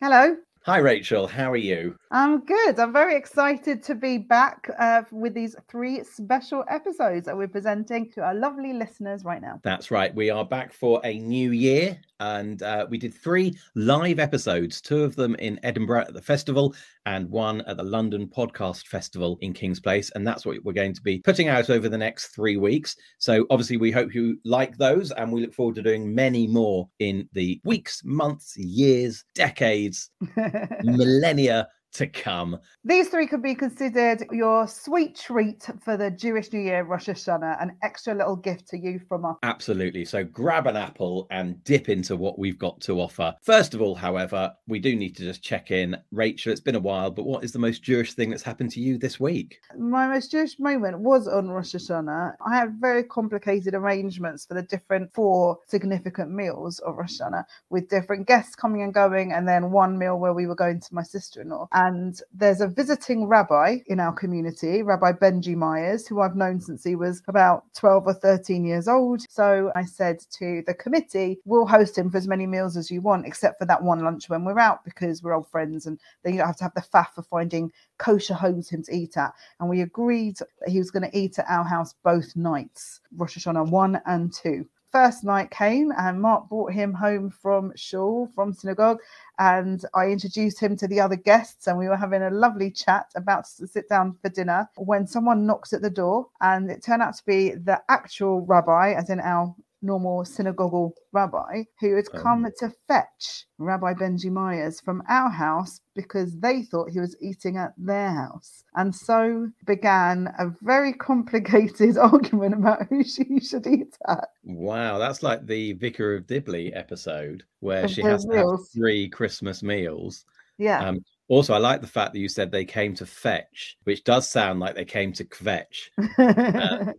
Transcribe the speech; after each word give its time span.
Hello. 0.00 0.36
Hi, 0.62 0.78
Rachel. 0.78 1.26
How 1.26 1.50
are 1.50 1.56
you? 1.56 1.96
I'm 2.12 2.44
good. 2.44 2.78
I'm 2.78 2.92
very 2.92 3.16
excited 3.16 3.82
to 3.82 3.96
be 3.96 4.16
back 4.16 4.70
uh, 4.78 5.02
with 5.10 5.34
these 5.34 5.56
three 5.68 6.04
special 6.04 6.64
episodes 6.68 7.26
that 7.26 7.36
we're 7.36 7.48
presenting 7.48 8.08
to 8.12 8.20
our 8.20 8.34
lovely 8.34 8.72
listeners 8.72 9.24
right 9.24 9.42
now. 9.42 9.58
That's 9.64 9.90
right. 9.90 10.14
We 10.14 10.30
are 10.30 10.44
back 10.44 10.72
for 10.72 11.00
a 11.02 11.18
new 11.18 11.50
year, 11.50 11.98
and 12.20 12.62
uh, 12.62 12.86
we 12.88 12.98
did 12.98 13.12
three 13.12 13.58
live 13.74 14.20
episodes 14.20 14.80
two 14.80 15.02
of 15.02 15.16
them 15.16 15.34
in 15.36 15.58
Edinburgh 15.64 16.02
at 16.02 16.14
the 16.14 16.22
festival, 16.22 16.76
and 17.08 17.30
one 17.30 17.62
at 17.62 17.78
the 17.78 17.82
London 17.82 18.28
Podcast 18.28 18.86
Festival 18.86 19.38
in 19.40 19.54
King's 19.54 19.80
Place. 19.80 20.10
And 20.14 20.26
that's 20.26 20.44
what 20.44 20.62
we're 20.62 20.74
going 20.74 20.92
to 20.92 21.00
be 21.00 21.20
putting 21.20 21.48
out 21.48 21.70
over 21.70 21.88
the 21.88 21.96
next 21.96 22.34
three 22.34 22.58
weeks. 22.58 22.94
So, 23.18 23.46
obviously, 23.48 23.78
we 23.78 23.90
hope 23.90 24.14
you 24.14 24.38
like 24.44 24.76
those, 24.76 25.10
and 25.12 25.32
we 25.32 25.40
look 25.40 25.54
forward 25.54 25.76
to 25.76 25.82
doing 25.82 26.14
many 26.14 26.46
more 26.46 26.86
in 26.98 27.26
the 27.32 27.60
weeks, 27.64 28.02
months, 28.04 28.58
years, 28.58 29.24
decades, 29.34 30.10
millennia 30.84 31.66
to 31.92 32.06
come. 32.06 32.58
These 32.84 33.08
three 33.08 33.26
could 33.26 33.42
be 33.42 33.54
considered 33.54 34.24
your 34.30 34.66
sweet 34.68 35.16
treat 35.16 35.68
for 35.82 35.96
the 35.96 36.10
Jewish 36.10 36.52
New 36.52 36.60
Year, 36.60 36.84
Rosh 36.84 37.08
Hashanah, 37.08 37.62
an 37.62 37.76
extra 37.82 38.14
little 38.14 38.36
gift 38.36 38.68
to 38.68 38.78
you 38.78 39.00
from 39.08 39.24
us. 39.24 39.36
Absolutely. 39.42 40.04
So 40.04 40.24
grab 40.24 40.66
an 40.66 40.76
apple 40.76 41.26
and 41.30 41.62
dip 41.64 41.88
into 41.88 42.16
what 42.16 42.38
we've 42.38 42.58
got 42.58 42.80
to 42.82 43.00
offer. 43.00 43.34
First 43.42 43.74
of 43.74 43.82
all, 43.82 43.94
however, 43.94 44.52
we 44.66 44.78
do 44.78 44.94
need 44.96 45.16
to 45.16 45.22
just 45.22 45.42
check 45.42 45.70
in. 45.70 45.96
Rachel, 46.12 46.52
it's 46.52 46.60
been 46.60 46.74
a 46.74 46.80
while, 46.80 47.10
but 47.10 47.26
what 47.26 47.44
is 47.44 47.52
the 47.52 47.58
most 47.58 47.82
Jewish 47.82 48.14
thing 48.14 48.30
that's 48.30 48.42
happened 48.42 48.70
to 48.72 48.80
you 48.80 48.98
this 48.98 49.18
week? 49.18 49.60
My 49.76 50.06
most 50.08 50.30
Jewish 50.30 50.58
moment 50.58 50.98
was 51.00 51.26
on 51.28 51.48
Rosh 51.48 51.74
Hashanah. 51.74 52.34
I 52.46 52.56
had 52.56 52.80
very 52.80 53.04
complicated 53.04 53.74
arrangements 53.74 54.46
for 54.46 54.54
the 54.54 54.62
different 54.62 55.12
four 55.14 55.58
significant 55.66 56.30
meals 56.30 56.78
of 56.80 56.96
Rosh 56.96 57.20
Hashanah 57.20 57.44
with 57.70 57.88
different 57.88 58.26
guests 58.26 58.54
coming 58.54 58.82
and 58.82 58.94
going, 58.94 59.32
and 59.32 59.48
then 59.48 59.70
one 59.70 59.98
meal 59.98 60.18
where 60.18 60.34
we 60.34 60.46
were 60.46 60.54
going 60.54 60.80
to 60.80 60.94
my 60.94 61.02
sister 61.02 61.42
in 61.42 61.48
law. 61.48 61.68
And 61.80 62.20
there's 62.34 62.60
a 62.60 62.66
visiting 62.66 63.28
rabbi 63.28 63.76
in 63.86 64.00
our 64.00 64.12
community, 64.12 64.82
Rabbi 64.82 65.12
Benji 65.12 65.54
Myers, 65.54 66.08
who 66.08 66.20
I've 66.20 66.34
known 66.34 66.60
since 66.60 66.82
he 66.82 66.96
was 66.96 67.22
about 67.28 67.72
12 67.76 68.08
or 68.08 68.14
13 68.14 68.64
years 68.64 68.88
old. 68.88 69.20
So 69.30 69.70
I 69.76 69.84
said 69.84 70.18
to 70.38 70.64
the 70.66 70.74
committee, 70.74 71.38
we'll 71.44 71.66
host 71.66 71.96
him 71.96 72.10
for 72.10 72.16
as 72.16 72.26
many 72.26 72.48
meals 72.48 72.76
as 72.76 72.90
you 72.90 73.00
want, 73.00 73.26
except 73.26 73.60
for 73.60 73.64
that 73.66 73.80
one 73.80 74.00
lunch 74.00 74.28
when 74.28 74.44
we're 74.44 74.58
out 74.58 74.84
because 74.84 75.22
we're 75.22 75.34
old 75.34 75.46
friends 75.46 75.86
and 75.86 76.00
then 76.24 76.32
you 76.32 76.40
don't 76.40 76.48
have 76.48 76.56
to 76.56 76.64
have 76.64 76.74
the 76.74 76.80
faff 76.80 77.16
of 77.16 77.28
finding 77.28 77.70
kosher 77.98 78.34
homes 78.34 78.70
for 78.70 78.74
him 78.74 78.82
to 78.82 78.96
eat 78.96 79.16
at. 79.16 79.32
And 79.60 79.70
we 79.70 79.82
agreed 79.82 80.38
that 80.38 80.68
he 80.68 80.78
was 80.78 80.90
going 80.90 81.08
to 81.08 81.16
eat 81.16 81.38
at 81.38 81.46
our 81.48 81.64
house 81.64 81.94
both 82.02 82.34
nights, 82.34 83.00
Rosh 83.16 83.38
Hashanah 83.38 83.70
1 83.70 84.00
and 84.04 84.32
2 84.32 84.66
first 84.90 85.24
night 85.24 85.50
came 85.50 85.92
and 85.96 86.20
Mark 86.20 86.48
brought 86.48 86.72
him 86.72 86.92
home 86.92 87.30
from 87.30 87.72
shul, 87.76 88.28
from 88.34 88.52
synagogue, 88.52 88.98
and 89.38 89.84
I 89.94 90.06
introduced 90.06 90.58
him 90.60 90.76
to 90.76 90.88
the 90.88 91.00
other 91.00 91.16
guests 91.16 91.66
and 91.66 91.78
we 91.78 91.88
were 91.88 91.96
having 91.96 92.22
a 92.22 92.30
lovely 92.30 92.70
chat 92.70 93.06
about 93.14 93.46
to 93.58 93.66
sit 93.66 93.88
down 93.88 94.16
for 94.20 94.28
dinner 94.28 94.68
when 94.76 95.06
someone 95.06 95.46
knocks 95.46 95.72
at 95.72 95.82
the 95.82 95.90
door 95.90 96.28
and 96.40 96.70
it 96.70 96.82
turned 96.82 97.02
out 97.02 97.16
to 97.16 97.24
be 97.26 97.50
the 97.50 97.80
actual 97.88 98.40
rabbi, 98.46 98.92
as 98.92 99.10
in 99.10 99.20
our 99.20 99.54
normal 99.82 100.24
synagogal 100.24 100.94
rabbi 101.12 101.62
who 101.80 101.94
had 101.96 102.10
come 102.12 102.44
Oh. 102.46 102.50
to 102.58 102.72
fetch 102.86 103.46
Rabbi 103.58 103.94
Benji 103.94 104.30
Myers 104.30 104.80
from 104.80 105.02
our 105.08 105.30
house 105.30 105.80
because 105.94 106.38
they 106.38 106.62
thought 106.62 106.90
he 106.90 107.00
was 107.00 107.16
eating 107.20 107.56
at 107.56 107.72
their 107.76 108.10
house. 108.10 108.62
And 108.76 108.94
so 108.94 109.48
began 109.66 110.32
a 110.38 110.50
very 110.62 110.92
complicated 110.92 111.96
argument 111.98 112.54
about 112.54 112.86
who 112.88 113.02
she 113.02 113.40
should 113.40 113.66
eat 113.66 113.96
at. 114.06 114.28
Wow, 114.44 114.98
that's 114.98 115.22
like 115.22 115.46
the 115.46 115.72
Vicar 115.74 116.14
of 116.14 116.26
Dibley 116.26 116.72
episode 116.74 117.42
where 117.60 117.84
Of 117.84 117.90
she 117.90 118.02
has 118.02 118.24
to 118.26 118.36
have 118.36 118.60
three 118.72 119.08
Christmas 119.08 119.62
meals. 119.62 120.24
Yeah. 120.58 120.86
Um, 120.86 121.04
also, 121.28 121.52
I 121.52 121.58
like 121.58 121.82
the 121.82 121.86
fact 121.86 122.14
that 122.14 122.20
you 122.20 122.28
said 122.28 122.50
they 122.50 122.64
came 122.64 122.94
to 122.94 123.06
fetch, 123.06 123.76
which 123.84 124.02
does 124.02 124.28
sound 124.28 124.60
like 124.60 124.74
they 124.74 124.86
came 124.86 125.12
to 125.12 125.24
kvetch. 125.24 125.90
Uh, 126.18 126.92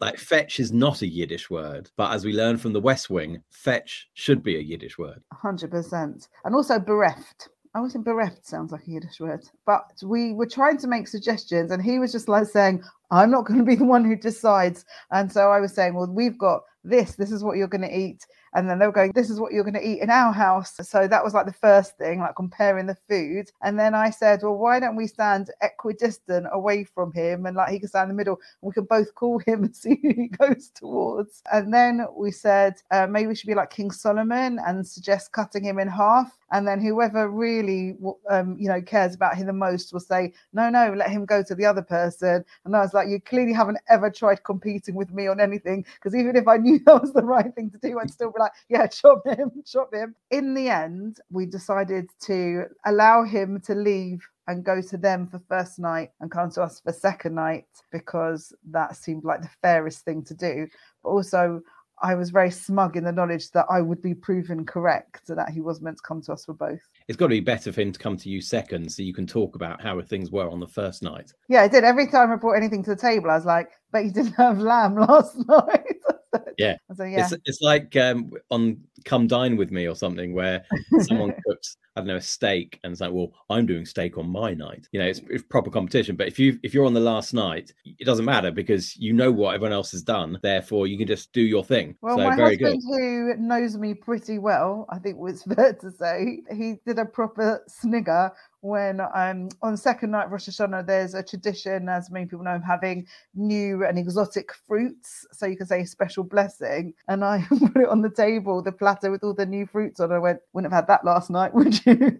like 0.00 0.18
fetch 0.18 0.60
is 0.60 0.72
not 0.72 1.02
a 1.02 1.06
Yiddish 1.06 1.50
word, 1.50 1.90
but 1.96 2.12
as 2.12 2.24
we 2.24 2.32
learned 2.32 2.60
from 2.60 2.72
the 2.72 2.80
West 2.80 3.10
Wing, 3.10 3.42
fetch 3.50 4.08
should 4.14 4.42
be 4.42 4.56
a 4.56 4.60
Yiddish 4.60 4.96
word. 4.98 5.22
Hundred 5.32 5.70
percent, 5.70 6.28
and 6.44 6.54
also 6.54 6.78
bereft. 6.78 7.48
I 7.74 7.78
always 7.78 7.92
think 7.92 8.04
bereft 8.04 8.46
sounds 8.46 8.72
like 8.72 8.86
a 8.86 8.90
Yiddish 8.90 9.20
word, 9.20 9.44
but 9.66 9.92
we 10.02 10.32
were 10.32 10.46
trying 10.46 10.78
to 10.78 10.88
make 10.88 11.08
suggestions, 11.08 11.70
and 11.70 11.82
he 11.82 11.98
was 11.98 12.12
just 12.12 12.28
like 12.28 12.46
saying, 12.46 12.82
"I'm 13.10 13.30
not 13.30 13.46
going 13.46 13.58
to 13.58 13.66
be 13.66 13.74
the 13.74 13.84
one 13.84 14.04
who 14.04 14.16
decides." 14.16 14.84
And 15.10 15.30
so 15.30 15.50
I 15.50 15.60
was 15.60 15.74
saying, 15.74 15.94
"Well, 15.94 16.10
we've 16.10 16.38
got 16.38 16.62
this. 16.84 17.16
This 17.16 17.32
is 17.32 17.44
what 17.44 17.56
you're 17.56 17.68
going 17.68 17.82
to 17.82 17.98
eat." 17.98 18.26
And 18.54 18.68
then 18.68 18.78
they 18.78 18.86
were 18.86 18.92
going, 18.92 19.12
"This 19.12 19.30
is 19.30 19.40
what 19.40 19.52
you're 19.52 19.64
going 19.64 19.74
to 19.74 19.86
eat 19.86 20.00
in 20.00 20.10
our 20.10 20.32
house." 20.32 20.74
So 20.82 21.06
that 21.08 21.24
was 21.24 21.34
like 21.34 21.46
the 21.46 21.52
first 21.52 21.96
thing, 21.98 22.20
like 22.20 22.36
comparing 22.36 22.86
the 22.86 22.96
food. 23.08 23.50
And 23.62 23.78
then 23.78 23.94
I 23.94 24.10
said, 24.10 24.40
"Well, 24.42 24.56
why 24.56 24.80
don't 24.80 24.96
we 24.96 25.06
stand 25.06 25.50
equidistant 25.62 26.46
away 26.52 26.84
from 26.84 27.12
him, 27.12 27.46
and 27.46 27.56
like 27.56 27.70
he 27.70 27.78
can 27.78 27.88
stand 27.88 28.10
in 28.10 28.16
the 28.16 28.20
middle, 28.20 28.40
and 28.62 28.68
we 28.68 28.72
can 28.72 28.84
both 28.84 29.14
call 29.14 29.38
him 29.40 29.64
and 29.64 29.76
see 29.84 29.98
who 30.02 30.12
he 30.14 30.28
goes 30.28 30.70
towards." 30.74 31.42
And 31.52 31.72
then 31.72 32.06
we 32.16 32.30
said, 32.30 32.74
uh, 32.90 33.06
maybe 33.06 33.28
we 33.28 33.34
should 33.34 33.46
be 33.46 33.54
like 33.54 33.70
King 33.70 33.90
Solomon 33.90 34.58
and 34.66 34.86
suggest 34.86 35.32
cutting 35.32 35.64
him 35.64 35.78
in 35.78 35.88
half. 35.88 36.36
And 36.52 36.66
then 36.66 36.80
whoever 36.80 37.28
really, 37.28 37.96
um, 38.30 38.56
you 38.58 38.68
know, 38.68 38.80
cares 38.80 39.14
about 39.14 39.36
him 39.36 39.46
the 39.46 39.52
most 39.52 39.92
will 39.92 40.00
say, 40.00 40.32
no, 40.52 40.70
no, 40.70 40.92
let 40.92 41.10
him 41.10 41.26
go 41.26 41.42
to 41.42 41.54
the 41.54 41.66
other 41.66 41.82
person. 41.82 42.44
And 42.64 42.76
I 42.76 42.80
was 42.80 42.94
like, 42.94 43.08
you 43.08 43.20
clearly 43.20 43.52
haven't 43.52 43.78
ever 43.88 44.10
tried 44.10 44.44
competing 44.44 44.94
with 44.94 45.12
me 45.12 45.26
on 45.26 45.40
anything 45.40 45.84
because 45.96 46.14
even 46.14 46.36
if 46.36 46.46
I 46.46 46.56
knew 46.56 46.78
that 46.86 47.00
was 47.00 47.12
the 47.12 47.24
right 47.24 47.52
thing 47.54 47.70
to 47.70 47.78
do, 47.78 47.98
I'd 47.98 48.10
still 48.10 48.30
like, 48.38 48.52
yeah, 48.68 48.86
chop 48.86 49.26
him, 49.26 49.50
chop 49.64 49.94
him. 49.94 50.14
In 50.30 50.54
the 50.54 50.68
end, 50.68 51.18
we 51.30 51.46
decided 51.46 52.08
to 52.22 52.64
allow 52.84 53.24
him 53.24 53.60
to 53.62 53.74
leave 53.74 54.26
and 54.48 54.64
go 54.64 54.80
to 54.80 54.96
them 54.96 55.26
for 55.26 55.40
first 55.48 55.78
night 55.78 56.10
and 56.20 56.30
come 56.30 56.50
to 56.52 56.62
us 56.62 56.80
for 56.80 56.92
second 56.92 57.34
night 57.34 57.66
because 57.90 58.52
that 58.70 58.96
seemed 58.96 59.24
like 59.24 59.42
the 59.42 59.50
fairest 59.62 60.04
thing 60.04 60.22
to 60.24 60.34
do. 60.34 60.68
But 61.02 61.10
also, 61.10 61.62
I 62.02 62.14
was 62.14 62.30
very 62.30 62.50
smug 62.50 62.96
in 62.96 63.04
the 63.04 63.12
knowledge 63.12 63.50
that 63.52 63.66
I 63.70 63.80
would 63.80 64.02
be 64.02 64.14
proven 64.14 64.64
correct 64.66 65.28
and 65.28 65.38
that 65.38 65.50
he 65.50 65.60
was 65.60 65.80
meant 65.80 65.96
to 65.96 66.02
come 66.06 66.20
to 66.22 66.32
us 66.32 66.44
for 66.44 66.54
both. 66.54 66.80
It's 67.08 67.16
got 67.16 67.26
to 67.26 67.30
be 67.30 67.40
better 67.40 67.72
for 67.72 67.80
him 67.80 67.92
to 67.92 67.98
come 67.98 68.16
to 68.16 68.28
you 68.28 68.40
second 68.40 68.90
so 68.90 69.02
you 69.02 69.14
can 69.14 69.26
talk 69.26 69.54
about 69.54 69.80
how 69.80 70.00
things 70.02 70.30
were 70.30 70.48
on 70.48 70.58
the 70.58 70.66
first 70.66 71.02
night. 71.02 71.32
Yeah, 71.48 71.62
I 71.62 71.68
did. 71.68 71.84
Every 71.84 72.08
time 72.08 72.32
I 72.32 72.36
brought 72.36 72.56
anything 72.56 72.82
to 72.84 72.90
the 72.90 73.00
table, 73.00 73.30
I 73.30 73.36
was 73.36 73.46
like, 73.46 73.70
but 73.92 74.04
you 74.04 74.10
didn't 74.10 74.32
have 74.32 74.58
lamb 74.58 74.96
last 74.96 75.36
night." 75.46 75.96
Yeah. 76.58 76.76
So 76.94 77.04
yeah, 77.04 77.24
It's, 77.24 77.34
it's 77.44 77.60
like 77.60 77.96
um, 77.96 78.30
on 78.50 78.78
Come 79.04 79.26
Dine 79.26 79.56
With 79.56 79.70
Me 79.70 79.86
or 79.86 79.94
something 79.94 80.34
where 80.34 80.64
someone 81.00 81.34
cooks, 81.46 81.76
I 81.94 82.00
don't 82.00 82.08
know, 82.08 82.16
a 82.16 82.20
steak 82.20 82.80
and 82.82 82.92
it's 82.92 83.00
like, 83.00 83.12
well, 83.12 83.32
I'm 83.50 83.66
doing 83.66 83.84
steak 83.84 84.18
on 84.18 84.28
my 84.28 84.54
night. 84.54 84.88
You 84.92 85.00
know, 85.00 85.06
it's, 85.06 85.20
it's 85.28 85.44
proper 85.44 85.70
competition. 85.70 86.16
But 86.16 86.28
if 86.28 86.38
you 86.38 86.58
if 86.62 86.74
you're 86.74 86.86
on 86.86 86.94
the 86.94 87.00
last 87.00 87.34
night, 87.34 87.72
it 87.84 88.04
doesn't 88.04 88.24
matter 88.24 88.50
because 88.50 88.96
you 88.96 89.12
know 89.12 89.30
what 89.30 89.54
everyone 89.54 89.72
else 89.72 89.92
has 89.92 90.02
done. 90.02 90.38
Therefore, 90.42 90.86
you 90.86 90.98
can 90.98 91.06
just 91.06 91.32
do 91.32 91.42
your 91.42 91.64
thing. 91.64 91.96
Well, 92.00 92.16
so 92.16 92.24
my 92.24 92.36
very 92.36 92.56
good. 92.56 92.74
husband, 92.74 92.82
who 92.84 93.36
knows 93.38 93.76
me 93.76 93.94
pretty 93.94 94.38
well, 94.38 94.86
I 94.90 94.98
think 94.98 95.18
was 95.18 95.42
fair 95.42 95.74
to 95.74 95.90
say, 95.92 96.40
he 96.54 96.76
did 96.86 96.95
a 96.98 97.04
proper 97.04 97.62
snigger 97.68 98.30
when 98.60 99.00
um 99.14 99.48
on 99.62 99.76
second 99.76 100.10
night 100.10 100.26
of 100.26 100.32
Rosh 100.32 100.48
Hashanah, 100.48 100.86
there's 100.86 101.14
a 101.14 101.22
tradition, 101.22 101.88
as 101.88 102.10
many 102.10 102.26
people 102.26 102.44
know, 102.44 102.56
of 102.56 102.64
having 102.64 103.06
new 103.34 103.84
and 103.84 103.98
exotic 103.98 104.50
fruits. 104.66 105.26
So 105.32 105.46
you 105.46 105.56
can 105.56 105.66
say 105.66 105.82
a 105.82 105.86
special 105.86 106.24
blessing. 106.24 106.94
And 107.08 107.24
I 107.24 107.44
put 107.48 107.76
it 107.76 107.88
on 107.88 108.02
the 108.02 108.10
table, 108.10 108.62
the 108.62 108.72
platter 108.72 109.10
with 109.10 109.22
all 109.22 109.34
the 109.34 109.46
new 109.46 109.66
fruits 109.66 110.00
on. 110.00 110.10
I 110.12 110.18
went, 110.18 110.40
wouldn't 110.52 110.72
have 110.72 110.82
had 110.82 110.88
that 110.88 111.04
last 111.04 111.30
night, 111.30 111.54
would 111.58 111.84
you? 111.86 112.18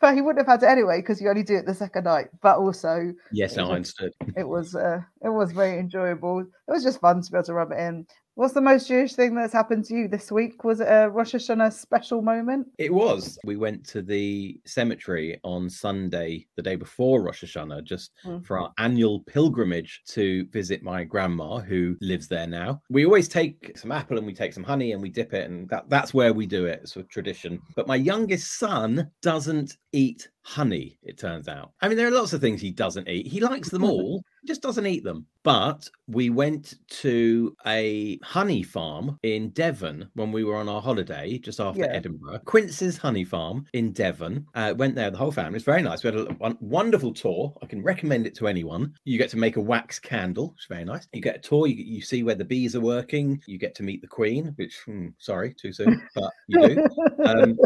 but 0.00 0.14
he 0.14 0.20
wouldn't 0.20 0.46
have 0.46 0.60
had 0.60 0.66
it 0.66 0.70
anyway 0.70 1.00
because 1.00 1.20
you 1.20 1.28
only 1.28 1.42
do 1.42 1.56
it 1.56 1.66
the 1.66 1.74
second 1.74 2.04
night. 2.04 2.28
But 2.42 2.58
also, 2.58 3.12
Yes, 3.32 3.56
I 3.58 3.62
understood. 3.62 4.12
it 4.36 4.46
was 4.46 4.74
uh, 4.74 5.00
it 5.24 5.30
was 5.30 5.52
very 5.52 5.78
enjoyable. 5.78 6.40
It 6.40 6.46
was 6.70 6.82
just 6.84 7.00
fun 7.00 7.22
to 7.22 7.30
be 7.30 7.36
able 7.36 7.44
to 7.46 7.54
rub 7.54 7.72
it 7.72 7.78
in. 7.78 8.06
What's 8.34 8.54
the 8.54 8.62
most 8.62 8.88
Jewish 8.88 9.12
thing 9.12 9.34
that's 9.34 9.52
happened 9.52 9.84
to 9.86 9.94
you 9.94 10.08
this 10.08 10.32
week? 10.32 10.64
Was 10.64 10.80
it 10.80 10.86
a 10.88 11.10
Rosh 11.10 11.34
Hashanah 11.34 11.70
special 11.70 12.22
moment? 12.22 12.66
It 12.78 12.92
was. 12.92 13.38
We 13.44 13.56
went 13.56 13.86
to 13.88 14.00
the 14.00 14.58
cemetery 14.64 15.38
on 15.44 15.68
Sunday, 15.68 16.46
the 16.56 16.62
day 16.62 16.76
before 16.76 17.22
Rosh 17.22 17.44
Hashanah, 17.44 17.84
just 17.84 18.12
Mm. 18.24 18.42
for 18.46 18.58
our 18.58 18.72
annual 18.78 19.20
pilgrimage 19.24 20.00
to 20.08 20.46
visit 20.46 20.82
my 20.82 21.04
grandma 21.04 21.58
who 21.58 21.94
lives 22.00 22.26
there 22.26 22.46
now. 22.46 22.80
We 22.88 23.04
always 23.04 23.28
take 23.28 23.76
some 23.76 23.92
apple 23.92 24.16
and 24.16 24.26
we 24.26 24.32
take 24.32 24.54
some 24.54 24.64
honey 24.64 24.92
and 24.92 25.02
we 25.02 25.10
dip 25.10 25.34
it, 25.34 25.50
and 25.50 25.68
that, 25.68 25.90
that's 25.90 26.14
where 26.14 26.32
we 26.32 26.46
do 26.46 26.64
it. 26.64 26.80
It's 26.84 26.96
a 26.96 27.02
tradition. 27.02 27.60
But 27.76 27.86
my 27.86 27.96
youngest 27.96 28.58
son 28.58 29.10
doesn't 29.20 29.76
eat 29.92 30.30
honey, 30.42 30.98
it 31.02 31.18
turns 31.18 31.48
out. 31.48 31.72
I 31.80 31.88
mean, 31.88 31.96
there 31.96 32.08
are 32.08 32.12
lots 32.12 32.32
of 32.32 32.40
things 32.40 32.60
he 32.60 32.70
doesn't 32.70 33.08
eat. 33.08 33.26
He 33.26 33.40
likes 33.40 33.68
them 33.70 33.84
all, 33.90 34.22
just 34.46 34.62
doesn't 34.62 34.86
eat 34.86 35.04
them. 35.04 35.26
But 35.44 35.88
we 36.06 36.30
went 36.30 36.74
to 37.00 37.56
a 37.66 38.18
honey 38.22 38.62
farm 38.62 39.18
in 39.24 39.50
Devon 39.50 40.08
when 40.14 40.30
we 40.30 40.44
were 40.44 40.54
on 40.56 40.68
our 40.68 40.80
holiday 40.80 41.38
just 41.38 41.58
after 41.60 41.80
Yeah. 41.80 41.92
Edinburgh. 41.92 42.40
Quince's 42.44 42.96
Honey 42.96 43.24
Farm 43.24 43.64
in 43.72 43.92
Devon. 43.92 44.46
Uh, 44.54 44.72
went 44.76 44.94
there, 44.94 45.10
the 45.10 45.18
whole 45.18 45.32
family. 45.32 45.56
It's 45.56 45.64
very 45.64 45.82
nice. 45.82 46.04
We 46.04 46.10
had 46.12 46.16
a 46.20 46.36
won- 46.38 46.58
wonderful 46.60 47.12
tour. 47.12 47.52
I 47.60 47.66
can 47.66 47.82
recommend 47.82 48.26
it 48.28 48.36
to 48.36 48.46
anyone. 48.46 48.94
You 49.04 49.18
get 49.18 49.30
to 49.30 49.36
make 49.36 49.56
a 49.56 49.60
wax 49.60 49.98
candle, 49.98 50.50
which 50.50 50.60
is 50.62 50.66
very 50.68 50.84
nice. 50.84 51.08
You 51.12 51.20
get 51.22 51.36
a 51.36 51.40
tour. 51.40 51.66
You, 51.66 51.74
you 51.76 52.02
see 52.02 52.22
where 52.22 52.36
the 52.36 52.44
bees 52.44 52.76
are 52.76 52.80
working. 52.80 53.40
You 53.46 53.58
get 53.58 53.74
to 53.76 53.82
meet 53.82 54.00
the 54.00 54.06
queen, 54.08 54.52
which, 54.56 54.78
hmm, 54.86 55.08
sorry, 55.18 55.54
too 55.54 55.72
soon, 55.72 56.00
but 56.14 56.30
you 56.48 56.68
do. 56.68 56.88
Um, 57.24 57.56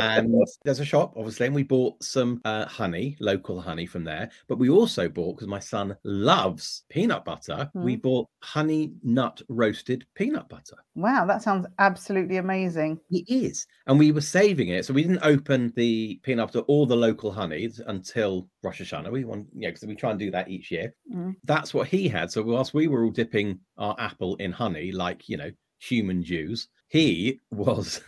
and 0.00 0.34
there's 0.64 0.80
a 0.80 0.84
shop, 0.84 1.14
obviously, 1.16 1.46
and 1.46 1.54
we 1.54 1.62
bought 1.62 2.02
some 2.02 2.40
uh, 2.44 2.66
honey, 2.66 3.16
local 3.20 3.60
honey 3.60 3.86
from 3.86 4.04
there. 4.04 4.30
But 4.48 4.58
we 4.58 4.68
also 4.68 5.08
bought, 5.08 5.36
because 5.36 5.48
my 5.48 5.58
son 5.58 5.96
loves 6.04 6.84
peanut 6.88 7.24
butter, 7.24 7.70
we 7.74 7.96
Mm. 7.96 8.02
bought 8.02 8.28
honey 8.42 8.92
nut 9.02 9.40
roasted 9.48 10.06
peanut 10.14 10.48
butter. 10.48 10.76
Wow, 10.94 11.26
that 11.26 11.42
sounds 11.42 11.66
absolutely 11.78 12.36
amazing. 12.36 12.98
It 13.10 13.24
is. 13.28 13.66
And 13.86 13.98
we 13.98 14.12
were 14.12 14.20
saving 14.20 14.68
it. 14.68 14.84
So 14.84 14.94
we 14.94 15.02
didn't 15.02 15.22
open 15.22 15.72
the 15.76 16.20
peanut 16.22 16.48
butter 16.52 16.64
or 16.68 16.86
the 16.86 16.96
local 16.96 17.30
honey 17.32 17.70
until 17.86 18.48
Rosh 18.62 18.80
Hashanah. 18.82 19.10
We 19.10 19.24
want, 19.24 19.46
you 19.54 19.62
know, 19.62 19.68
because 19.68 19.84
we 19.86 19.94
try 19.94 20.10
and 20.10 20.18
do 20.18 20.30
that 20.30 20.48
each 20.48 20.70
year. 20.70 20.94
Mm. 21.14 21.34
That's 21.44 21.72
what 21.74 21.88
he 21.88 22.08
had. 22.08 22.30
So 22.30 22.42
whilst 22.42 22.74
we 22.74 22.88
were 22.88 23.04
all 23.04 23.10
dipping 23.10 23.60
our 23.76 23.94
apple 23.98 24.36
in 24.36 24.52
honey, 24.52 24.92
like, 24.92 25.28
you 25.28 25.36
know, 25.36 25.50
human 25.78 26.22
Jews, 26.24 26.68
he 26.88 27.40
was, 27.50 28.00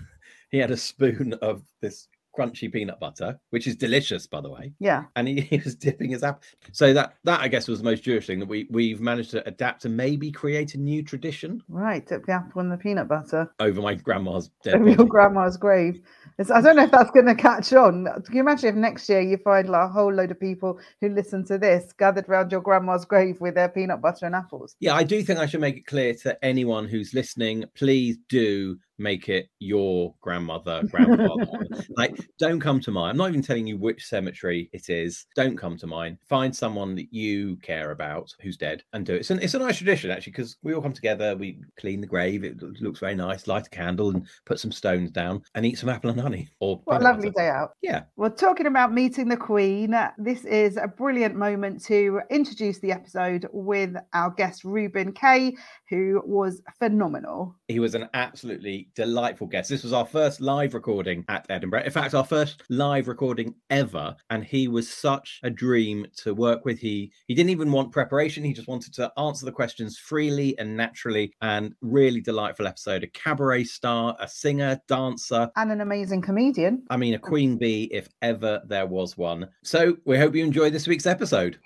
he 0.50 0.58
had 0.58 0.70
a 0.70 0.76
spoon 0.76 1.34
of 1.42 1.62
this 1.80 2.08
crunchy 2.36 2.72
peanut 2.72 3.00
butter, 3.00 3.38
which 3.50 3.66
is 3.66 3.76
delicious, 3.76 4.26
by 4.26 4.40
the 4.40 4.50
way. 4.50 4.72
Yeah. 4.78 5.04
And 5.16 5.28
he, 5.28 5.40
he 5.50 5.58
was 5.58 5.74
dipping 5.74 6.10
his 6.10 6.22
apple. 6.22 6.42
So 6.72 6.92
that, 6.92 7.14
that 7.24 7.40
I 7.40 7.48
guess 7.48 7.68
was 7.68 7.78
the 7.78 7.84
most 7.84 8.02
Jewish 8.02 8.26
thing 8.26 8.38
that 8.40 8.48
we, 8.48 8.66
we've 8.70 9.00
managed 9.00 9.30
to 9.32 9.46
adapt 9.46 9.84
and 9.84 9.96
maybe 9.96 10.30
create 10.30 10.74
a 10.74 10.78
new 10.78 11.02
tradition 11.02 11.62
Right. 11.68 12.06
Dip 12.06 12.26
the 12.26 12.32
apple 12.32 12.60
in 12.60 12.68
the 12.68 12.76
peanut 12.76 13.08
butter 13.08 13.52
over 13.60 13.80
my 13.80 13.94
grandma's 13.94 14.50
dead 14.62 14.76
over 14.76 14.90
your 14.90 15.06
grandma's 15.06 15.56
grave. 15.56 16.00
It's, 16.38 16.50
I 16.50 16.60
don't 16.60 16.76
know 16.76 16.84
if 16.84 16.90
that's 16.90 17.10
going 17.10 17.26
to 17.26 17.34
catch 17.34 17.72
on. 17.72 18.06
Can 18.24 18.34
you 18.34 18.40
imagine 18.40 18.68
if 18.70 18.74
next 18.74 19.08
year 19.08 19.20
you 19.20 19.36
find 19.36 19.68
like 19.68 19.88
a 19.88 19.92
whole 19.92 20.12
load 20.12 20.30
of 20.30 20.40
people 20.40 20.78
who 21.00 21.08
listen 21.08 21.44
to 21.46 21.58
this 21.58 21.92
gathered 21.98 22.28
around 22.28 22.52
your 22.52 22.60
grandma's 22.60 23.04
grave 23.04 23.40
with 23.40 23.54
their 23.54 23.68
peanut 23.68 24.00
butter 24.00 24.26
and 24.26 24.34
apples? 24.34 24.76
Yeah, 24.80 24.94
I 24.94 25.02
do 25.02 25.22
think 25.22 25.38
I 25.38 25.46
should 25.46 25.60
make 25.60 25.76
it 25.76 25.86
clear 25.86 26.14
to 26.14 26.42
anyone 26.44 26.86
who's 26.86 27.12
listening, 27.14 27.64
please 27.74 28.18
do 28.28 28.78
make 29.00 29.28
it 29.28 29.48
your 29.58 30.14
grandmother, 30.20 30.82
grandfather. 30.90 31.46
like, 31.96 32.16
don't 32.38 32.60
come 32.60 32.80
to 32.80 32.90
mine. 32.90 33.10
I'm 33.10 33.16
not 33.16 33.30
even 33.30 33.42
telling 33.42 33.66
you 33.66 33.78
which 33.78 34.06
cemetery 34.06 34.68
it 34.72 34.90
is. 34.90 35.26
Don't 35.34 35.56
come 35.56 35.76
to 35.78 35.86
mine. 35.86 36.18
Find 36.28 36.54
someone 36.54 36.94
that 36.96 37.12
you 37.12 37.56
care 37.56 37.90
about 37.90 38.32
who's 38.42 38.56
dead 38.56 38.82
and 38.92 39.06
do 39.06 39.14
it. 39.14 39.20
It's, 39.20 39.30
an, 39.30 39.40
it's 39.40 39.54
a 39.54 39.58
nice 39.58 39.78
tradition, 39.78 40.10
actually, 40.10 40.32
because 40.32 40.56
we 40.62 40.74
all 40.74 40.82
come 40.82 40.92
together, 40.92 41.34
we 41.34 41.58
clean 41.78 42.00
the 42.00 42.06
grave, 42.06 42.44
it 42.44 42.60
looks 42.80 43.00
very 43.00 43.14
nice, 43.14 43.46
light 43.46 43.66
a 43.66 43.70
candle 43.70 44.10
and 44.10 44.26
put 44.44 44.60
some 44.60 44.72
stones 44.72 45.10
down 45.10 45.42
and 45.54 45.64
eat 45.64 45.78
some 45.78 45.88
apple 45.88 46.10
and 46.10 46.20
honey. 46.20 46.48
Or 46.60 46.80
What 46.84 47.00
a 47.00 47.04
lovely 47.04 47.30
butter. 47.30 47.46
day 47.46 47.48
out. 47.48 47.70
Yeah. 47.82 48.02
Well, 48.16 48.30
talking 48.30 48.66
about 48.66 48.92
meeting 48.92 49.28
the 49.28 49.36
Queen, 49.36 49.96
this 50.18 50.44
is 50.44 50.76
a 50.76 50.86
brilliant 50.86 51.36
moment 51.36 51.82
to 51.86 52.20
introduce 52.30 52.78
the 52.80 52.92
episode 52.92 53.48
with 53.52 53.94
our 54.12 54.30
guest, 54.30 54.64
Reuben 54.64 55.12
Kaye, 55.12 55.56
who 55.88 56.22
was 56.26 56.60
phenomenal. 56.78 57.56
He 57.68 57.80
was 57.80 57.94
an 57.94 58.08
absolutely 58.14 58.89
delightful 58.94 59.46
guest. 59.46 59.70
This 59.70 59.82
was 59.82 59.92
our 59.92 60.06
first 60.06 60.40
live 60.40 60.74
recording 60.74 61.24
at 61.28 61.46
Edinburgh. 61.48 61.84
In 61.84 61.90
fact, 61.90 62.14
our 62.14 62.24
first 62.24 62.62
live 62.68 63.08
recording 63.08 63.54
ever. 63.70 64.16
And 64.30 64.44
he 64.44 64.68
was 64.68 64.88
such 64.88 65.40
a 65.42 65.50
dream 65.50 66.06
to 66.18 66.34
work 66.34 66.64
with. 66.64 66.78
He 66.78 67.12
he 67.26 67.34
didn't 67.34 67.50
even 67.50 67.72
want 67.72 67.92
preparation. 67.92 68.44
He 68.44 68.52
just 68.52 68.68
wanted 68.68 68.94
to 68.94 69.12
answer 69.18 69.46
the 69.46 69.52
questions 69.52 69.98
freely 69.98 70.58
and 70.58 70.76
naturally. 70.76 71.32
And 71.42 71.74
really 71.80 72.20
delightful 72.20 72.66
episode. 72.66 73.04
A 73.04 73.08
cabaret 73.08 73.64
star, 73.64 74.16
a 74.20 74.28
singer, 74.28 74.80
dancer. 74.88 75.50
And 75.56 75.72
an 75.72 75.80
amazing 75.80 76.22
comedian. 76.22 76.84
I 76.90 76.96
mean, 76.96 77.14
a 77.14 77.18
queen 77.18 77.56
bee, 77.56 77.88
if 77.92 78.08
ever 78.22 78.62
there 78.66 78.86
was 78.86 79.16
one. 79.16 79.48
So 79.62 79.96
we 80.04 80.18
hope 80.18 80.34
you 80.34 80.44
enjoy 80.44 80.70
this 80.70 80.86
week's 80.86 81.06
episode. 81.06 81.58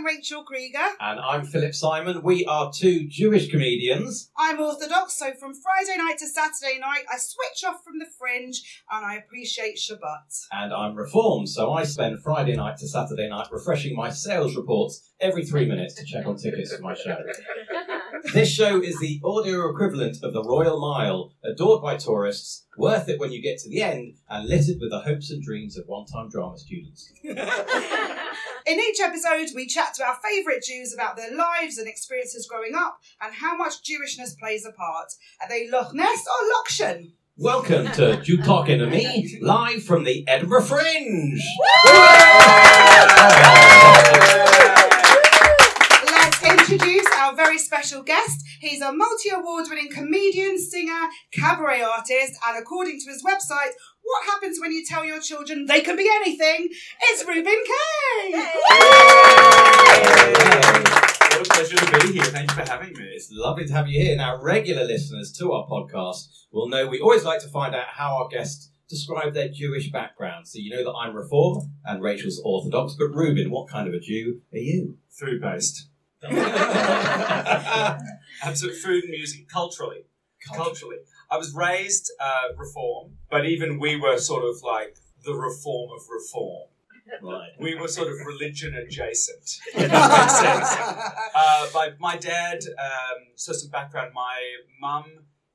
I'm 0.00 0.06
Rachel 0.06 0.42
Creeger. 0.46 0.92
And 0.98 1.20
I'm 1.20 1.44
Philip 1.44 1.74
Simon. 1.74 2.22
We 2.22 2.46
are 2.46 2.72
two 2.74 3.06
Jewish 3.06 3.50
comedians. 3.50 4.30
I'm 4.34 4.58
Orthodox, 4.58 5.12
so 5.12 5.34
from 5.34 5.52
Friday 5.52 5.98
night 5.98 6.16
to 6.20 6.26
Saturday 6.26 6.78
night, 6.78 7.02
I 7.12 7.18
switch 7.18 7.68
off 7.68 7.84
from 7.84 7.98
the 7.98 8.06
fringe 8.18 8.62
and 8.90 9.04
I 9.04 9.16
appreciate 9.16 9.76
Shabbat. 9.76 10.46
and 10.52 10.72
I'm 10.72 10.94
reformed, 10.96 11.50
so 11.50 11.74
I 11.74 11.84
spend 11.84 12.22
Friday 12.22 12.56
night 12.56 12.78
to 12.78 12.88
Saturday 12.88 13.28
night 13.28 13.48
refreshing 13.52 13.94
my 13.94 14.08
sales 14.08 14.56
reports 14.56 15.06
every 15.20 15.44
three 15.44 15.66
minutes 15.66 15.96
to 15.96 16.04
check 16.06 16.24
on 16.24 16.38
tickets 16.38 16.74
for 16.74 16.80
my 16.80 16.94
show. 16.94 17.18
This 18.34 18.52
show 18.52 18.82
is 18.82 18.98
the 19.00 19.20
audio 19.24 19.70
equivalent 19.70 20.18
of 20.22 20.34
the 20.34 20.42
Royal 20.42 20.78
Mile, 20.78 21.32
adored 21.42 21.80
by 21.80 21.96
tourists, 21.96 22.66
worth 22.76 23.08
it 23.08 23.18
when 23.18 23.32
you 23.32 23.40
get 23.40 23.58
to 23.60 23.68
the 23.70 23.80
end, 23.80 24.16
and 24.28 24.46
littered 24.46 24.76
with 24.78 24.90
the 24.90 25.00
hopes 25.00 25.30
and 25.30 25.42
dreams 25.42 25.78
of 25.78 25.86
one 25.86 26.04
time 26.06 26.28
drama 26.28 26.58
students. 26.58 27.10
In 28.66 28.78
each 28.78 29.00
episode, 29.00 29.48
we 29.54 29.66
chat 29.66 29.94
to 29.94 30.04
our 30.04 30.18
favourite 30.22 30.62
Jews 30.62 30.92
about 30.92 31.16
their 31.16 31.34
lives 31.34 31.78
and 31.78 31.88
experiences 31.88 32.46
growing 32.46 32.74
up 32.74 32.98
and 33.22 33.32
how 33.34 33.56
much 33.56 33.82
Jewishness 33.82 34.38
plays 34.38 34.66
a 34.66 34.72
part. 34.72 35.06
Are 35.40 35.48
they 35.48 35.70
Loch 35.70 35.94
Ness 35.94 36.24
or 36.26 36.48
Lokshan? 36.54 37.12
Welcome 37.38 37.86
to 37.92 38.20
Jew 38.20 38.36
Talking 38.42 38.80
to 38.80 38.86
Me, 38.86 39.38
live 39.40 39.82
from 39.82 40.04
the 40.04 40.28
Edinburgh 40.28 40.64
Fringe. 40.64 41.40
Let's 46.04 46.42
introduce 46.44 47.06
our 47.16 47.34
very 47.34 47.56
special 47.56 48.02
guest. 48.02 48.44
He's 48.60 48.82
a 48.82 48.92
multi 48.92 49.30
award 49.30 49.66
winning 49.70 49.90
comedian, 49.90 50.58
singer, 50.58 51.08
cabaret 51.32 51.80
artist, 51.80 52.38
and 52.46 52.58
according 52.60 53.00
to 53.00 53.10
his 53.10 53.24
website, 53.24 53.72
what 54.02 54.24
happens 54.24 54.58
when 54.60 54.72
you 54.72 54.84
tell 54.84 55.04
your 55.04 55.20
children 55.20 55.66
they 55.66 55.80
can 55.80 55.96
be 55.96 56.08
anything? 56.22 56.68
It's 57.02 57.24
Reuben 57.26 57.44
Kaye! 57.44 58.32
What 61.30 61.46
a 61.46 61.50
pleasure 61.50 61.76
to 61.76 62.06
be 62.06 62.12
here. 62.14 62.24
Thank 62.24 62.50
you 62.50 62.56
for 62.56 62.70
having 62.70 62.92
me. 62.92 63.04
It's 63.14 63.30
lovely 63.32 63.66
to 63.66 63.72
have 63.72 63.88
you 63.88 64.00
here. 64.00 64.16
Now, 64.16 64.42
regular 64.42 64.84
listeners 64.84 65.32
to 65.38 65.52
our 65.52 65.66
podcast 65.66 66.28
will 66.50 66.68
know 66.68 66.86
we 66.86 67.00
always 67.00 67.24
like 67.24 67.40
to 67.40 67.48
find 67.48 67.74
out 67.74 67.86
how 67.92 68.16
our 68.16 68.28
guests 68.28 68.70
describe 68.88 69.34
their 69.34 69.48
Jewish 69.48 69.90
background. 69.90 70.48
So 70.48 70.58
you 70.58 70.70
know 70.70 70.84
that 70.84 70.92
I'm 70.92 71.14
Reform 71.14 71.70
and 71.84 72.02
Rachel's 72.02 72.40
Orthodox, 72.44 72.94
but 72.98 73.14
Reuben, 73.14 73.50
what 73.50 73.68
kind 73.68 73.86
of 73.88 73.94
a 73.94 74.00
Jew 74.00 74.40
are 74.52 74.58
you? 74.58 74.96
Food 75.08 75.40
based. 75.40 75.88
Absolute 78.42 78.74
food 78.76 79.04
and 79.04 79.12
music, 79.12 79.48
culturally. 79.48 80.04
Culturally. 80.54 80.96
I 81.30 81.36
was 81.36 81.54
raised 81.54 82.10
uh, 82.20 82.54
reform, 82.56 83.18
but 83.30 83.46
even 83.46 83.78
we 83.78 83.96
were 83.96 84.18
sort 84.18 84.44
of 84.44 84.62
like 84.62 84.96
the 85.24 85.34
reform 85.34 85.90
of 85.96 86.02
reform. 86.10 86.68
Right. 87.22 87.50
We 87.58 87.74
were 87.74 87.88
sort 87.88 88.08
of 88.08 88.14
religion 88.24 88.74
adjacent. 88.74 89.58
If 89.74 89.90
that 89.90 90.10
makes 90.18 90.38
sense. 90.38 90.70
Uh, 91.34 91.66
my, 91.74 91.90
my 91.98 92.16
dad, 92.16 92.60
um, 92.78 93.18
so 93.34 93.52
some 93.52 93.70
background, 93.70 94.12
my 94.14 94.38
mum, 94.80 95.04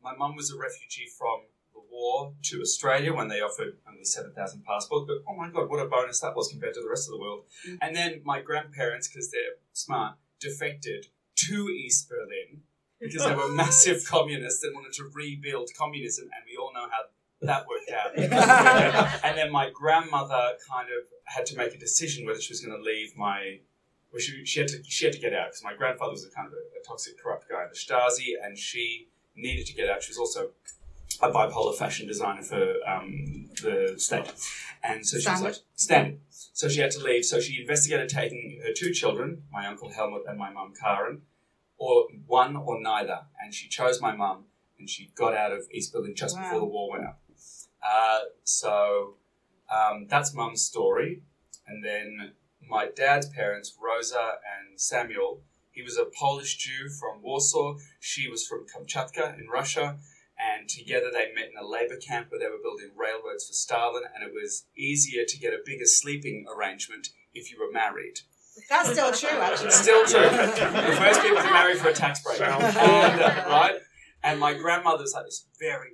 my 0.03 0.13
mum 0.15 0.36
was 0.36 0.51
a 0.51 0.58
refugee 0.58 1.08
from 1.17 1.44
the 1.74 1.82
war 1.89 2.34
to 2.44 2.62
Australia 2.62 3.13
when 3.13 3.29
they 3.29 3.39
offered 3.39 3.77
only 3.88 4.03
7,000 4.03 4.63
passports, 4.65 5.05
but 5.08 5.17
oh 5.29 5.36
my 5.36 5.50
god, 5.50 5.70
what 5.70 5.79
a 5.79 5.88
bonus 5.88 6.20
that 6.22 6.36
was 6.36 6.50
compared 6.50 6.74
to 6.74 6.82
the 6.82 6.89
rest 6.89 7.08
of 7.08 7.13
the 7.13 7.22
world. 7.22 7.46
And 7.82 7.96
then 7.96 8.22
my 8.25 8.41
grandparents, 8.41 9.08
because 9.08 9.32
they're 9.32 9.58
smart, 9.72 10.17
defected 10.39 11.08
to 11.48 11.70
East 11.70 12.10
Berlin 12.10 12.63
because 12.99 13.23
they 13.25 13.35
were 13.35 13.49
massive 13.49 14.05
communists 14.05 14.63
and 14.63 14.73
wanted 14.73 14.93
to 14.93 15.09
rebuild 15.13 15.69
communism, 15.77 16.25
and 16.25 16.43
we 16.49 16.57
all 16.57 16.73
know 16.73 16.87
how 16.89 17.03
that 17.41 17.65
worked 17.67 17.91
out. 17.91 18.15
and 19.23 19.37
then 19.37 19.51
my 19.51 19.69
grandmother 19.73 20.53
kind 20.69 20.89
of 20.89 21.05
had 21.25 21.45
to 21.47 21.57
make 21.57 21.73
a 21.73 21.77
decision 21.77 22.25
whether 22.25 22.39
she 22.39 22.53
was 22.53 22.61
going 22.61 22.77
to 22.77 22.83
leave 22.83 23.15
my. 23.15 23.59
Well, 24.11 24.21
she, 24.21 24.45
she 24.45 24.61
had 24.61 24.69
to 24.69 24.83
she 24.85 25.05
had 25.05 25.13
to 25.13 25.19
get 25.19 25.33
out 25.33 25.47
because 25.47 25.63
my 25.63 25.73
grandfather 25.73 26.11
was 26.11 26.25
a 26.25 26.31
kind 26.31 26.47
of 26.47 26.53
a, 26.53 26.79
a 26.79 26.83
toxic, 26.87 27.21
corrupt 27.21 27.49
guy 27.49 27.63
in 27.63 27.69
the 27.69 27.75
Stasi, 27.75 28.33
and 28.41 28.57
she 28.57 29.07
needed 29.35 29.65
to 29.67 29.73
get 29.73 29.89
out. 29.89 30.01
She 30.03 30.11
was 30.11 30.17
also 30.17 30.51
a 31.21 31.29
bipolar 31.31 31.75
fashion 31.75 32.07
designer 32.07 32.41
for 32.41 32.75
um, 32.87 33.49
the 33.61 33.95
state, 33.97 34.31
and 34.83 35.05
so 35.05 35.17
she 35.17 35.29
was 35.29 35.39
Standard. 35.39 35.43
like 35.43 35.55
standard. 35.75 36.19
So 36.29 36.69
she 36.69 36.79
had 36.79 36.91
to 36.91 36.99
leave. 36.99 37.25
So 37.25 37.41
she 37.41 37.59
investigated 37.59 38.07
taking 38.07 38.61
her 38.65 38.71
two 38.73 38.93
children, 38.93 39.43
my 39.51 39.67
uncle 39.67 39.89
Helmut 39.89 40.23
and 40.27 40.37
my 40.37 40.49
mum 40.51 40.73
Karen, 40.81 41.21
or 41.77 42.08
one 42.25 42.55
or 42.55 42.82
neither, 42.82 43.22
and 43.41 43.53
she 43.53 43.67
chose 43.67 44.01
my 44.01 44.15
mum, 44.15 44.46
and 44.79 44.89
she 44.89 45.12
got 45.15 45.34
out 45.34 45.51
of 45.51 45.67
East 45.72 45.94
Berlin 45.94 46.15
just 46.15 46.38
before 46.38 46.60
the 46.60 46.65
war 46.65 46.91
went 46.91 47.05
up. 47.05 47.22
Uh, 47.86 48.20
so 48.44 49.15
um, 49.74 50.08
that's 50.10 50.34
mum's 50.34 50.63
story. 50.63 51.22
And 51.67 51.84
then 51.84 52.34
my 52.67 52.88
dad's 52.88 53.29
parents, 53.29 53.75
Rosa 53.82 54.39
and 54.58 54.79
Samuel, 54.79 55.41
he 55.72 55.82
was 55.82 55.98
a 55.98 56.05
Polish 56.05 56.58
Jew 56.58 56.89
from 56.89 57.22
Warsaw. 57.22 57.75
She 58.00 58.29
was 58.29 58.48
from 58.48 58.65
Kamchatka 58.65 59.38
in 59.39 59.48
Russia. 59.48 59.98
And 60.38 60.67
together 60.67 61.10
they 61.12 61.32
met 61.34 61.50
in 61.50 61.58
a 61.62 61.67
labor 61.67 61.98
camp 61.98 62.29
where 62.29 62.39
they 62.39 62.48
were 62.48 62.62
building 62.62 62.91
railroads 62.96 63.48
for 63.48 63.53
Stalin. 63.53 64.03
And 64.13 64.24
it 64.24 64.34
was 64.34 64.65
easier 64.77 65.24
to 65.27 65.39
get 65.39 65.53
a 65.53 65.63
bigger 65.65 65.86
sleeping 65.86 66.46
arrangement 66.53 67.10
if 67.34 67.51
you 67.51 67.58
were 67.60 67.72
married. 67.72 68.20
That's 68.69 68.91
still 68.91 69.12
true, 69.12 69.38
actually. 69.39 69.71
Still 69.71 70.05
true. 70.05 70.21
the 70.21 70.95
first 70.97 71.21
people 71.21 71.38
to 71.38 71.51
marry 71.51 71.75
for 71.75 71.89
a 71.89 71.93
tax 71.93 72.24
break. 72.24 72.39
And, 72.41 73.21
uh, 73.21 73.45
right? 73.47 73.75
And 74.24 74.39
my 74.39 74.53
grandmother's 74.53 75.13
like 75.13 75.25
this 75.25 75.45
very 75.59 75.91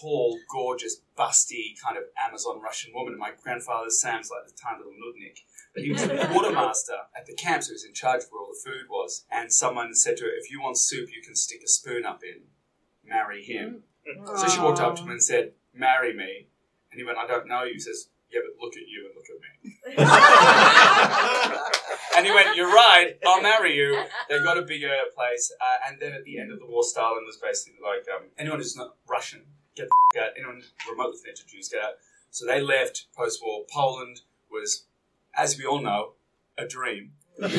tall, 0.00 0.38
gorgeous, 0.52 1.00
busty 1.16 1.74
kind 1.82 1.96
of 1.96 2.04
Amazon 2.26 2.60
Russian 2.60 2.92
woman. 2.94 3.14
And 3.14 3.20
my 3.20 3.32
grandfather 3.42 3.90
Sam's 3.90 4.30
like 4.30 4.44
this 4.44 4.58
tiny 4.60 4.78
little 4.78 4.92
nudnik. 4.92 5.38
But 5.74 5.84
he 5.84 5.92
was 5.92 6.02
a 6.02 6.26
quartermaster 6.28 6.96
at 7.16 7.26
the 7.26 7.34
camp, 7.34 7.62
so 7.62 7.68
he 7.68 7.74
was 7.74 7.84
in 7.84 7.92
charge 7.92 8.22
of 8.22 8.28
where 8.30 8.40
all 8.40 8.48
the 8.48 8.70
food 8.70 8.88
was. 8.88 9.26
And 9.30 9.52
someone 9.52 9.94
said 9.94 10.16
to 10.18 10.24
her, 10.24 10.30
if 10.30 10.50
you 10.50 10.60
want 10.60 10.78
soup 10.78 11.10
you 11.14 11.22
can 11.22 11.36
stick 11.36 11.60
a 11.62 11.68
spoon 11.68 12.06
up 12.06 12.22
in, 12.22 12.44
marry 13.04 13.42
him. 13.44 13.82
So 14.36 14.48
she 14.48 14.60
walked 14.60 14.80
up 14.80 14.96
to 14.96 15.02
him 15.02 15.10
and 15.10 15.22
said, 15.22 15.52
marry 15.74 16.14
me. 16.14 16.46
And 16.90 16.98
he 16.98 17.04
went, 17.04 17.18
I 17.18 17.26
don't 17.26 17.46
know 17.46 17.64
you. 17.64 17.74
He 17.74 17.80
says, 17.80 18.08
yeah, 18.30 18.40
but 18.44 18.54
look 18.64 18.74
at 18.76 18.88
you 18.88 19.06
and 19.06 19.14
look 19.14 19.28
at 19.30 19.40
me. 19.40 19.46
and 22.16 22.26
he 22.26 22.32
went, 22.32 22.56
you're 22.56 22.72
right, 22.72 23.14
I'll 23.26 23.42
marry 23.42 23.74
you. 23.76 24.02
They 24.28 24.42
got 24.42 24.58
a 24.58 24.62
bigger 24.62 24.90
place. 25.14 25.52
Uh, 25.60 25.88
and 25.88 26.00
then 26.00 26.12
at 26.12 26.24
the 26.24 26.38
end 26.38 26.52
of 26.52 26.58
the 26.58 26.66
war, 26.66 26.82
Stalin 26.82 27.24
was 27.24 27.36
basically 27.36 27.78
like, 27.82 28.06
um, 28.14 28.24
anyone 28.38 28.58
who's 28.58 28.76
not 28.76 28.96
Russian, 29.08 29.42
get 29.76 29.88
the 29.88 30.20
f- 30.20 30.26
out. 30.26 30.30
Anyone 30.36 30.62
remotely 30.90 31.18
connected 31.22 31.46
to 31.46 31.52
Jews, 31.54 31.68
get 31.68 31.82
out. 31.82 31.94
So 32.30 32.46
they 32.46 32.60
left 32.60 33.06
post-war. 33.16 33.64
Poland 33.72 34.22
was, 34.50 34.84
as 35.34 35.56
we 35.58 35.64
all 35.64 35.80
know, 35.80 36.12
a 36.58 36.66
dream. 36.66 37.12
um, 37.42 37.50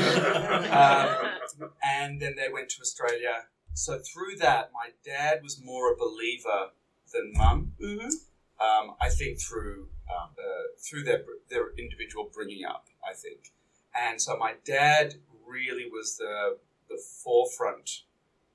and 1.84 2.20
then 2.22 2.36
they 2.36 2.50
went 2.52 2.70
to 2.70 2.82
Australia. 2.82 3.46
So 3.74 4.00
through 4.00 4.38
that, 4.38 4.72
my 4.74 4.90
dad 5.06 5.42
was 5.44 5.62
more 5.64 5.94
a 5.94 5.96
believer 5.96 6.72
than 7.14 7.32
mum. 7.36 7.74
Mhm. 7.82 8.12
Um, 8.60 8.96
I 9.00 9.10
think 9.10 9.40
through 9.40 9.90
um, 10.10 10.30
uh, 10.38 10.68
through 10.78 11.04
their 11.04 11.24
their 11.50 11.72
individual 11.78 12.30
bringing 12.34 12.66
up. 12.66 12.88
I 13.08 13.14
think, 13.14 13.52
and 13.96 14.22
so 14.22 14.38
my 14.38 14.56
dad 14.66 15.16
really 15.46 15.90
was 15.90 16.18
the 16.18 16.58
the 16.90 16.98
forefront, 16.98 18.04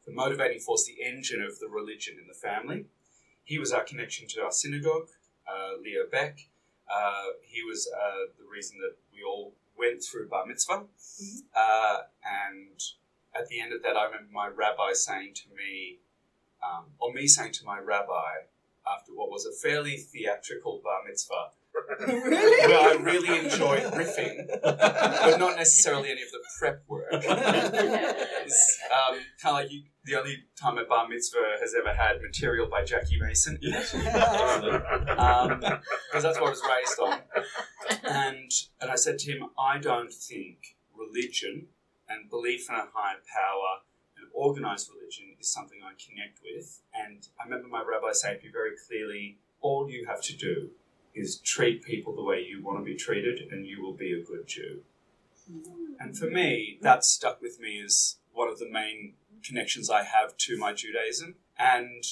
the 0.06 0.12
motivating 0.12 0.60
force, 0.60 0.86
the 0.86 1.02
engine 1.02 1.42
of 1.42 1.58
the 1.58 1.68
religion 1.68 2.16
in 2.20 2.26
the 2.26 2.34
family. 2.34 2.86
He 3.44 3.58
was 3.58 3.72
our 3.72 3.84
connection 3.84 4.28
to 4.28 4.42
our 4.42 4.52
synagogue, 4.52 5.08
uh, 5.46 5.80
Leo 5.82 6.06
Baeck. 6.12 6.46
Uh, 6.90 7.32
he 7.42 7.62
was 7.62 7.90
uh, 7.94 8.32
the 8.38 8.48
reason 8.50 8.78
that 8.80 8.96
we 9.12 9.22
all 9.22 9.54
went 9.76 10.02
through 10.02 10.28
bar 10.28 10.46
mitzvah. 10.46 10.84
Uh, 11.54 11.98
and 12.24 12.82
at 13.34 13.48
the 13.48 13.60
end 13.60 13.72
of 13.72 13.82
that, 13.82 13.96
I 13.96 14.04
remember 14.04 14.30
my 14.32 14.48
rabbi 14.48 14.92
saying 14.92 15.34
to 15.34 15.48
me, 15.56 15.98
um, 16.62 16.86
or 16.98 17.12
me 17.12 17.26
saying 17.26 17.52
to 17.52 17.64
my 17.64 17.78
rabbi, 17.78 18.46
after 18.86 19.12
what 19.12 19.30
was 19.30 19.46
a 19.46 19.52
fairly 19.52 19.96
theatrical 19.96 20.80
bar 20.82 21.02
mitzvah, 21.06 21.52
really? 22.06 22.66
where 22.66 22.80
I 22.80 22.94
really 23.00 23.38
enjoyed 23.44 23.84
riffing, 23.92 24.46
but 24.62 25.38
not 25.38 25.56
necessarily 25.56 26.10
any 26.10 26.22
of 26.22 26.30
the 26.30 26.40
prep 26.58 26.82
work. 26.88 27.06
It's 27.12 28.78
um, 28.90 29.18
kind 29.42 29.46
of 29.46 29.54
like 29.54 29.70
you, 29.70 29.82
the 30.04 30.16
only 30.16 30.44
time 30.60 30.78
a 30.78 30.84
bar 30.84 31.06
mitzvah 31.08 31.58
has 31.60 31.74
ever 31.78 31.94
had 31.94 32.20
material 32.20 32.66
by 32.68 32.84
Jackie 32.84 33.18
Mason 33.20 33.56
in 33.62 33.72
it, 33.72 33.88
because 33.92 36.22
that's 36.22 36.40
what 36.40 36.46
I 36.46 36.50
was 36.50 36.62
raised 36.62 36.98
on. 37.00 37.20
And 38.04 38.50
and 38.80 38.90
I 38.90 38.96
said 38.96 39.18
to 39.20 39.30
him, 39.32 39.50
I 39.58 39.78
don't 39.78 40.12
think 40.12 40.76
religion 40.96 41.68
and 42.08 42.28
belief 42.28 42.68
in 42.68 42.74
a 42.74 42.88
higher 42.92 43.20
power 43.32 43.80
and 44.18 44.28
organized 44.34 44.90
religion 44.94 45.31
is 45.42 45.52
something 45.52 45.78
I 45.84 45.92
connect 46.02 46.40
with. 46.42 46.80
And 46.94 47.26
I 47.40 47.44
remember 47.44 47.68
my 47.68 47.82
rabbi 47.82 48.12
saying 48.12 48.38
to 48.40 48.46
me 48.46 48.52
very 48.52 48.72
clearly, 48.86 49.38
all 49.60 49.90
you 49.90 50.06
have 50.06 50.22
to 50.22 50.36
do 50.36 50.70
is 51.14 51.38
treat 51.40 51.82
people 51.84 52.14
the 52.14 52.22
way 52.22 52.42
you 52.42 52.62
want 52.62 52.78
to 52.78 52.84
be 52.84 52.94
treated, 52.94 53.50
and 53.50 53.66
you 53.66 53.82
will 53.82 53.92
be 53.92 54.12
a 54.12 54.24
good 54.24 54.46
Jew. 54.46 54.80
And 55.98 56.16
for 56.16 56.26
me, 56.26 56.78
that 56.80 57.04
stuck 57.04 57.42
with 57.42 57.60
me 57.60 57.82
as 57.84 58.16
one 58.32 58.48
of 58.48 58.58
the 58.58 58.70
main 58.70 59.14
connections 59.44 59.90
I 59.90 60.04
have 60.04 60.36
to 60.38 60.56
my 60.56 60.72
Judaism, 60.72 61.34
and 61.58 62.04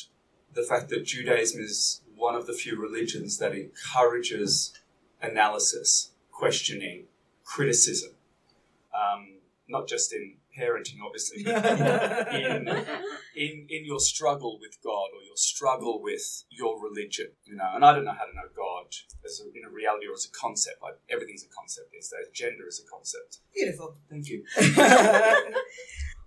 the 0.52 0.64
fact 0.64 0.88
that 0.90 1.04
Judaism 1.04 1.60
is 1.62 2.02
one 2.14 2.34
of 2.34 2.46
the 2.46 2.52
few 2.52 2.78
religions 2.78 3.38
that 3.38 3.54
encourages 3.54 4.74
analysis, 5.22 6.10
questioning, 6.30 7.04
criticism, 7.44 8.12
um, 8.92 9.38
not 9.68 9.88
just 9.88 10.12
in 10.12 10.34
parenting, 10.60 10.98
obviously, 11.04 11.44
in 11.46 12.68
in 13.34 13.66
in 13.68 13.84
your 13.84 14.00
struggle 14.00 14.58
with 14.60 14.76
God 14.82 15.08
or 15.16 15.22
your 15.24 15.36
struggle 15.36 16.02
with 16.02 16.44
your 16.50 16.80
religion, 16.82 17.28
you 17.44 17.56
know. 17.56 17.70
And 17.74 17.84
I 17.84 17.94
don't 17.94 18.04
know 18.04 18.12
how 18.12 18.26
to 18.26 18.34
know 18.34 18.48
God 18.54 18.86
as 19.24 19.40
a, 19.40 19.44
in 19.56 19.64
a 19.66 19.70
reality 19.70 20.06
or 20.06 20.14
as 20.14 20.26
a 20.26 20.38
concept. 20.38 20.82
Like 20.82 20.94
everything's 21.08 21.44
a 21.44 21.48
concept 21.48 21.92
these 21.92 22.08
days. 22.08 22.28
Gender 22.34 22.66
is 22.68 22.80
a 22.84 22.90
concept. 22.90 23.38
Beautiful. 23.54 23.96
Thank 24.10 24.28
you. 24.28 24.44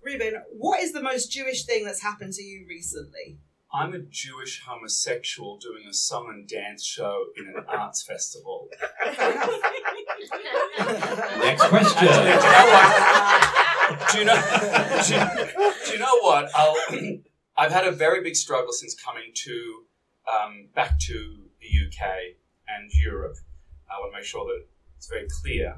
Reuben, 0.02 0.42
what 0.52 0.80
is 0.80 0.92
the 0.92 1.02
most 1.02 1.30
Jewish 1.32 1.64
thing 1.64 1.84
that's 1.84 2.02
happened 2.02 2.34
to 2.34 2.42
you 2.42 2.66
recently? 2.68 3.38
I'm 3.74 3.92
a 3.92 3.98
Jewish 3.98 4.62
homosexual 4.64 5.58
doing 5.58 5.84
a 5.88 5.92
song 5.92 6.28
and 6.32 6.46
dance 6.46 6.84
show 6.84 7.24
in 7.36 7.48
an 7.48 7.64
arts 7.66 8.04
festival. 8.04 8.68
Next 11.40 11.64
question. 11.64 12.08
Do 14.12 14.18
you 14.18 14.24
know? 14.24 14.34
Do 15.06 15.14
you, 15.14 15.72
do 15.86 15.92
you 15.92 15.98
know 15.98 16.18
what? 16.20 16.50
I'll, 16.54 16.76
I've 17.56 17.72
had 17.72 17.86
a 17.86 17.92
very 17.92 18.22
big 18.22 18.36
struggle 18.36 18.72
since 18.72 18.94
coming 18.94 19.30
to 19.34 19.82
um, 20.32 20.68
back 20.74 20.98
to 21.00 21.36
the 21.60 21.68
UK 21.86 22.08
and 22.68 22.90
Europe. 23.02 23.36
I 23.90 24.00
want 24.00 24.12
to 24.12 24.18
make 24.18 24.24
sure 24.26 24.44
that 24.46 24.64
it's 24.96 25.08
very 25.08 25.26
clear. 25.42 25.76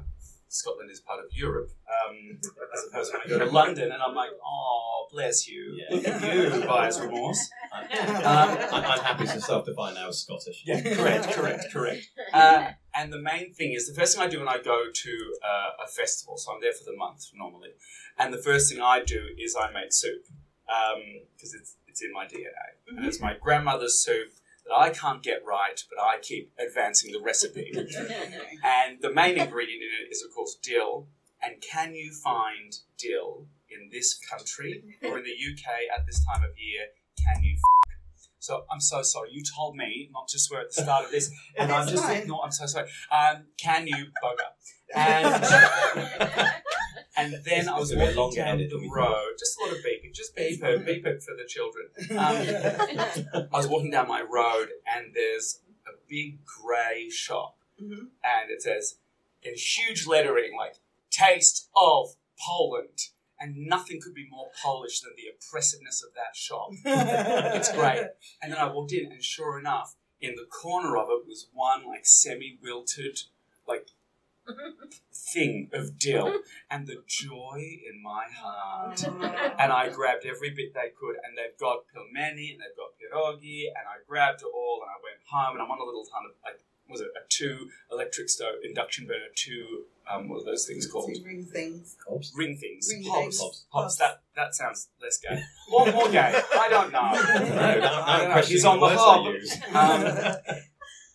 Scotland 0.49 0.89
is 0.89 1.01
part 1.01 1.19
of 1.19 1.25
Europe, 1.31 1.69
um, 1.87 2.39
as 2.73 2.85
opposed 2.89 3.11
to 3.11 3.17
when 3.17 3.25
I 3.25 3.29
go 3.29 3.45
to 3.45 3.51
London 3.51 3.91
and 3.91 4.01
I'm 4.01 4.15
like, 4.15 4.29
oh, 4.43 5.07
bless 5.11 5.45
you, 5.47 5.77
Yeah. 5.77 5.95
look 5.97 6.07
at 6.07 6.61
you, 6.61 6.65
buyer's 6.65 6.99
remorse. 7.01 7.49
I'm, 7.73 8.57
I'm 8.73 8.99
happy 9.01 9.25
to 9.25 9.41
self-define 9.41 9.95
now 9.95 10.07
as 10.07 10.19
Scottish. 10.21 10.63
Yeah, 10.65 10.81
correct, 10.95 11.31
correct, 11.33 11.65
correct. 11.71 12.07
Uh, 12.33 12.69
and 12.97 13.13
the 13.13 13.21
main 13.21 13.53
thing 13.53 13.73
is 13.73 13.87
the 13.87 13.93
first 13.93 14.15
thing 14.15 14.25
I 14.25 14.29
do 14.29 14.39
when 14.39 14.49
I 14.49 14.57
go 14.57 14.85
to 14.91 15.33
uh, 15.43 15.83
a 15.85 15.87
festival, 15.87 16.37
so 16.37 16.53
I'm 16.53 16.61
there 16.61 16.73
for 16.73 16.83
the 16.83 16.97
month 16.97 17.25
normally, 17.33 17.69
and 18.17 18.33
the 18.33 18.41
first 18.41 18.71
thing 18.71 18.81
I 18.81 19.03
do 19.03 19.21
is 19.37 19.55
I 19.55 19.71
make 19.71 19.93
soup 19.93 20.23
because 21.35 21.53
it's 21.53 21.75
it's 21.87 22.01
in 22.01 22.11
my 22.11 22.25
DNA, 22.25 22.97
and 22.97 23.05
it's 23.05 23.21
my 23.21 23.35
grandmother's 23.39 24.03
soup 24.03 24.31
that 24.67 24.75
I 24.75 24.89
can't 24.89 25.23
get 25.23 25.43
right, 25.45 25.81
but 25.89 26.01
I 26.01 26.17
keep 26.21 26.51
advancing 26.59 27.11
the 27.11 27.21
recipe. 27.21 27.71
and 28.63 29.01
the 29.01 29.13
main 29.13 29.37
ingredient 29.37 29.81
in 29.81 30.05
it 30.05 30.11
is, 30.11 30.23
of 30.23 30.33
course, 30.33 30.57
dill. 30.61 31.07
And 31.41 31.61
can 31.61 31.93
you 31.93 32.11
find 32.11 32.75
dill 32.97 33.45
in 33.69 33.89
this 33.91 34.17
country 34.29 34.83
or 35.03 35.19
in 35.19 35.23
the 35.23 35.31
UK 35.31 35.65
at 35.95 36.05
this 36.05 36.25
time 36.25 36.43
of 36.43 36.51
year? 36.57 36.87
Can 37.23 37.43
you? 37.43 37.57
F- 38.49 38.57
so 38.57 38.65
I'm 38.71 38.79
so 38.81 39.01
sorry. 39.01 39.29
You 39.31 39.43
told 39.43 39.75
me 39.75 40.09
not 40.13 40.27
to 40.29 40.39
swear 40.39 40.61
at 40.61 40.73
the 40.73 40.81
start 40.83 41.05
of 41.05 41.11
this, 41.11 41.29
and 41.57 41.71
I'm 41.71 41.87
just 41.87 42.03
fine. 42.03 42.27
no. 42.27 42.39
I'm 42.41 42.51
so 42.51 42.65
sorry. 42.65 42.87
Um, 43.11 43.43
can 43.57 43.87
you 43.87 44.07
bugger? 44.23 44.49
And 44.95 45.43
and 47.17 47.35
then 47.43 47.67
I 47.67 47.77
was 47.77 47.91
a 47.91 47.95
bit 47.97 48.15
walking 48.15 48.17
longer 48.17 48.35
down 48.37 48.57
the 48.59 48.67
than 48.67 48.89
road. 48.89 49.33
Just 49.37 49.57
a 49.59 49.65
lot 49.65 49.71
of 49.73 49.79
beeping. 49.79 50.13
Just 50.13 50.33
beep 50.35 50.63
it, 50.63 50.85
beep 50.85 51.05
it 51.05 51.21
for 51.23 51.35
the 51.35 51.45
children. 51.45 51.87
Um, 52.11 53.47
I 53.53 53.57
was 53.57 53.67
walking 53.67 53.91
down 53.91 54.07
my 54.07 54.21
road 54.21 54.67
and 54.95 55.13
there's 55.13 55.59
a 55.87 55.91
big 56.07 56.39
grey 56.45 57.09
shop 57.09 57.57
Mhm. 57.81 58.09
and 58.23 58.49
it 58.49 58.61
says 58.61 58.97
in 59.43 59.55
huge 59.55 60.07
lettering 60.07 60.55
like 60.57 60.75
taste 61.11 61.69
of 61.75 62.15
Poland 62.39 63.09
and 63.39 63.55
nothing 63.55 63.99
could 64.01 64.13
be 64.13 64.27
more 64.29 64.49
Polish 64.63 65.01
than 65.01 65.13
the 65.15 65.29
oppressiveness 65.33 66.03
of 66.03 66.13
that 66.15 66.35
shop. 66.35 66.69
It's 67.57 67.71
great. 67.71 68.07
And 68.41 68.51
then 68.51 68.59
I 68.59 68.71
walked 68.71 68.93
in 68.93 69.11
and 69.11 69.23
sure 69.23 69.59
enough 69.59 69.95
in 70.19 70.35
the 70.35 70.45
corner 70.45 70.97
of 70.97 71.09
it 71.09 71.27
was 71.27 71.47
one 71.53 71.85
like 71.85 72.05
semi-wilted 72.05 73.19
like 73.67 73.89
thing 75.13 75.69
of 75.73 75.99
dill 75.99 76.39
and 76.71 76.87
the 76.87 77.03
joy 77.05 77.59
in 77.59 78.01
my 78.01 78.25
heart 78.33 79.03
and 79.03 79.71
I 79.71 79.89
grabbed 79.89 80.25
every 80.25 80.51
bit 80.51 80.73
they 80.73 80.91
could, 80.95 81.17
and 81.23 81.37
they've 81.37 81.57
got 81.59 81.83
pelmeni 81.91 82.55
and 82.55 82.59
they've 82.61 82.77
got 82.77 82.95
pierogi, 82.95 83.67
and 83.67 83.83
I 83.83 83.99
grabbed 84.07 84.41
it 84.41 84.51
all, 84.53 84.79
and 84.81 84.89
I 84.89 84.97
went 85.03 85.19
home, 85.27 85.55
and 85.55 85.61
I'm 85.61 85.71
on 85.71 85.79
a 85.79 85.83
little 85.83 86.05
kind 86.07 86.25
of 86.25 86.33
like 86.43 86.63
was 86.89 87.01
it 87.01 87.07
a 87.15 87.21
two 87.29 87.69
electric 87.91 88.29
stove 88.29 88.55
induction 88.63 89.05
burner, 89.07 89.25
two 89.35 89.85
um, 90.09 90.29
what 90.29 90.41
are 90.41 90.45
those 90.45 90.65
things 90.65 90.87
called? 90.87 91.11
Two 91.13 91.23
ring 91.23 91.45
things. 91.45 91.97
Hobbs? 92.07 92.31
Ring 92.35 92.57
things, 92.57 92.89
Ring 92.91 93.03
hobs, 93.03 93.19
things. 93.21 93.39
hobs. 93.41 93.65
Hobs. 93.71 93.97
That 93.97 94.21
that 94.35 94.55
sounds 94.55 94.89
less 95.01 95.17
gay, 95.17 95.41
or 95.73 95.91
more 95.91 96.09
gay. 96.09 96.41
I 96.57 96.67
don't 96.69 96.91
know. 96.91 97.11
No, 97.57 97.79
now, 97.79 98.03
I 98.05 98.17
don't 98.19 98.29
now 98.29 98.35
know. 98.35 98.41
He's 98.41 98.65
on 98.65 98.79
the 98.79 98.87
the 98.87 98.97
hob. 98.97 99.25
I 99.25 99.29
use. 99.31 99.57
Um, 99.73 100.61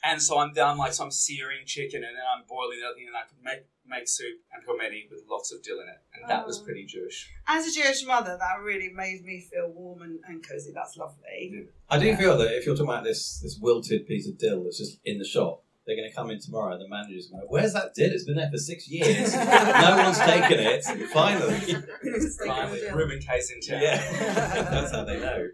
and 0.05 0.21
so 0.21 0.39
I'm 0.39 0.53
down 0.53 0.79
like 0.79 0.93
some 0.93 1.11
searing 1.11 1.65
chicken, 1.65 2.03
and 2.05 2.17
then 2.17 2.25
I'm 2.37 2.45
boiling 2.49 2.81
the 2.81 2.87
other 2.87 2.97
thing, 2.97 3.07
and 3.07 3.17
I 3.17 3.23
could 3.23 3.43
make 3.43 3.67
make 3.93 4.09
soup 4.09 4.39
and 4.53 4.65
pomeni 4.67 5.09
with 5.11 5.23
lots 5.31 5.53
of 5.53 5.63
dill 5.63 5.79
in 5.81 5.89
it, 5.89 6.01
and 6.15 6.29
that 6.31 6.47
was 6.47 6.59
Oh. 6.61 6.65
pretty 6.65 6.85
Jewish. 6.87 7.31
As 7.47 7.67
a 7.69 7.73
Jewish 7.73 8.05
mother, 8.07 8.37
that 8.39 8.61
really 8.65 8.91
made 8.91 9.23
me 9.25 9.47
feel 9.53 9.69
warm 9.71 10.03
and, 10.03 10.19
and 10.27 10.43
cozy. 10.47 10.73
That's 10.75 10.97
lovely. 10.97 11.69
I 11.89 11.99
do 11.99 12.17
feel 12.17 12.37
that 12.39 12.57
if 12.57 12.67
you're 12.67 12.75
talking 12.75 12.91
about 12.91 13.05
this 13.05 13.39
this 13.41 13.59
wilted 13.61 14.07
piece 14.07 14.27
of 14.29 14.39
dill 14.39 14.65
that's 14.65 14.79
just 14.79 14.99
in 15.05 15.19
the 15.19 15.25
shop, 15.25 15.63
they're 15.87 15.97
going 15.97 16.09
to 16.09 16.15
come 16.15 16.31
in 16.31 16.41
tomorrow, 16.41 16.73
and 16.75 16.81
the 16.81 16.89
manager's 16.89 17.27
going, 17.29 17.41
to 17.43 17.47
go, 17.47 17.53
"Where's 17.53 17.73
that 17.75 17.95
dill? 17.95 18.11
It's 18.13 18.25
been 18.25 18.37
there 18.37 18.51
for 18.51 18.59
six 18.59 18.89
years. 18.89 19.35
no 19.87 19.97
one's 20.05 20.19
taken 20.19 20.59
it. 20.59 20.85
Finally, 21.13 21.61
Finally, 22.47 22.81
Reuben 22.93 23.21
Kaye's 23.21 23.51
in 23.51 23.61
town. 23.61 23.83
yeah, 23.83 24.13
that's 24.71 24.93
how 24.93 25.05
they 25.05 25.21
know." 25.21 25.49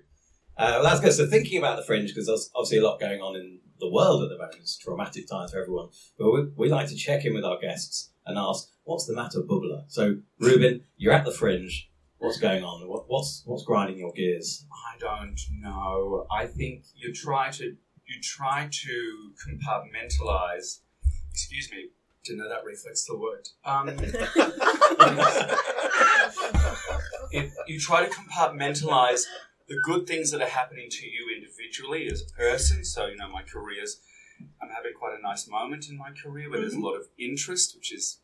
Uh, 0.57 0.71
well, 0.75 0.83
that's 0.83 1.01
good. 1.01 1.13
So 1.13 1.27
thinking 1.27 1.59
about 1.59 1.77
the 1.77 1.85
fringe, 1.85 2.09
because 2.11 2.27
there's 2.27 2.51
obviously 2.55 2.79
a 2.79 2.83
lot 2.85 2.99
going 2.99 3.21
on 3.21 3.37
in 3.37 3.61
the 3.79 3.89
world 3.89 4.25
at 4.25 4.29
the 4.29 4.37
moment. 4.37 4.57
It's 4.61 4.77
traumatic 4.77 5.29
times 5.29 5.53
for 5.53 5.61
everyone. 5.61 5.89
But 6.19 6.33
we, 6.33 6.41
we 6.57 6.69
like 6.69 6.89
to 6.89 6.97
check 6.97 7.25
in 7.25 7.33
with 7.33 7.45
our 7.45 7.61
guests 7.61 8.11
and 8.29 8.39
ask, 8.39 8.69
"What's 8.85 9.07
the 9.07 9.15
matter, 9.15 9.41
bubbler?" 9.41 9.85
So, 9.89 10.19
Reuben, 10.39 10.85
you're 10.97 11.13
at 11.13 11.25
the 11.25 11.33
fringe. 11.33 11.91
What's 12.19 12.39
going 12.39 12.63
on? 12.63 12.87
What, 12.89 13.09
what's 13.09 13.43
what's 13.47 13.65
grinding 13.65 13.99
your 13.99 14.13
gears? 14.13 14.65
I 14.73 14.99
don't 14.99 15.41
know. 15.61 16.27
I 16.31 16.47
think 16.47 16.85
you 16.95 17.13
try 17.13 17.51
to 17.51 17.65
you 17.65 18.21
try 18.23 18.69
to 18.71 19.33
compartmentalize. 19.45 20.81
Excuse 21.31 21.71
me. 21.73 21.89
Didn't 22.25 22.41
know 22.41 22.49
that 22.49 22.65
reflex 22.65 23.03
still 23.03 23.21
worked. 23.21 23.51
Um, 23.65 23.89
it, 27.31 27.53
you 27.67 27.81
try 27.81 28.05
to 28.05 28.11
compartmentalize 28.11 29.25
the 29.69 29.79
good 29.85 30.07
things 30.07 30.31
that 30.31 30.43
are 30.43 30.49
happening 30.49 30.89
to 30.91 31.07
you 31.07 31.33
individually 31.35 32.09
as 32.11 32.23
a 32.23 32.37
person. 32.37 32.85
So, 32.85 33.07
you 33.07 33.17
know, 33.17 33.29
my 33.29 33.43
career's, 33.43 34.01
I'm 34.61 34.71
having 34.71 34.93
quite 34.99 35.19
a 35.19 35.23
nice 35.23 35.49
moment 35.49 35.89
in 35.89 35.97
my 35.97 36.11
career 36.11 36.51
where 36.51 36.61
there's 36.61 36.75
a 36.75 36.81
lot 36.81 36.95
of 36.95 37.09
interest, 37.19 37.75
which 37.77 37.93
is 37.93 38.21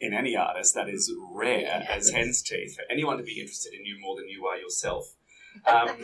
in 0.00 0.14
any 0.14 0.36
artist, 0.36 0.74
that 0.74 0.88
is 0.88 1.12
rare 1.30 1.84
as 1.88 2.10
hen's 2.10 2.42
teeth 2.42 2.76
for 2.76 2.84
anyone 2.90 3.18
to 3.18 3.22
be 3.22 3.40
interested 3.40 3.74
in 3.74 3.84
you 3.84 3.98
more 4.00 4.16
than 4.16 4.28
you 4.28 4.46
are 4.46 4.56
yourself. 4.56 5.14
Um, 5.66 6.00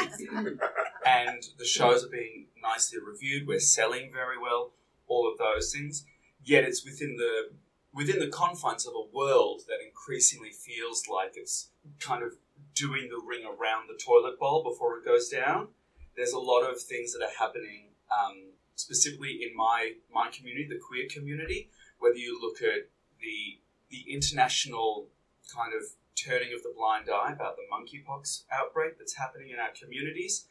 and 1.07 1.47
the 1.57 1.65
shows 1.65 2.05
are 2.05 2.09
being 2.09 2.47
nicely 2.61 2.99
reviewed. 2.99 3.47
We're 3.47 3.61
selling 3.61 4.11
very 4.13 4.37
well. 4.37 4.73
All 5.07 5.31
of 5.31 5.39
those 5.39 5.73
things. 5.73 6.05
Yet 6.43 6.65
it's 6.65 6.85
within 6.85 7.17
the 7.17 7.51
within 7.97 8.19
the 8.19 8.29
confines 8.29 8.87
of 8.87 8.93
a 8.95 9.17
world 9.17 9.63
that 9.69 9.79
increasingly 9.85 10.51
feels 10.51 11.05
like 11.11 11.33
it's 11.35 11.71
kind 11.99 12.23
of 12.23 12.33
doing 12.75 13.09
the 13.09 13.23
ring 13.27 13.45
around 13.45 13.89
the 13.89 13.99
toilet 14.05 14.39
bowl 14.39 14.63
before 14.63 14.99
it 14.99 15.05
goes 15.05 15.29
down. 15.29 15.69
There's 16.15 16.33
a 16.33 16.39
lot 16.39 16.63
of 16.63 16.81
things 16.81 17.13
that 17.13 17.25
are 17.25 17.39
happening, 17.39 17.89
um, 18.13 18.46
specifically 18.77 19.41
in 19.43 19.57
my 19.57 19.95
my 20.13 20.29
community, 20.31 20.69
the 20.69 20.79
queer 20.79 21.07
community. 21.11 21.71
Whether 21.99 22.19
you 22.19 22.39
look 22.41 22.63
at 22.63 22.89
the 23.21 23.59
the 23.91 24.13
international 24.13 25.09
kind 25.55 25.73
of 25.75 25.83
turning 26.17 26.53
of 26.55 26.63
the 26.63 26.73
blind 26.77 27.09
eye 27.11 27.33
about 27.33 27.57
the 27.57 27.63
monkeypox 27.73 28.45
outbreak 28.51 28.99
that's 28.99 29.17
happening 29.17 29.51
in 29.51 29.59
our 29.59 29.71
communities 29.79 30.47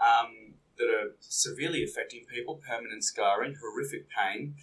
um, 0.00 0.54
that 0.78 0.86
are 0.86 1.10
severely 1.20 1.84
affecting 1.84 2.24
people, 2.24 2.60
permanent 2.66 3.04
scarring, 3.04 3.54
horrific 3.60 4.06
pain. 4.08 4.54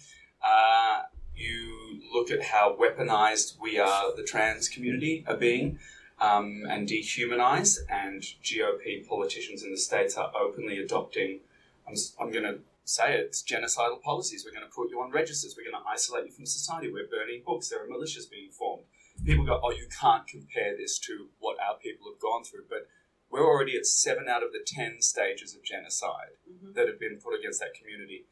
Uh, 0.44 1.02
you 1.34 2.00
look 2.12 2.30
at 2.30 2.42
how 2.42 2.76
weaponized 2.76 3.58
we 3.60 3.78
are, 3.78 4.14
the 4.16 4.24
trans 4.24 4.68
community 4.68 5.24
are 5.28 5.36
being, 5.36 5.78
um, 6.20 6.64
and 6.68 6.88
dehumanized, 6.88 7.78
and 7.88 8.22
GOP 8.42 9.06
politicians 9.06 9.62
in 9.62 9.70
the 9.70 9.78
States 9.78 10.16
are 10.16 10.32
openly 10.36 10.78
adopting, 10.78 11.40
I'm, 11.86 11.94
I'm 12.20 12.32
going 12.32 12.44
to 12.44 12.58
say 12.88 13.18
it's 13.18 13.42
genocidal 13.42 14.00
policies. 14.00 14.44
We're 14.44 14.56
going 14.56 14.68
to 14.68 14.74
put 14.74 14.90
you 14.90 15.00
on 15.00 15.10
registers. 15.10 15.54
We're 15.56 15.70
going 15.70 15.82
to 15.82 15.88
isolate 15.88 16.26
you 16.26 16.32
from 16.32 16.46
society. 16.46 16.90
We're 16.90 17.06
burning 17.06 17.42
books. 17.44 17.68
There 17.68 17.82
are 17.84 17.86
militias 17.86 18.30
being 18.30 18.50
formed. 18.50 18.84
People 19.24 19.44
go, 19.44 19.60
oh, 19.62 19.72
you 19.72 19.88
can't 20.00 20.26
compare 20.26 20.76
this 20.76 20.98
to 21.00 21.28
what 21.38 21.56
our 21.60 21.76
people 21.76 22.10
have 22.10 22.20
gone 22.20 22.44
through. 22.44 22.64
But 22.68 22.88
we're 23.30 23.46
already 23.46 23.76
at 23.76 23.84
seven 23.84 24.26
out 24.28 24.42
of 24.42 24.52
the 24.52 24.64
ten 24.64 25.02
stages 25.02 25.54
of 25.54 25.62
genocide 25.62 26.38
mm-hmm. 26.48 26.72
that 26.74 26.88
have 26.88 26.98
been 26.98 27.18
put 27.22 27.38
against 27.38 27.60
that 27.60 27.74
community. 27.74 28.24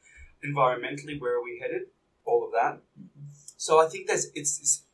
Environmentally, 0.45 1.21
where 1.21 1.37
are 1.37 1.45
we 1.45 1.59
headed? 1.61 1.89
All 2.25 2.45
of 2.45 2.53
that. 2.53 2.81
Mm-hmm. 2.99 3.29
So 3.57 3.79
I 3.79 3.89
think 3.89 4.07
there's 4.07 4.27
it's, 4.35 4.59
it's 4.59 4.85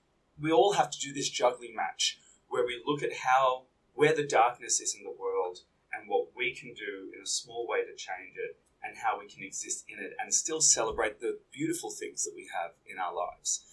we 0.40 0.50
all 0.50 0.72
have 0.72 0.90
to 0.90 0.98
do 0.98 1.12
this 1.12 1.28
juggling 1.28 1.76
match 1.76 2.18
where 2.48 2.66
we 2.66 2.82
look 2.84 3.02
at 3.02 3.12
how 3.24 3.64
where 3.94 4.14
the 4.14 4.26
darkness 4.26 4.80
is 4.80 4.94
in 4.94 5.04
the 5.04 5.14
world 5.16 5.58
and 5.92 6.08
what 6.08 6.28
we 6.34 6.54
can 6.54 6.74
do 6.74 7.12
in 7.14 7.22
a 7.22 7.26
small 7.26 7.66
way 7.68 7.82
to 7.82 7.94
change 7.94 8.34
it 8.36 8.58
and 8.84 8.96
how 8.96 9.18
we 9.18 9.26
can 9.28 9.42
exist 9.44 9.84
in 9.88 10.02
it 10.04 10.12
and 10.22 10.32
still 10.34 10.60
celebrate 10.60 11.20
the 11.20 11.38
beautiful 11.52 11.90
things 11.90 12.24
that 12.24 12.32
we 12.34 12.48
have 12.52 12.72
in 12.86 12.98
our 12.98 13.14
lives. 13.14 13.64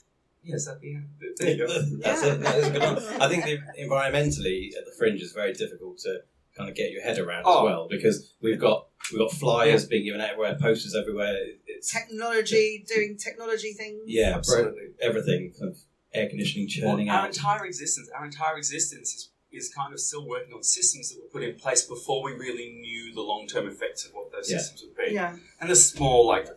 Yes, 0.43 0.67
at 0.67 0.79
the 0.79 0.95
end. 0.95 1.09
There 1.37 1.49
you 1.49 1.67
go. 1.67 1.67
That's 1.99 2.23
a, 2.23 2.35
that 2.35 2.55
is 2.57 2.67
a 2.67 2.71
good 2.71 2.81
one. 2.81 2.97
I 3.21 3.27
think 3.27 3.43
the, 3.45 3.57
environmentally 3.81 4.69
at 4.77 4.85
the 4.85 4.91
fringe 4.97 5.21
is 5.21 5.31
very 5.33 5.53
difficult 5.53 5.97
to 5.99 6.19
kind 6.57 6.69
of 6.69 6.75
get 6.75 6.91
your 6.91 7.01
head 7.03 7.19
around 7.19 7.43
Oh. 7.45 7.59
as 7.59 7.63
well 7.65 7.87
because 7.89 8.33
we've 8.41 8.59
got 8.59 8.87
we've 9.11 9.19
got 9.19 9.31
flyers 9.31 9.85
being 9.85 10.05
given 10.05 10.21
everywhere, 10.21 10.57
posters 10.59 10.95
everywhere. 10.95 11.35
It's 11.67 11.91
Technology, 11.91 12.85
doing 12.87 13.17
technology 13.17 13.73
things. 13.73 14.01
yeah, 14.05 14.35
Absolutely. 14.35 14.89
everything 15.01 15.53
kind 15.59 15.71
of 15.71 15.77
air 16.13 16.27
conditioning 16.29 16.67
churning 16.67 17.07
Well, 17.07 17.15
our 17.17 17.21
out. 17.23 17.27
entire 17.35 17.65
existence, 17.65 18.09
our 18.17 18.25
entire 18.25 18.57
existence 18.57 19.13
is, 19.13 19.29
is 19.51 19.73
kind 19.73 19.93
of 19.93 19.99
still 19.99 20.27
working 20.27 20.53
on 20.53 20.63
systems 20.63 21.09
that 21.09 21.19
were 21.21 21.27
put 21.29 21.43
in 21.43 21.55
place 21.55 21.83
before 21.83 22.23
we 22.23 22.33
really 22.33 22.69
knew 22.79 23.13
the 23.13 23.21
long 23.21 23.47
term 23.47 23.67
effects 23.67 24.05
of 24.05 24.13
what 24.13 24.31
those 24.31 24.49
Yeah. 24.51 24.57
systems 24.59 24.83
would 24.83 24.95
be. 25.07 25.13
Yeah. 25.13 25.37
And 25.59 25.69
the 25.69 25.75
small 25.75 26.25
like 26.27 26.47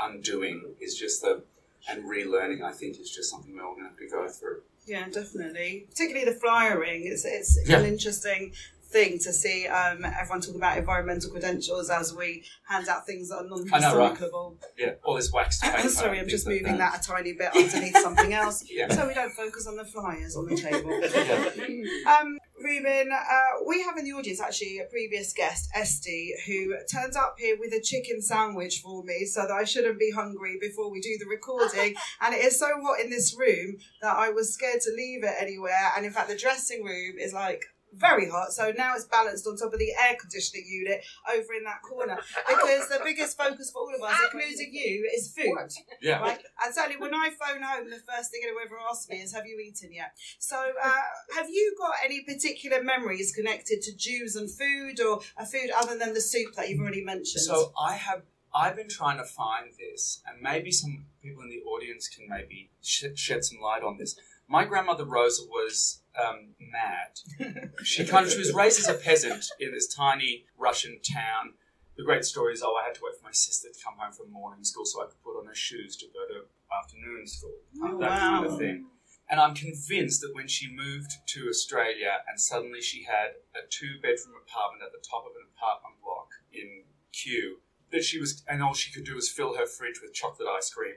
undoing 0.00 0.74
is 0.80 0.94
just 0.96 1.22
the 1.22 1.42
and 1.88 2.04
relearning. 2.04 2.62
I 2.62 2.72
think 2.72 2.98
is 3.00 3.10
just 3.10 3.30
something 3.30 3.54
we're 3.54 3.64
all 3.64 3.72
going 3.74 3.84
to 3.84 3.90
have 3.90 3.98
to 3.98 4.08
go 4.08 4.28
through. 4.28 4.62
Yeah, 4.86 5.08
definitely. 5.08 5.86
Particularly 5.90 6.24
the 6.30 6.38
flyering. 6.38 7.06
It's 7.06 7.24
it's 7.24 7.58
Yeah. 7.68 7.80
an 7.80 7.86
interesting 7.86 8.52
thing 8.90 9.18
to 9.18 9.32
see 9.32 9.66
um, 9.66 10.04
everyone 10.04 10.40
talk 10.40 10.54
about 10.56 10.78
environmental 10.78 11.30
credentials 11.30 11.90
as 11.90 12.14
we 12.14 12.42
hand 12.68 12.88
out 12.88 13.06
things 13.06 13.28
that 13.28 13.36
are 13.36 13.44
know, 13.44 13.56
right? 13.70 13.80
non-recyclable. 13.82 14.56
Yeah, 14.78 14.92
all 15.04 15.14
this 15.14 15.32
wax 15.32 15.60
paint. 15.62 15.90
Sorry, 15.90 16.18
I'm 16.18 16.28
just 16.28 16.46
moving 16.46 16.78
that 16.78 16.98
a 17.04 17.06
tiny 17.06 17.34
bit 17.34 17.50
underneath 17.54 17.96
something 17.98 18.32
else, 18.32 18.64
Yeah. 18.70 18.88
so 18.92 19.06
we 19.06 19.14
don't 19.14 19.32
focus 19.32 19.66
on 19.66 19.76
the 19.76 19.84
flyers 19.84 20.36
on 20.36 20.46
the 20.46 20.56
table. 20.56 21.00
Yeah. 21.18 22.18
Um, 22.20 22.38
Reuben, 22.62 23.10
uh, 23.12 23.64
we 23.66 23.82
have 23.82 23.96
in 23.98 24.04
the 24.04 24.12
audience 24.12 24.40
actually 24.40 24.78
a 24.78 24.84
previous 24.84 25.32
guest, 25.32 25.70
Esty, 25.74 26.32
who 26.46 26.74
turns 26.92 27.16
up 27.16 27.36
here 27.38 27.56
with 27.58 27.72
a 27.72 27.80
chicken 27.80 28.20
sandwich 28.20 28.80
for 28.80 29.04
me 29.04 29.24
so 29.26 29.42
that 29.42 29.50
I 29.52 29.64
shouldn't 29.64 29.98
be 29.98 30.10
hungry 30.10 30.58
before 30.60 30.90
we 30.90 31.00
do 31.00 31.16
the 31.18 31.26
recording. 31.26 31.94
and 32.20 32.34
it 32.34 32.44
is 32.44 32.58
so 32.58 32.66
hot 32.82 33.00
in 33.00 33.10
this 33.10 33.36
room 33.38 33.76
that 34.02 34.16
I 34.16 34.30
was 34.30 34.52
scared 34.52 34.80
to 34.82 34.90
leave 34.96 35.22
it 35.24 35.34
anywhere. 35.40 35.92
And 35.96 36.04
in 36.04 36.12
fact, 36.12 36.28
the 36.28 36.36
dressing 36.36 36.82
room 36.84 37.14
is 37.18 37.32
like 37.32 37.64
very 37.94 38.28
hot. 38.28 38.52
So 38.52 38.72
now 38.76 38.94
it's 38.94 39.04
balanced 39.04 39.46
on 39.46 39.56
top 39.56 39.72
of 39.72 39.78
the 39.78 39.92
air 39.92 40.16
conditioning 40.20 40.64
unit 40.68 41.04
over 41.28 41.54
in 41.54 41.64
that 41.64 41.82
corner 41.82 42.18
because 42.48 42.88
the 42.88 43.00
biggest 43.04 43.36
focus 43.36 43.70
for 43.70 43.82
all 43.82 43.94
of 43.94 44.02
us, 44.02 44.18
including 44.24 44.72
you, 44.72 45.10
is 45.14 45.32
food. 45.32 45.72
Yeah. 46.00 46.20
Right? 46.20 46.38
And 46.64 46.74
certainly 46.74 46.98
when 46.98 47.14
I 47.14 47.30
phone 47.30 47.62
home, 47.62 47.90
the 47.90 47.96
first 47.96 48.30
thing 48.30 48.40
anyone 48.44 48.64
ever 48.66 48.76
asks 48.90 49.08
me 49.08 49.16
is, 49.16 49.32
Have 49.32 49.46
you 49.46 49.58
eaten 49.58 49.92
yet? 49.92 50.12
So, 50.38 50.56
uh, 50.56 50.90
have 51.36 51.48
you 51.48 51.74
got 51.78 51.94
any 52.04 52.22
particular 52.22 52.82
memories 52.82 53.32
connected 53.34 53.82
to 53.82 53.96
Jews 53.96 54.36
and 54.36 54.50
food 54.50 55.00
or 55.00 55.20
a 55.36 55.46
food 55.46 55.70
other 55.76 55.98
than 55.98 56.14
the 56.14 56.20
soup 56.20 56.54
that 56.54 56.68
you've 56.68 56.80
already 56.80 57.04
mentioned? 57.04 57.42
So 57.42 57.72
I 57.80 57.94
have. 57.94 58.22
I've 58.54 58.76
been 58.76 58.88
trying 58.88 59.18
to 59.18 59.24
find 59.24 59.68
this, 59.78 60.22
and 60.26 60.40
maybe 60.40 60.72
some 60.72 61.04
people 61.22 61.42
in 61.42 61.50
the 61.50 61.60
audience 61.68 62.08
can 62.08 62.26
maybe 62.28 62.70
sh- 62.82 63.04
shed 63.14 63.44
some 63.44 63.60
light 63.60 63.82
on 63.82 63.98
this. 63.98 64.16
My 64.48 64.64
grandmother 64.64 65.04
Rosa 65.04 65.42
was 65.44 66.00
um, 66.18 66.54
mad. 66.60 67.70
She 67.84 68.04
kind 68.04 68.26
of 68.26 68.32
she 68.32 68.38
was 68.38 68.52
raised 68.52 68.80
as 68.80 68.88
a 68.88 68.94
peasant 68.94 69.46
in 69.60 69.72
this 69.72 69.86
tiny 69.86 70.46
Russian 70.58 70.98
town. 71.00 71.54
The 71.96 72.04
great 72.04 72.24
story 72.24 72.54
is, 72.54 72.62
oh, 72.62 72.74
I 72.74 72.86
had 72.86 72.94
to 72.94 73.00
wait 73.04 73.16
for 73.18 73.24
my 73.24 73.32
sister 73.32 73.68
to 73.68 73.84
come 73.84 73.94
home 73.98 74.12
from 74.12 74.32
morning 74.32 74.64
school 74.64 74.84
so 74.84 75.02
I 75.02 75.06
could 75.06 75.22
put 75.22 75.38
on 75.38 75.46
her 75.46 75.54
shoes 75.54 75.96
to 75.96 76.06
go 76.06 76.26
to 76.34 76.46
afternoon 76.74 77.26
school. 77.26 77.54
Oh, 77.82 77.98
that 77.98 78.18
kind 78.18 78.46
of 78.46 78.58
thing. 78.58 78.86
And 79.30 79.40
I'm 79.40 79.54
convinced 79.54 80.22
that 80.22 80.34
when 80.34 80.48
she 80.48 80.74
moved 80.74 81.12
to 81.34 81.48
Australia 81.48 82.24
and 82.28 82.40
suddenly 82.40 82.80
she 82.80 83.04
had 83.04 83.38
a 83.54 83.66
two 83.68 84.00
bedroom 84.00 84.40
apartment 84.40 84.82
at 84.82 84.92
the 84.92 85.04
top 85.04 85.24
of 85.26 85.32
an 85.36 85.46
apartment 85.54 86.00
block 86.02 86.30
in 86.52 86.84
Kew, 87.12 87.58
that 87.92 88.04
she 88.04 88.18
was, 88.18 88.42
and 88.48 88.62
all 88.62 88.74
she 88.74 88.92
could 88.92 89.04
do 89.04 89.14
was 89.14 89.28
fill 89.30 89.56
her 89.56 89.66
fridge 89.66 90.00
with 90.02 90.14
chocolate 90.14 90.48
ice 90.48 90.70
cream 90.70 90.96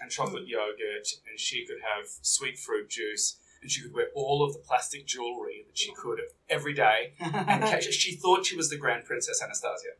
and 0.00 0.10
chocolate 0.10 0.46
yogurt, 0.46 1.08
and 1.28 1.38
she 1.38 1.66
could 1.66 1.80
have 1.82 2.06
sweet 2.22 2.58
fruit 2.58 2.88
juice, 2.88 3.38
and 3.64 3.70
she 3.70 3.80
could 3.80 3.94
wear 3.94 4.08
all 4.14 4.44
of 4.44 4.52
the 4.52 4.58
plastic 4.58 5.06
jewelry 5.06 5.64
that 5.66 5.78
she 5.78 5.90
could 5.94 6.20
every 6.50 6.74
day. 6.74 7.14
And 7.18 7.82
she 7.82 8.14
thought 8.14 8.44
she 8.44 8.56
was 8.56 8.68
the 8.68 8.76
Grand 8.76 9.06
Princess 9.06 9.42
Anastasia. 9.42 9.94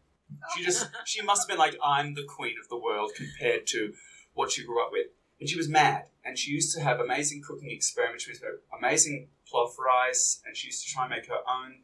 She 0.55 0.63
just, 0.63 0.87
she 1.07 1.23
must 1.23 1.43
have 1.43 1.49
been 1.49 1.59
like, 1.59 1.75
I'm 1.83 2.13
the 2.13 2.25
queen 2.25 2.57
of 2.63 2.69
the 2.69 2.77
world 2.77 3.13
compared 3.17 3.67
to 3.69 3.95
what 4.35 4.53
she 4.53 4.67
grew 4.67 4.85
up 4.85 4.91
with. 4.93 5.07
And 5.41 5.49
she 5.49 5.57
was 5.57 5.67
mad. 5.67 6.05
And 6.27 6.39
she 6.39 6.51
used 6.51 6.75
to 6.77 6.83
have 6.83 7.01
amazing 7.01 7.41
cooking 7.43 7.71
experiments. 7.71 8.25
She 8.25 8.33
used 8.33 8.43
to 8.43 8.49
have 8.49 8.57
amazing 8.79 9.29
plough 9.49 9.73
rice. 9.79 10.43
And 10.47 10.55
she 10.55 10.67
used 10.69 10.87
to 10.87 10.93
try 10.93 11.05
and 11.05 11.11
make 11.11 11.27
her 11.29 11.41
own 11.49 11.77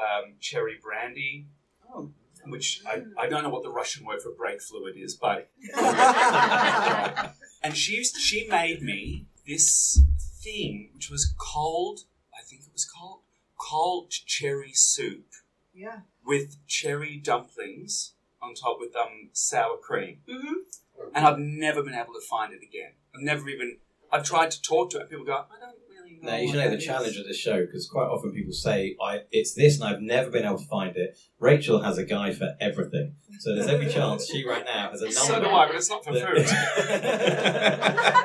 um, 0.00 0.36
cherry 0.40 0.78
brandy, 0.82 1.46
Oh. 1.94 2.10
which 2.46 2.80
I, 2.86 3.02
I 3.18 3.28
don't 3.28 3.42
know 3.42 3.50
what 3.50 3.64
the 3.64 3.70
Russian 3.70 4.06
word 4.06 4.22
for 4.22 4.30
brake 4.30 4.62
fluid 4.62 4.96
is, 4.96 5.14
but. 5.14 5.50
and 7.62 7.76
she, 7.76 7.96
used, 7.96 8.16
she 8.16 8.46
made 8.48 8.80
me 8.80 9.26
this 9.46 10.02
thing, 10.42 10.90
which 10.94 11.10
was 11.10 11.34
cold, 11.38 12.00
I 12.38 12.42
think 12.42 12.62
it 12.62 12.72
was 12.72 12.84
called, 12.84 13.20
cold 13.58 14.10
cherry 14.10 14.72
soup 14.72 15.26
yeah. 15.74 16.00
with 16.24 16.56
cherry 16.66 17.16
dumplings 17.16 18.12
on 18.40 18.54
top 18.54 18.78
with 18.78 18.94
um 18.96 19.30
sour 19.32 19.76
cream, 19.76 20.18
hmm 20.28 20.54
and 21.14 21.26
I've 21.26 21.38
never 21.38 21.82
been 21.82 21.94
able 21.94 22.12
to 22.14 22.20
find 22.28 22.52
it 22.52 22.60
again. 22.62 22.92
I've 23.14 23.22
never 23.22 23.48
even. 23.48 23.78
I've 24.10 24.24
tried 24.24 24.50
to 24.52 24.62
talk 24.62 24.90
to 24.90 24.98
it, 24.98 25.02
and 25.02 25.10
people 25.10 25.24
go, 25.24 25.32
"I 25.32 25.60
don't 25.60 25.76
really 25.88 26.18
know." 26.20 26.30
Now, 26.30 26.36
you 26.38 26.48
should 26.48 26.56
know 26.56 26.70
the 26.70 26.78
challenge 26.78 27.16
of 27.16 27.26
this 27.26 27.36
show 27.36 27.64
because 27.64 27.88
quite 27.88 28.06
often 28.06 28.32
people 28.32 28.52
say, 28.52 28.96
I, 29.02 29.22
it's 29.30 29.54
this 29.54 29.80
and 29.80 29.88
I've 29.88 30.00
never 30.00 30.30
been 30.30 30.44
able 30.44 30.58
to 30.58 30.64
find 30.64 30.96
it. 30.96 31.18
Rachel 31.38 31.82
has 31.82 31.98
a 31.98 32.04
guide 32.04 32.36
for 32.36 32.56
everything. 32.60 33.14
So 33.40 33.54
there's 33.54 33.68
every 33.68 33.88
chance 33.88 34.26
she 34.26 34.44
right 34.46 34.64
now 34.64 34.90
has 34.90 35.02
a 35.02 35.04
number. 35.14 35.20
So 35.20 35.40
do 35.40 35.46
I, 35.46 35.66
but 35.66 35.76
it's 35.76 35.90
not 35.90 36.04
for 36.04 36.12
food. 36.12 36.48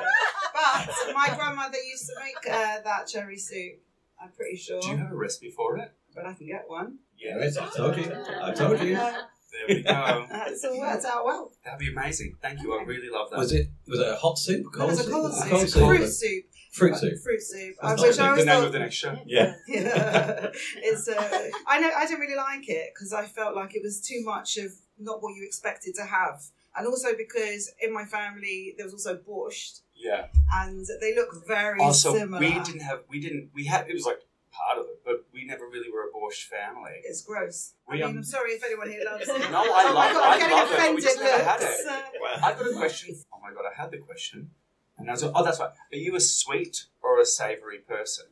that- 0.74 1.12
my 1.14 1.34
grandmother 1.36 1.78
used 1.78 2.06
to 2.06 2.14
make 2.22 2.36
uh, 2.54 2.80
that 2.84 3.06
cherry 3.06 3.38
soup. 3.38 3.80
I'm 4.20 4.30
pretty 4.30 4.56
sure, 4.56 4.80
Do 4.80 4.88
you 4.88 4.96
have 4.96 5.12
a 5.12 5.16
recipe 5.16 5.50
for 5.50 5.76
it? 5.78 5.92
but 6.14 6.24
I 6.26 6.32
can 6.34 6.46
get 6.46 6.64
one. 6.68 6.98
Yeah, 7.18 7.36
it 7.38 7.44
is, 7.46 7.58
I 7.58 7.68
told 7.68 7.96
you. 7.96 8.10
I 8.42 8.52
told 8.52 8.80
you. 8.80 8.94
There 8.94 9.20
we 9.68 9.82
go. 9.82 10.26
That's 10.30 10.64
all 10.64 10.78
worked 10.78 11.04
out 11.04 11.24
well. 11.24 11.52
That'd 11.64 11.78
be 11.80 11.90
amazing. 11.90 12.36
Thank 12.42 12.62
you. 12.62 12.76
I 12.78 12.82
really 12.84 13.08
love 13.10 13.30
that. 13.30 13.38
Was 13.38 13.52
it 13.52 13.68
was 13.88 14.00
it 14.00 14.08
a 14.08 14.16
hot 14.16 14.38
soup? 14.38 14.66
It 14.74 14.78
was 14.78 15.06
a 15.06 15.10
cold 15.10 15.30
A 15.30 15.34
soup, 15.34 15.50
cold 15.50 15.70
fruit 15.96 16.08
soup, 16.08 16.44
Fruit 16.72 16.96
soup. 16.96 17.18
fruit 17.22 17.40
soup. 17.42 17.74
That's 17.80 18.02
which 18.02 18.18
not 18.18 18.32
I 18.32 18.36
the 18.36 18.44
name 18.44 18.54
thought 18.56 18.66
of 18.66 18.72
the 18.72 18.78
next 18.80 18.94
show? 18.96 19.16
Yeah. 19.26 19.54
Yeah, 19.68 20.50
it's. 20.76 21.08
Uh, 21.08 21.48
I 21.68 21.78
know. 21.80 21.90
I 21.96 22.04
didn't 22.06 22.20
really 22.20 22.36
like 22.36 22.68
it 22.68 22.90
because 22.94 23.12
I 23.12 23.26
felt 23.26 23.54
like 23.54 23.74
it 23.76 23.82
was 23.84 24.00
too 24.00 24.22
much 24.24 24.56
of 24.56 24.72
not 24.98 25.22
what 25.22 25.34
you 25.36 25.44
expected 25.46 25.94
to 25.96 26.04
have, 26.04 26.42
and 26.76 26.86
also 26.88 27.08
because 27.16 27.70
in 27.80 27.92
my 27.92 28.04
family 28.04 28.74
there 28.76 28.86
was 28.86 28.92
also 28.94 29.16
borscht, 29.16 29.80
Yeah. 30.04 30.26
and 30.52 30.86
they 31.00 31.14
look 31.14 31.46
very 31.46 31.80
Also, 31.80 32.14
similar. 32.14 32.38
we 32.40 32.52
didn't 32.60 32.82
have. 32.82 33.00
We 33.08 33.18
didn't. 33.20 33.50
We 33.54 33.64
had. 33.64 33.88
It 33.88 33.94
was 33.94 34.04
like 34.04 34.20
part 34.52 34.78
of 34.78 34.84
it, 34.86 35.00
but 35.04 35.24
we 35.32 35.44
never 35.44 35.64
really 35.66 35.90
were 35.90 36.04
a 36.04 36.12
borscht 36.12 36.44
family. 36.44 36.92
It's 37.04 37.22
gross. 37.22 37.74
We, 37.88 38.02
I 38.02 38.04
um, 38.04 38.10
mean, 38.10 38.18
I'm 38.18 38.24
sorry 38.24 38.52
if 38.52 38.62
anyone 38.64 38.88
here 38.90 39.02
loves 39.04 39.26
it. 39.28 39.50
No, 39.50 39.62
I 39.62 39.86
oh 39.90 39.94
love- 39.94 40.12
God, 40.12 40.22
I 40.22 40.32
I'm 40.34 40.38
getting 40.38 40.56
love 40.56 40.68
it, 40.68 40.70
we 40.70 40.76
offended 40.76 41.02
just 41.04 41.18
never 41.20 41.42
had 41.44 41.60
looks. 41.60 41.80
it. 41.80 41.86
Uh, 41.88 42.46
I've 42.46 42.58
got 42.58 42.70
a 42.70 42.74
question. 42.76 43.16
Oh 43.32 43.38
my 43.42 43.52
god, 43.52 43.64
I 43.70 43.82
had 43.82 43.90
the 43.90 43.98
question. 43.98 44.50
And 44.96 45.08
I 45.08 45.12
was 45.12 45.24
like, 45.24 45.32
oh, 45.34 45.42
that's 45.44 45.58
right. 45.58 45.70
Are 45.92 45.96
you 45.96 46.14
a 46.14 46.20
sweet 46.20 46.84
or 47.02 47.18
a 47.20 47.26
savoury 47.26 47.78
person? 47.78 48.26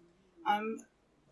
I'm 0.46 0.78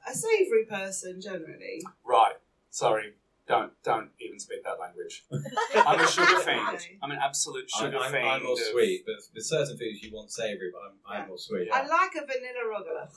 a 0.08 0.12
savoury 0.12 0.64
person 0.64 1.20
generally. 1.20 1.82
Right. 2.04 2.34
Sorry. 2.70 3.12
Don't 3.50 3.72
don't 3.82 4.10
even 4.20 4.38
speak 4.38 4.62
that 4.62 4.78
language. 4.78 5.24
I'm 5.74 5.98
a 5.98 6.06
sugar 6.06 6.38
fiend. 6.38 6.78
I'm 7.02 7.10
an 7.10 7.18
absolute 7.20 7.68
I'm, 7.74 7.86
sugar 7.86 7.98
I'm, 7.98 8.12
fiend. 8.12 8.28
I'm 8.28 8.42
more 8.44 8.52
of- 8.52 8.58
sweet, 8.70 9.02
but 9.04 9.16
with 9.34 9.44
certain 9.44 9.76
foods 9.76 10.00
you 10.04 10.12
want 10.14 10.30
savoury, 10.30 10.70
but 10.72 10.82
I'm, 10.86 10.94
I'm 11.04 11.22
Yeah. 11.24 11.28
more 11.28 11.36
sweet. 11.38 11.68
I 11.72 11.82
like 11.84 12.14
a 12.14 12.24
vanilla 12.30 12.62
rogala. 12.70 13.10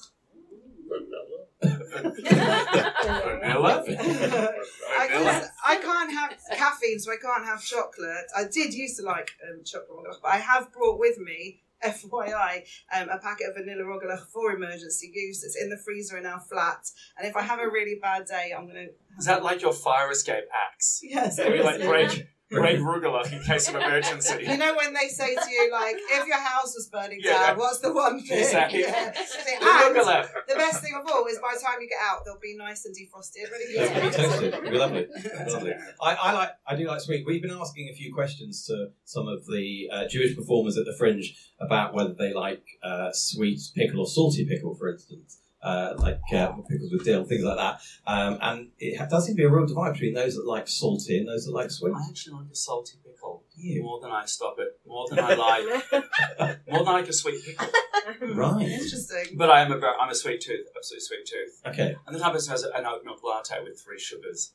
Vanilla? 1.64 3.84
I, 3.84 5.08
Vanilla? 5.08 5.32
just- 5.32 5.52
I 5.66 5.76
can't 5.78 6.12
have 6.12 6.36
caffeine, 6.58 7.00
so 7.00 7.12
I 7.12 7.16
can't 7.22 7.46
have 7.46 7.64
chocolate. 7.64 8.26
I 8.36 8.44
did 8.52 8.74
used 8.74 8.98
to 8.98 9.04
like 9.04 9.32
um, 9.50 9.64
chocolate 9.64 10.18
but 10.22 10.30
I 10.32 10.38
have 10.38 10.72
brought 10.74 11.00
with 11.00 11.18
me, 11.20 11.62
FYI, 11.86 12.64
um, 12.96 13.10
a 13.10 13.20
packet 13.20 13.50
of 13.50 13.56
vanilla 13.56 13.84
rogala 13.84 14.20
for 14.32 14.52
emergency 14.52 15.12
use. 15.14 15.44
It's 15.44 15.58
in 15.62 15.70
the 15.70 15.78
freezer 15.78 16.18
in 16.18 16.26
our 16.26 16.40
flat, 16.40 16.84
and 17.18 17.28
if 17.28 17.36
I 17.36 17.42
have 17.42 17.60
a 17.60 17.68
really 17.68 17.98
bad 18.02 18.26
day, 18.26 18.54
I'm 18.58 18.68
gonna. 18.68 18.88
Is 19.18 19.26
that 19.26 19.44
like 19.44 19.62
your 19.62 19.74
fire 19.74 20.10
escape 20.12 20.46
axe? 20.72 21.02
Yes. 21.04 21.38
Like 21.38 21.82
break 21.82 22.28
break 22.62 22.80
rugula 22.80 23.32
in 23.32 23.42
case 23.44 23.68
of 23.70 23.76
emergency. 23.76 24.44
You 24.48 24.58
know 24.58 24.76
when 24.76 24.94
they 24.94 25.08
say 25.08 25.36
to 25.36 25.50
you, 25.52 25.72
like, 25.72 25.96
if 25.98 26.28
your 26.28 26.38
house 26.40 26.74
was 26.76 26.90
burning 26.92 27.20
Yeah. 27.22 27.48
down, 27.48 27.58
what's 27.58 27.80
the 27.80 27.94
one 27.94 28.22
thing? 28.22 28.40
Exactly. 28.40 28.82
Yeah. 28.82 29.12
The 29.12 29.66
And 29.66 29.96
rugula. 29.96 30.28
the 30.48 30.56
best 30.56 30.82
thing 30.84 30.94
of 31.00 31.10
all 31.12 31.26
is 31.28 31.40
by 31.40 31.54
the 31.56 31.60
time 31.62 31.76
you 31.82 31.88
get 31.90 32.00
out, 32.02 32.24
they'll 32.26 32.40
be 32.40 32.56
nice 32.58 32.86
and 32.86 32.96
defrosted, 32.96 33.52
ready 33.52 33.66
for 33.66 33.72
you 33.72 33.78
Yeah, 33.80 34.00
to 34.00 34.08
eat. 34.08 34.14
toasted. 34.14 34.54
It'd 34.54 34.72
be 34.72 34.78
lovely. 34.78 35.08
That's 35.38 35.54
Lovely. 35.54 35.72
it. 35.72 35.78
I, 36.02 36.14
I 36.16 36.34
like. 36.34 36.50
I 36.68 36.76
do 36.76 36.88
like 36.88 37.02
sweet. 37.02 37.26
We've 37.26 37.42
been 37.42 37.52
asking 37.52 37.90
a 37.90 37.94
few 37.96 38.14
questions 38.14 38.66
to 38.68 38.90
some 39.06 39.28
of 39.28 39.46
the 39.48 39.90
uh, 39.92 40.08
Jewish 40.08 40.36
performers 40.36 40.78
at 40.78 40.86
the 40.86 40.94
Fringe 40.98 41.36
about 41.60 41.94
whether 41.94 42.14
they 42.14 42.34
like 42.34 42.64
uh, 42.84 43.10
sweet 43.14 43.60
pickle 43.76 44.00
or 44.02 44.08
salty 44.08 44.46
pickle, 44.46 44.76
for 44.76 44.90
instance, 44.92 45.40
uh, 45.64 45.94
like 45.98 46.20
uh, 46.34 46.52
pickles 46.70 46.92
with 46.92 47.06
dill, 47.06 47.24
things 47.24 47.44
like 47.44 47.58
that. 47.58 47.82
Um, 48.06 48.38
and 48.42 48.70
it 48.80 49.10
does 49.10 49.26
seem 49.26 49.36
to 49.36 49.38
be 49.42 49.46
a 49.46 49.50
real 49.50 49.66
divide 49.66 49.94
between 49.94 50.14
those 50.14 50.36
that 50.36 50.46
like 50.46 50.68
salty 50.68 51.18
and 51.18 51.28
those 51.28 51.46
that 51.46 51.54
like 51.54 51.72
sweet. 51.72 51.94
I 51.96 52.08
actually 52.10 52.36
like 52.36 52.52
a 52.52 52.56
salty 52.56 52.98
pickle 53.06 53.44
You 53.56 53.82
more 53.84 54.00
than 54.02 54.12
I 54.12 54.26
stop 54.26 54.58
it. 54.60 54.80
More 54.86 55.08
than 55.10 55.20
I 55.20 55.34
like. 55.36 55.64
more 56.70 56.80
than 56.80 56.88
I 56.88 56.92
like 56.92 57.08
a 57.08 57.14
sweet 57.14 57.44
pickle. 57.46 57.68
right? 58.36 58.62
Interesting. 58.68 59.38
But 59.38 59.50
I 59.50 59.62
am 59.62 59.72
a 59.72 59.78
ver- 59.78 59.96
I'm 60.00 60.10
a 60.10 60.16
sweet 60.16 60.42
tooth, 60.42 60.68
absolute 60.76 61.02
sweet 61.02 61.26
tooth. 61.26 61.62
Okay. 61.66 61.96
And 62.06 62.16
the 62.16 62.20
type 62.20 62.30
of 62.30 62.34
person 62.36 62.52
who 62.52 62.62
has 62.62 62.64
an 62.64 62.86
oat 62.86 63.06
milk 63.06 63.24
latte 63.24 63.64
with 63.64 63.80
three 63.82 64.00
sugars. 64.00 64.54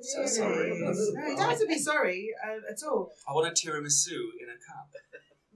So 0.00 0.26
sorry. 0.26 0.70
No, 0.80 0.90
you 0.92 1.36
don't 1.36 1.50
have 1.50 1.58
to 1.58 1.66
be 1.66 1.78
sorry 1.78 2.30
uh, 2.44 2.70
at 2.72 2.78
all. 2.88 3.12
I 3.28 3.32
want 3.32 3.48
a 3.48 3.50
tiramisu 3.50 4.10
in 4.40 4.48
a 4.48 4.58
cup. 4.66 4.90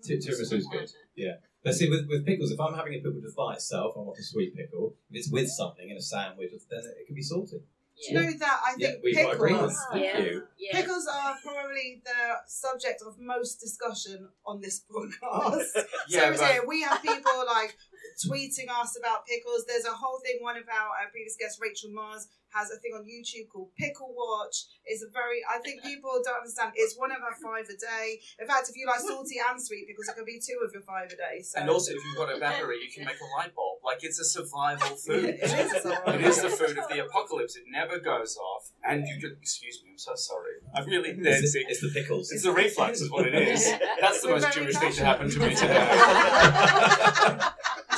Tiramisu 0.04 0.52
is 0.54 0.66
good. 0.66 0.90
Yeah. 1.14 1.34
But 1.64 1.74
see, 1.74 1.88
with, 1.88 2.08
with 2.08 2.26
pickles, 2.26 2.50
if 2.50 2.60
I'm 2.60 2.74
having 2.74 2.94
a 2.94 2.98
pickle 2.98 3.20
just 3.20 3.36
by 3.36 3.54
itself, 3.54 3.94
I 3.96 4.00
want 4.00 4.18
a 4.18 4.22
sweet 4.22 4.56
pickle. 4.56 4.94
If 5.10 5.16
it's 5.18 5.30
with 5.30 5.48
something 5.48 5.88
in 5.88 5.96
a 5.96 6.00
sandwich, 6.02 6.50
then 6.70 6.80
it 7.00 7.06
can 7.06 7.14
be 7.14 7.22
salty. 7.22 7.58
Do 7.58 8.08
you 8.08 8.14
know 8.14 8.32
that 8.38 8.60
I 8.64 8.74
Yeah, 8.78 8.88
think 8.88 9.04
we 9.04 9.16
I 9.16 9.30
agree 9.30 9.52
with. 9.52 9.60
pickles, 9.60 9.78
Thank 9.92 10.04
Yeah. 10.04 10.18
you. 10.18 10.42
Yeah. 10.58 10.80
pickles 10.80 11.06
are 11.06 11.36
probably 11.44 12.02
the 12.04 12.36
subject 12.48 13.00
of 13.06 13.16
most 13.20 13.60
discussion 13.60 14.28
on 14.44 14.60
this 14.60 14.82
podcast. 14.90 15.66
Yeah, 16.08 16.20
Seriously, 16.34 16.46
but 16.58 16.66
we 16.66 16.82
have 16.82 17.00
people 17.00 17.44
like 17.46 17.76
tweeting 18.20 18.68
us 18.70 18.96
about 18.98 19.26
pickles. 19.26 19.64
There's 19.66 19.84
a 19.86 19.92
whole 19.96 20.18
thing. 20.24 20.38
One 20.40 20.56
of 20.56 20.64
our 20.68 20.88
uh, 21.00 21.10
previous 21.10 21.36
guests, 21.38 21.58
Rachel 21.60 21.90
Mars, 21.92 22.28
has 22.52 22.68
a 22.70 22.76
thing 22.76 22.92
on 22.92 23.04
YouTube 23.08 23.48
called 23.48 23.72
Pickle 23.78 24.12
Watch. 24.12 24.68
It's 24.84 25.02
a 25.02 25.08
very, 25.08 25.40
I 25.48 25.58
think 25.64 25.82
people 25.88 26.10
don't 26.24 26.36
understand. 26.44 26.72
It's 26.76 26.96
one 26.98 27.10
of 27.10 27.18
our 27.24 27.32
five 27.40 27.64
a 27.72 27.76
day. 27.76 28.20
In 28.40 28.46
fact, 28.46 28.68
if 28.68 28.76
you 28.76 28.86
like 28.86 29.00
salty 29.00 29.36
and 29.40 29.56
sweet 29.60 29.86
because 29.88 30.08
it 30.08 30.14
can 30.16 30.24
be 30.28 30.36
two 30.40 30.60
of 30.64 30.72
your 30.72 30.82
five 30.82 31.08
a 31.08 31.16
day. 31.16 31.40
So. 31.42 31.60
and 31.60 31.70
also, 31.70 31.92
if 31.92 32.00
you've 32.04 32.16
got 32.16 32.28
a 32.34 32.38
battery, 32.38 32.76
you 32.84 32.90
can 32.92 33.04
make 33.06 33.16
a 33.20 33.28
light 33.40 33.54
bulb. 33.56 33.78
Like 33.84 34.04
it's 34.04 34.20
a 34.20 34.24
survival 34.24 34.96
food. 35.06 35.24
it 35.40 35.42
is 35.42 35.72
a 35.72 35.80
survival. 35.80 36.14
It 36.14 36.20
is 36.22 36.42
the 36.42 36.50
food 36.50 36.76
of 36.78 36.88
the 36.88 37.04
apocalypse. 37.04 37.56
It 37.56 37.64
never 37.70 37.98
goes 37.98 38.36
off. 38.36 38.70
And 38.84 39.06
you 39.08 39.18
can, 39.20 39.36
excuse 39.40 39.80
me, 39.84 39.90
I'm 39.92 39.98
so 39.98 40.12
sorry. 40.14 40.60
I 40.74 40.80
really, 40.84 41.10
It's, 41.10 41.42
it's, 41.42 41.52
the- 41.54 41.64
it's 41.68 41.80
the 41.80 41.88
pickles. 41.88 42.30
it's 42.32 42.42
the 42.42 42.52
reflux, 42.52 43.00
is 43.00 43.10
what 43.10 43.26
it 43.26 43.34
is. 43.34 43.64
That's 44.00 44.20
the 44.20 44.28
We're 44.28 44.34
most 44.40 44.54
very 44.54 44.66
Jewish 44.66 44.76
thing 44.76 44.92
to 44.92 45.04
happen 45.04 45.30
to 45.30 45.38
me 45.40 45.54
today. 45.54 45.88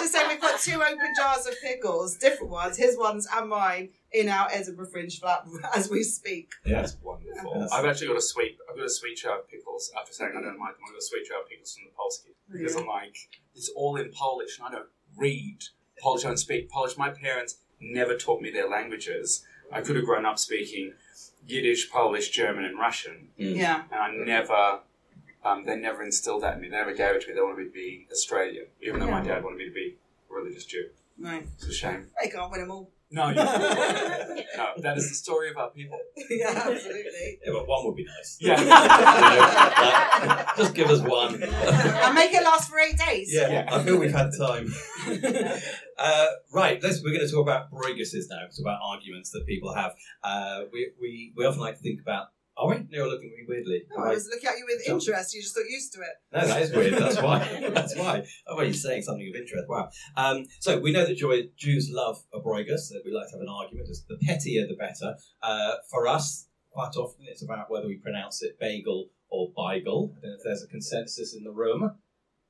Just 0.05 0.13
say 0.13 0.29
we've 0.29 0.41
got 0.41 0.61
two 0.61 0.83
open 0.83 1.13
jars 1.17 1.47
of 1.47 1.55
pickles, 1.63 2.17
different 2.19 2.51
ones, 2.53 2.77
his 2.77 2.99
ones 2.99 3.27
and 3.35 3.49
mine, 3.49 3.89
in 4.13 4.29
our 4.29 4.49
Edinburgh 4.53 4.89
Fringe 4.93 5.19
flat 5.19 5.47
as 5.75 5.89
we 5.91 6.03
speak. 6.03 6.51
Yeah. 6.67 6.83
That's 6.83 6.99
wonderful. 7.03 7.53
Yes. 7.59 7.73
I've 7.73 7.87
actually 7.87 8.09
got 8.09 8.19
a 8.19 8.21
sweet. 8.23 8.59
I've 8.71 8.77
got 8.77 8.85
a 8.85 8.91
sweet 8.91 9.17
jar 9.17 9.39
of 9.39 9.49
pickles. 9.49 9.91
After 9.99 10.13
saying 10.13 10.33
I 10.37 10.43
don't 10.43 10.59
like 10.59 10.75
them, 10.75 10.83
I've 10.87 10.93
got 10.93 10.99
a 10.99 11.03
sweet 11.03 11.27
jar 11.27 11.41
of 11.41 11.49
pickles 11.49 11.75
from 11.75 11.85
the 11.87 11.95
Polski 11.97 12.35
because 12.53 12.77
I'm 12.77 12.87
like, 12.87 13.17
it's 13.55 13.71
all 13.75 13.97
in 13.97 14.11
Polish, 14.11 14.59
and 14.59 14.69
I 14.69 14.73
don't 14.73 14.89
read 15.17 15.59
Polish. 15.99 16.25
I 16.25 16.29
don't 16.29 16.37
speak 16.37 16.69
Polish. 16.71 16.99
My 16.99 17.09
parents 17.09 17.57
never 17.81 18.15
taught 18.17 18.43
me 18.43 18.51
their 18.51 18.69
languages. 18.69 19.43
I 19.73 19.81
could 19.81 19.97
have 19.97 20.05
grown 20.05 20.27
up 20.27 20.39
speaking 20.39 20.93
Yiddish, 21.47 21.91
Polish, 21.91 22.29
German, 22.31 22.65
and 22.65 22.79
Russian, 22.79 23.29
Mm. 23.41 23.57
Yeah. 23.57 23.83
and 23.91 24.01
I 24.01 24.11
never. 24.25 24.81
Um, 25.45 25.65
they 25.67 25.77
never 25.77 26.03
instilled 26.03 26.43
that 26.43 26.55
in 26.57 26.63
me. 26.63 26.69
They 26.69 26.77
never 26.77 26.95
gave 26.95 27.17
it 27.17 27.23
to 27.23 27.29
me. 27.29 27.35
They 27.35 27.41
wanted 27.41 27.59
me 27.59 27.65
to 27.65 27.71
be 27.71 28.07
Australian, 28.11 28.67
even 28.83 29.01
though 29.01 29.11
my 29.11 29.23
dad 29.23 29.45
wanted 29.45 29.59
me 29.59 29.67
to 29.67 29.73
be 29.75 29.97
a 30.31 30.35
religious 30.35 30.65
Jew. 30.65 30.89
No. 31.19 31.41
It's 31.57 31.67
a 31.67 31.73
shame. 31.73 32.09
They 32.23 32.31
can't 32.31 32.51
win 32.51 32.61
them 32.63 32.71
all. 32.71 32.91
No, 33.11 33.29
you, 33.29 33.35
no, 34.57 34.69
that 34.79 34.97
is 34.97 35.09
the 35.09 35.15
story 35.15 35.49
of 35.51 35.57
our 35.57 35.71
people. 35.71 35.99
yeah, 36.31 36.49
absolutely. 36.49 37.39
Yeah, 37.45 37.53
but 37.53 37.69
one 37.69 37.85
would 37.87 37.95
be 37.95 38.05
nice. 38.05 38.39
Yeah. 38.41 38.59
You 38.59 38.67
know, 38.67 40.35
like, 40.35 40.57
just 40.57 40.75
give 40.75 40.91
us 40.91 41.01
one. 41.01 41.35
and 41.41 42.15
make 42.15 42.33
it 42.35 42.43
last 42.43 42.69
for 42.71 42.79
eight 42.81 42.99
days. 42.99 43.31
Yeah, 43.33 43.49
Yeah. 43.51 43.69
I 43.71 43.85
feel 43.85 43.99
we've 43.99 44.11
had 44.11 44.31
time. 44.37 44.73
uh, 45.99 46.27
right, 46.53 46.83
let's, 46.83 47.03
we're 47.05 47.15
going 47.15 47.27
to 47.27 47.31
talk 47.33 47.43
about 47.43 47.71
broiguses 47.71 48.25
now. 48.31 48.47
It's 48.47 48.59
about 48.61 48.81
arguments 48.83 49.31
that 49.31 49.47
people 49.47 49.73
have. 49.75 49.93
Uh, 50.25 50.63
we, 50.73 50.91
we, 51.01 51.33
we 51.37 51.45
often 51.45 51.61
like 51.61 51.77
to 51.77 51.83
think 51.83 52.01
about. 52.01 52.29
Are 52.57 52.69
we? 52.69 52.87
You're 52.89 53.09
looking 53.09 53.31
at 53.31 53.37
me 53.37 53.45
weirdly. 53.49 53.83
No, 53.97 54.05
I 54.05 54.11
was 54.11 54.29
looking 54.29 54.49
at 54.49 54.57
you 54.59 54.65
with 54.69 54.85
Jump. 54.87 55.01
interest. 55.03 55.35
You 55.35 55.43
just 55.43 55.57
got 55.57 55.65
used 55.69 55.93
to 55.95 56.01
it. 56.03 56.15
No, 56.33 56.47
that 56.47 56.63
is 56.63 56.71
weird. 56.73 56.95
That's 56.95 57.21
why. 57.21 57.39
That's 57.75 57.97
why. 57.97 58.25
Oh, 58.47 58.55
well, 58.57 58.65
you're 58.65 58.75
saying 58.75 59.03
something 59.03 59.29
of 59.29 59.35
interest. 59.41 59.65
Wow. 59.69 59.89
Um, 60.17 60.47
so 60.61 60.79
we 60.79 60.93
know 60.93 61.05
that 61.05 61.17
Joy, 61.17 61.49
Jews 61.57 61.91
love 61.91 62.23
a 62.33 62.39
broigus. 62.39 62.91
That 62.91 63.03
we 63.05 63.13
like 63.13 63.27
to 63.31 63.33
have 63.37 63.41
an 63.41 63.49
argument. 63.49 63.89
It's 63.89 64.03
the 64.03 64.19
pettier, 64.25 64.67
the 64.69 64.77
better. 64.77 65.17
Uh, 65.43 65.75
for 65.91 66.07
us, 66.07 66.47
quite 66.71 66.95
often 66.97 67.27
it's 67.29 67.43
about 67.43 67.71
whether 67.71 67.87
we 67.89 67.97
pronounce 67.97 68.43
it 68.43 68.59
bagel 68.61 69.09
or 69.31 69.51
beigel. 69.51 70.13
I 70.17 70.21
don't 70.21 70.31
know 70.31 70.37
if 70.37 70.45
there's 70.45 70.63
a 70.63 70.69
consensus 70.69 71.35
in 71.35 71.43
the 71.43 71.51
room. 71.51 71.91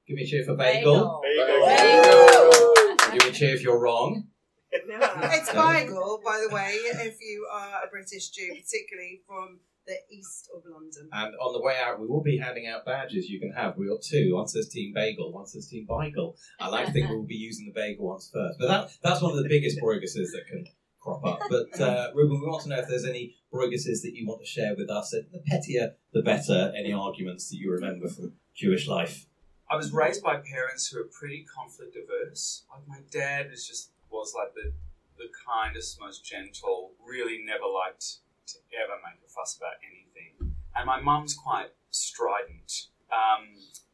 Give 0.07 0.17
me 0.17 0.25
a 0.25 0.27
cheer 0.27 0.45
for 0.45 0.55
bagel. 0.55 1.23
Give 1.25 3.23
me 3.23 3.29
a 3.29 3.33
cheer 3.33 3.55
if 3.55 3.63
you're 3.63 3.79
wrong. 3.81 4.25
It's 4.75 5.51
Beigel, 5.51 6.23
by 6.25 6.45
the 6.47 6.53
way, 6.53 6.73
if 6.73 7.21
you 7.21 7.47
are 7.53 7.85
a 7.85 7.89
British 7.89 8.31
Jew, 8.31 8.49
particularly 8.49 9.21
from 9.25 9.61
the 9.87 9.97
east 10.11 10.51
of 10.55 10.63
London. 10.71 11.09
And 11.13 11.35
on 11.37 11.53
the 11.53 11.61
way 11.61 11.77
out, 11.85 12.01
we 12.01 12.07
will 12.07 12.23
be 12.23 12.39
handing 12.39 12.67
out 12.67 12.85
badges 12.85 13.29
you 13.29 13.41
can 13.41 13.53
have. 13.53 13.77
We've 13.77 13.89
got 13.89 14.03
two. 14.03 14.35
One 14.35 14.49
says 14.49 14.69
Team 14.69 14.93
Bagel, 14.95 15.33
one 15.33 15.47
says 15.47 15.69
Team 15.69 15.87
Bagel. 15.89 16.37
I 16.59 16.69
like 16.69 16.87
to 16.87 16.93
think 16.93 17.11
we'll 17.11 17.23
be 17.23 17.35
using 17.35 17.67
the 17.67 17.73
bagel 17.73 18.07
ones 18.07 18.31
first. 18.33 18.59
But 18.59 18.69
that, 18.69 18.91
that's 19.03 19.23
one 19.23 19.33
of 19.33 19.43
the 19.43 19.49
biggest 19.49 19.79
broiguses 19.81 20.33
that 20.33 20.47
can 20.49 20.67
crop 21.01 21.25
up. 21.25 21.41
But, 21.51 21.81
uh, 21.81 22.11
Reuben, 22.15 22.41
we 22.41 22.47
want 22.47 22.63
to 22.63 22.71
know 22.71 22.79
if 22.79 22.89
there's 22.89 23.05
any 23.05 23.37
broiguses 23.53 24.03
that 24.03 24.15
you 24.15 24.27
want 24.27 24.41
to 24.41 24.47
share 24.47 24.75
with 24.77 24.91
us? 24.91 25.11
The 25.11 25.43
pettier, 25.47 25.95
the 26.13 26.23
better. 26.23 26.73
Any 26.77 26.93
arguments 26.93 27.51
that 27.51 27.57
you 27.57 27.71
remember 27.71 28.09
from 28.09 28.33
Jewish 28.55 28.89
life? 28.89 29.27
I 29.71 29.77
was 29.77 29.93
raised 29.93 30.23
by 30.23 30.37
parents 30.37 30.89
who 30.89 31.01
are 31.01 31.09
pretty 31.19 31.47
conflict 31.55 31.97
averse. 31.97 32.65
Like 32.71 32.87
my 32.87 32.99
dad 33.11 33.51
is 33.53 33.67
just 33.67 33.91
was 34.11 34.35
like 34.37 34.55
the 34.55 34.73
the 35.17 35.29
kindest, 35.47 36.01
most 36.01 36.25
gentle. 36.25 36.93
Really 37.07 37.43
never 37.45 37.67
liked 37.67 38.19
to 38.47 38.59
ever 38.77 38.97
make 39.05 39.21
a 39.25 39.29
fuss 39.29 39.57
about 39.57 39.75
anything. 39.83 40.55
And 40.77 40.87
my 40.87 41.01
mum's 41.01 41.35
quite 41.35 41.69
strident, 41.91 42.89
um, 43.13 43.49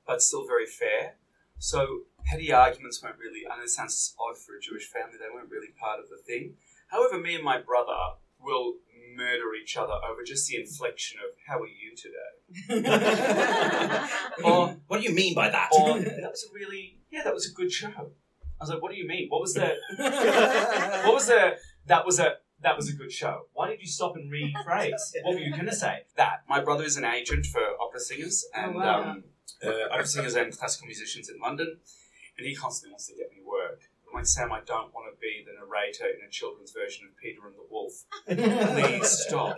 but 0.07 0.23
still 0.23 0.47
very 0.47 0.67
fair. 0.67 1.17
So 1.59 2.01
petty 2.25 2.53
arguments 2.53 3.03
weren't 3.03 3.19
really. 3.19 3.47
I 3.51 3.57
know 3.57 3.65
it 3.65 3.71
sounds 3.71 4.15
odd 4.19 4.39
for 4.39 4.57
a 4.57 4.61
Jewish 4.61 4.87
family. 4.89 5.19
They 5.19 5.33
weren't 5.33 5.51
really 5.51 5.73
part 5.79 6.01
of 6.01 6.09
the 6.09 6.17
thing. 6.27 6.55
However, 6.89 7.19
me 7.19 7.35
and 7.35 7.45
my 7.45 7.59
brother 7.61 8.17
will 8.41 8.75
murder 9.17 9.55
each 9.61 9.77
other 9.77 9.93
over 9.93 10.23
just 10.25 10.49
the 10.49 10.57
inflection 10.57 11.19
of 11.21 11.37
"How 11.47 11.61
are 11.61 11.67
you 11.67 11.95
today?" 11.95 12.89
or 14.45 14.77
What 14.87 15.01
do 15.03 15.09
you 15.09 15.15
mean 15.15 15.35
by 15.35 15.51
that? 15.51 15.69
or 15.73 15.99
that 15.99 16.31
was 16.31 16.47
a 16.51 16.55
really 16.55 16.99
yeah, 17.11 17.23
that 17.25 17.35
was 17.35 17.51
a 17.51 17.53
good 17.53 17.71
show. 17.71 17.89
I 17.89 18.65
was 18.65 18.71
like, 18.71 18.83
what 18.83 18.93
do 18.93 18.99
you 18.99 19.07
mean? 19.07 19.29
What 19.29 19.41
was 19.41 19.55
the 19.55 19.75
what 19.97 21.15
was 21.15 21.27
the 21.27 21.57
that 21.87 22.05
was 22.07 22.19
a 22.21 22.37
that 22.63 22.77
was 22.77 22.89
a 22.89 22.93
good 22.93 23.13
show. 23.13 23.47
Why 23.53 23.69
did 23.69 23.81
you 23.81 23.87
stop 23.87 24.17
and 24.17 24.31
rephrase? 24.31 24.91
What 25.23 25.35
were 25.35 25.41
you 25.41 25.51
gonna 25.51 25.75
say? 25.75 26.01
That 26.17 26.45
my 26.49 26.61
brother 26.61 26.85
is 26.85 26.97
an 26.97 27.05
agent 27.05 27.47
for 27.47 27.61
opera 27.81 28.01
singers 28.01 28.47
and 28.55 28.75
wow. 28.75 29.03
um, 29.03 29.25
uh, 29.65 29.93
opera 29.93 30.07
singers 30.07 30.37
and 30.37 30.57
classical 30.57 30.87
musicians 30.87 31.29
in 31.29 31.39
London, 31.41 31.79
and 32.39 32.47
he 32.47 32.55
constantly 32.55 32.93
wants 32.93 33.07
to 33.09 33.15
get 33.15 33.31
me 33.31 33.43
work. 33.45 33.83
I'm 34.09 34.15
like, 34.15 34.27
Sam, 34.27 34.51
I 34.51 34.61
don't 34.67 34.93
want 34.93 35.07
to 35.15 35.21
be 35.21 35.45
the 35.47 35.55
narrator 35.55 36.07
in 36.07 36.27
a 36.27 36.31
children's 36.31 36.73
version 36.73 37.07
of 37.07 37.17
Peter 37.17 37.47
and 37.47 37.55
the 37.55 37.67
Wolf. 37.71 37.93
Please 38.27 39.09
stop. 39.09 39.57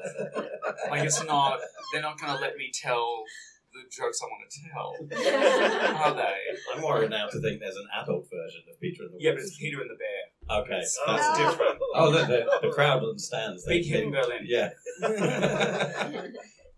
Like, 0.90 1.04
it's 1.04 1.24
not. 1.24 1.60
They're 1.92 2.02
not 2.02 2.20
going 2.20 2.34
to 2.34 2.40
let 2.40 2.56
me 2.56 2.70
tell 2.72 3.24
the 3.72 3.88
jokes 3.88 4.20
I 4.20 4.26
want 4.28 4.44
to 4.44 4.60
tell, 4.68 4.90
are 6.04 6.14
they? 6.14 6.36
I'm 6.74 6.82
worried 6.82 7.10
now 7.10 7.26
to 7.28 7.40
think 7.40 7.60
there's 7.60 7.76
an 7.76 7.88
adult 8.02 8.28
version 8.28 8.62
of 8.68 8.78
Peter 8.80 9.04
and 9.04 9.10
the 9.10 9.16
Wolf. 9.16 9.22
Yeah, 9.22 9.32
but 9.32 9.40
it's 9.40 9.56
Peter 9.56 9.80
and 9.80 9.88
the 9.88 9.96
Bear. 9.96 10.21
Okay, 10.50 10.70
That's 10.70 10.98
that's 11.06 11.22
Oh. 11.26 11.50
different. 11.50 11.78
Oh, 11.94 12.08
look, 12.10 12.26
the, 12.26 12.46
the 12.62 12.70
crowd 12.70 13.02
understands. 13.04 13.64
They 13.66 13.78
Big 13.80 13.86
hit 13.86 14.04
in 14.04 14.10
Berlin. 14.12 14.44
Yeah. 14.44 14.70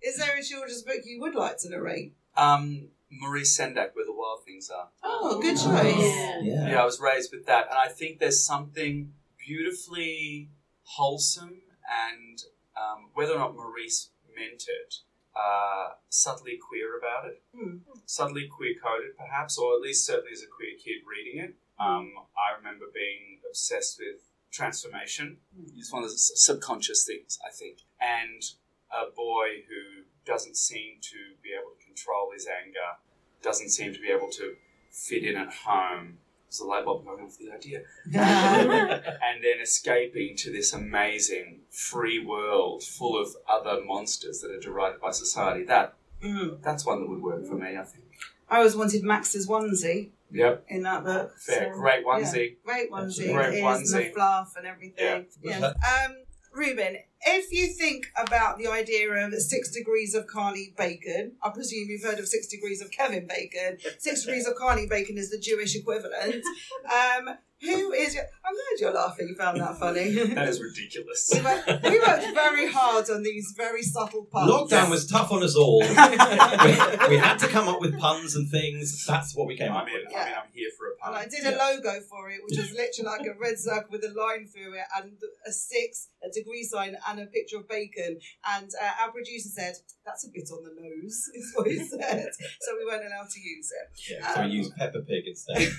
Is 0.02 0.16
there 0.18 0.36
a 0.36 0.42
children's 0.42 0.82
book 0.82 0.96
you 1.04 1.20
would 1.20 1.34
like 1.34 1.58
to 1.58 1.70
narrate? 1.70 2.14
Um, 2.36 2.88
Maurice 3.10 3.56
Sendak, 3.56 3.94
Where 3.94 4.04
the 4.04 4.12
Wild 4.12 4.44
Things 4.44 4.70
Are. 4.70 4.88
Oh, 5.02 5.40
good 5.40 5.56
choice. 5.56 5.96
Yeah. 5.96 6.40
Yeah. 6.42 6.68
Yeah, 6.70 6.82
I 6.82 6.84
was 6.84 7.00
raised 7.00 7.30
with 7.32 7.46
that, 7.46 7.68
and 7.70 7.78
I 7.78 7.88
think 7.88 8.18
there's 8.18 8.44
something 8.44 9.12
beautifully 9.38 10.50
wholesome 10.82 11.62
and 12.08 12.42
um, 12.76 13.10
whether 13.14 13.34
or 13.34 13.38
not 13.38 13.54
Maurice 13.54 14.10
meant 14.36 14.64
it, 14.66 14.94
uh, 15.36 15.90
subtly 16.08 16.58
queer 16.58 16.98
about 16.98 17.26
it, 17.30 17.42
Hmm. 17.56 17.76
subtly 18.04 18.48
queer 18.48 18.74
coded 18.82 19.16
perhaps, 19.16 19.56
or 19.58 19.74
at 19.76 19.80
least 19.80 20.04
certainly 20.04 20.32
as 20.32 20.42
a 20.42 20.46
queer 20.46 20.70
kid 20.82 21.02
reading 21.08 21.40
it. 21.40 21.54
Um, 21.78 22.12
I 22.36 22.56
remember 22.56 22.86
being 22.94 23.40
obsessed 23.48 23.98
with 23.98 24.20
transformation. 24.52 25.38
It's 25.76 25.92
one 25.92 26.04
of 26.04 26.10
the 26.10 26.16
subconscious 26.18 27.04
things, 27.04 27.38
I 27.46 27.50
think. 27.50 27.78
And 28.00 28.42
a 28.90 29.10
boy 29.14 29.64
who 29.68 30.04
doesn't 30.24 30.56
seem 30.56 30.94
to 31.02 31.16
be 31.42 31.50
able 31.58 31.72
to 31.78 31.84
control 31.84 32.30
his 32.32 32.46
anger, 32.46 32.98
doesn't 33.42 33.70
seem 33.70 33.92
to 33.92 34.00
be 34.00 34.08
able 34.08 34.28
to 34.30 34.54
fit 34.90 35.24
in 35.24 35.36
at 35.36 35.52
home. 35.52 36.18
It's 36.48 36.58
the 36.60 36.64
light 36.66 36.84
bulb 36.84 37.04
going 37.04 37.24
off 37.24 37.36
the 37.36 37.50
idea. 37.52 37.82
and 38.14 39.42
then 39.42 39.60
escaping 39.60 40.36
to 40.36 40.52
this 40.52 40.72
amazing 40.72 41.60
free 41.70 42.24
world 42.24 42.84
full 42.84 43.20
of 43.20 43.34
other 43.48 43.82
monsters 43.84 44.40
that 44.40 44.52
are 44.52 44.60
derided 44.60 45.00
by 45.00 45.10
society. 45.10 45.64
That 45.64 45.94
Mm. 46.22 46.62
that's 46.62 46.86
one 46.86 47.00
that 47.02 47.08
would 47.10 47.20
work 47.20 47.44
for 47.46 47.54
me, 47.54 47.76
I 47.76 47.82
think. 47.84 48.04
I 48.48 48.58
always 48.58 48.74
wanted 48.74 49.02
Max's 49.02 49.46
onesie 49.46 50.10
Yep, 50.34 50.64
in 50.68 50.82
that 50.82 51.04
book. 51.04 51.32
fair, 51.38 51.72
so- 51.72 51.80
great 51.80 52.04
onesie. 52.04 52.56
Great 52.64 52.90
onesie. 52.90 53.32
Great 53.32 53.54
It 53.54 53.58
is, 53.58 53.62
onesie. 53.62 54.08
The 54.08 54.10
fluff 54.12 54.54
and 54.56 54.66
everything. 54.66 55.26
Yeah. 55.42 55.60
Yeah. 55.60 55.66
Um, 55.68 56.16
Reuben, 56.52 56.96
if 57.26 57.50
you 57.52 57.66
think 57.66 58.06
about 58.16 58.58
the 58.58 58.68
idea 58.68 59.10
of 59.10 59.34
six 59.34 59.70
degrees 59.72 60.14
of 60.14 60.26
Carney 60.28 60.72
bacon, 60.76 61.32
I 61.42 61.50
presume 61.50 61.88
you've 61.88 62.04
heard 62.04 62.20
of 62.20 62.28
six 62.28 62.46
degrees 62.46 62.80
of 62.80 62.90
Kevin 62.92 63.26
Bacon. 63.26 63.78
Six 63.98 64.24
degrees 64.24 64.46
of 64.46 64.54
Carney 64.54 64.86
bacon 64.86 65.18
is 65.18 65.30
the 65.30 65.38
Jewish 65.38 65.74
equivalent. 65.74 66.44
Um, 66.84 67.36
who 67.64 67.92
is 67.92 68.14
your, 68.14 68.24
I'm 68.44 68.52
glad 68.54 68.80
you're 68.80 68.92
laughing. 68.92 69.28
You 69.28 69.34
found 69.36 69.60
that 69.60 69.78
funny. 69.78 70.12
That 70.34 70.48
is 70.48 70.60
ridiculous. 70.70 71.30
we, 71.32 71.40
worked, 71.40 71.66
we 71.84 71.98
worked 71.98 72.34
very 72.34 72.70
hard 72.70 73.08
on 73.10 73.22
these 73.22 73.54
very 73.56 73.82
subtle 73.82 74.26
puns. 74.30 74.50
Lockdown 74.50 74.90
was 74.90 75.06
tough 75.06 75.30
on 75.32 75.42
us 75.42 75.54
all. 75.56 75.80
we, 75.80 75.86
we 75.86 77.16
had 77.18 77.38
to 77.38 77.48
come 77.48 77.68
up 77.68 77.80
with 77.80 77.98
puns 77.98 78.34
and 78.36 78.50
things. 78.50 79.04
That's 79.06 79.34
what 79.36 79.46
we 79.46 79.56
came 79.56 79.72
I 79.72 79.80
up 79.80 79.86
mean, 79.86 79.94
with. 80.06 80.14
I 80.16 80.24
mean, 80.24 80.34
I'm 80.34 80.50
here 80.52 80.70
for 80.78 80.86
a 80.88 80.90
And 81.06 81.14
pun. 81.14 81.22
I 81.24 81.26
did 81.28 81.44
a 81.46 81.56
logo 81.56 82.00
for 82.08 82.30
it, 82.30 82.40
which 82.48 82.58
was 82.58 82.72
literally 82.72 83.10
like 83.18 83.26
a 83.26 83.38
red 83.38 83.58
circle 83.58 83.88
with 83.90 84.04
a 84.04 84.12
line 84.18 84.46
through 84.46 84.74
it 84.74 84.84
and 84.96 85.12
a 85.46 85.52
six, 85.52 86.08
a 86.22 86.30
degree 86.32 86.64
sign, 86.64 86.96
and 87.08 87.20
a 87.20 87.26
picture 87.26 87.58
of 87.58 87.68
bacon. 87.68 88.18
And 88.54 88.70
uh, 88.80 89.04
our 89.04 89.12
producer 89.12 89.48
said, 89.48 89.74
That's 90.04 90.26
a 90.26 90.30
bit 90.32 90.48
on 90.52 90.64
the 90.64 90.74
nose, 90.80 91.30
is 91.34 91.52
what 91.54 91.66
he 91.68 91.78
said. 91.78 92.28
so 92.60 92.76
we 92.78 92.84
weren't 92.84 93.06
allowed 93.06 93.30
to 93.30 93.40
use 93.40 93.70
it. 93.70 94.12
Yeah, 94.20 94.34
so 94.34 94.42
we 94.42 94.48
used 94.48 94.74
Peppa 94.76 95.00
Pig 95.00 95.24
instead. 95.26 95.72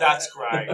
That's 0.00 0.28
great. 0.32 0.68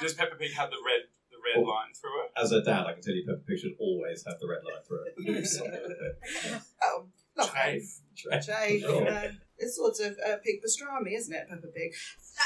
Does 0.00 0.14
Peppa 0.14 0.36
Pig 0.36 0.52
have 0.54 0.70
the 0.70 0.76
red 0.84 1.02
the 1.30 1.36
red 1.44 1.62
Oh. 1.64 1.68
line 1.68 1.92
through 1.94 2.24
it? 2.24 2.30
As 2.36 2.52
a 2.52 2.62
dad, 2.62 2.86
I 2.86 2.92
can 2.94 3.02
tell 3.02 3.14
you 3.14 3.24
Peppa 3.26 3.40
Pig 3.46 3.58
should 3.58 3.74
always 3.78 4.24
have 4.26 4.38
the 4.40 4.46
red 4.48 4.62
line 4.64 4.82
through 4.86 5.04
it. 5.06 6.62
Oh, 6.82 7.06
lovely. 7.36 7.82
Trave. 8.16 8.46
Jay, 8.46 8.80
Sure. 8.80 9.08
uh, 9.08 9.28
it's 9.58 9.76
sort 9.76 9.98
of 10.00 10.16
uh, 10.24 10.36
pig 10.44 10.60
pastrami, 10.62 11.16
isn't 11.16 11.34
it, 11.34 11.48
Peppa 11.48 11.66
Pig? 11.68 11.92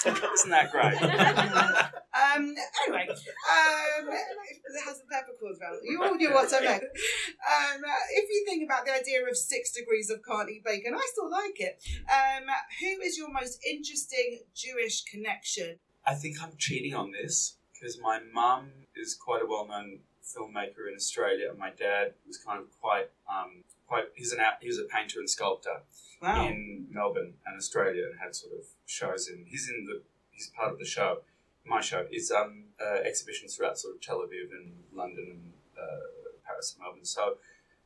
Isn't 0.34 0.50
that 0.50 0.70
great? 0.70 0.94
um, 1.02 2.54
anyway, 2.86 3.08
um, 3.08 4.08
it 4.08 4.84
has 4.84 4.98
the 5.00 5.06
peppercorns 5.10 5.58
around. 5.60 5.80
You 5.82 6.02
all 6.02 6.14
knew 6.14 6.32
what 6.32 6.52
I 6.52 6.60
meant. 6.60 6.82
Um, 6.84 7.82
if 8.12 8.28
you 8.30 8.44
think 8.46 8.64
about 8.64 8.84
the 8.84 8.92
idea 8.94 9.24
of 9.26 9.36
six 9.36 9.72
degrees 9.72 10.10
of 10.10 10.20
can't 10.28 10.50
eat 10.50 10.62
bacon, 10.64 10.94
I 10.94 11.06
still 11.12 11.30
like 11.30 11.58
it. 11.58 11.82
Um, 12.10 12.44
who 12.80 13.00
is 13.02 13.16
your 13.18 13.32
most 13.32 13.58
interesting 13.66 14.40
Jewish 14.54 15.04
connection? 15.04 15.78
I 16.08 16.14
think 16.14 16.42
I'm 16.42 16.52
cheating 16.56 16.94
on 16.94 17.12
this 17.12 17.56
because 17.72 17.98
my 18.00 18.18
mum 18.32 18.70
is 18.96 19.14
quite 19.14 19.42
a 19.42 19.46
well-known 19.46 19.98
filmmaker 20.24 20.88
in 20.88 20.94
Australia, 20.96 21.50
and 21.50 21.58
my 21.58 21.70
dad 21.70 22.14
was 22.26 22.38
kind 22.38 22.58
of 22.60 22.66
quite, 22.80 23.10
um, 23.30 23.64
quite. 23.86 24.04
He's 24.14 24.32
an 24.32 24.40
out, 24.40 24.54
he 24.60 24.68
was 24.68 24.78
a 24.78 24.84
painter 24.84 25.20
and 25.20 25.28
sculptor 25.28 25.82
Wow. 26.22 26.46
in 26.46 26.86
Melbourne 26.90 27.34
and 27.46 27.56
Australia, 27.56 28.04
and 28.10 28.18
had 28.18 28.34
sort 28.34 28.54
of 28.54 28.64
shows 28.86 29.28
in. 29.28 29.44
He's 29.46 29.68
in 29.68 29.84
the. 29.84 30.02
He's 30.30 30.48
part 30.48 30.72
of 30.72 30.78
the 30.78 30.84
show. 30.86 31.18
My 31.66 31.80
show 31.80 32.06
is 32.10 32.30
um, 32.30 32.64
uh, 32.80 33.00
exhibitions 33.04 33.56
throughout 33.56 33.78
sort 33.78 33.94
of 33.96 34.00
Tel 34.00 34.18
Aviv 34.20 34.50
and 34.52 34.72
London 34.92 35.26
and 35.30 35.52
uh, 35.78 36.30
Paris 36.46 36.74
and 36.74 36.82
Melbourne. 36.82 37.04
So 37.04 37.36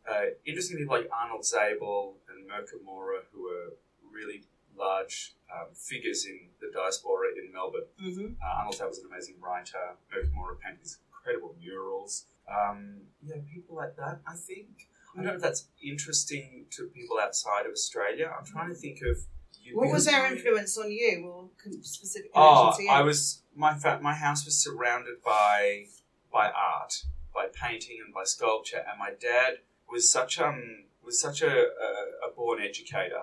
uh, 0.08 0.26
interesting 0.46 0.76
people 0.78 0.94
like 0.96 1.08
Arnold 1.10 1.42
Zable 1.42 2.14
and 2.30 2.48
Mirka 2.48 2.82
Mora, 2.84 3.20
who 3.32 3.48
are 3.48 3.72
really 4.12 4.44
large 4.82 5.34
um, 5.54 5.68
figures 5.74 6.26
in 6.26 6.38
the 6.60 6.68
diaspora 6.72 7.28
in 7.38 7.52
Melbourne. 7.52 7.88
Mm-hmm. 8.02 8.26
Uh, 8.42 8.58
Arnold 8.58 8.76
Zable 8.76 8.88
was 8.88 8.98
an 8.98 9.06
amazing 9.12 9.36
writer. 9.40 9.96
Mirka 10.10 10.32
Mora 10.34 10.56
painted 10.56 10.80
these 10.82 10.98
incredible 11.08 11.54
murals. 11.60 12.26
Um, 12.50 13.02
yeah, 13.22 13.36
people 13.52 13.76
like 13.76 13.96
that. 13.96 14.20
I 14.26 14.34
think 14.34 14.88
I 15.12 15.16
don't 15.16 15.26
know 15.26 15.34
if 15.34 15.42
that's 15.42 15.68
interesting 15.82 16.66
to 16.70 16.86
people 16.86 17.18
outside 17.20 17.66
of 17.66 17.72
Australia. 17.72 18.32
I'm 18.36 18.44
trying 18.44 18.68
to 18.70 18.74
think 18.74 18.98
of. 19.02 19.18
You 19.64 19.76
What 19.76 19.92
was 19.92 20.06
their 20.06 20.26
influence 20.26 20.76
on 20.76 20.90
you, 20.90 21.30
or 21.32 21.50
specific 21.82 22.32
Oh. 22.34 22.72
I 22.90 23.02
was 23.02 23.42
my 23.54 23.74
fa- 23.78 24.00
my 24.02 24.14
house 24.14 24.44
was 24.44 24.58
surrounded 24.58 25.22
by 25.24 25.86
by 26.32 26.50
art, 26.50 27.04
by 27.32 27.46
painting 27.52 27.98
and 28.04 28.12
by 28.12 28.24
sculpture, 28.24 28.78
and 28.88 28.98
my 28.98 29.12
dad 29.20 29.58
was 29.88 30.10
such 30.10 30.40
um 30.40 30.86
was 31.04 31.20
such 31.20 31.42
a, 31.42 31.52
a, 31.86 32.28
a 32.28 32.34
born 32.34 32.60
educator, 32.60 33.22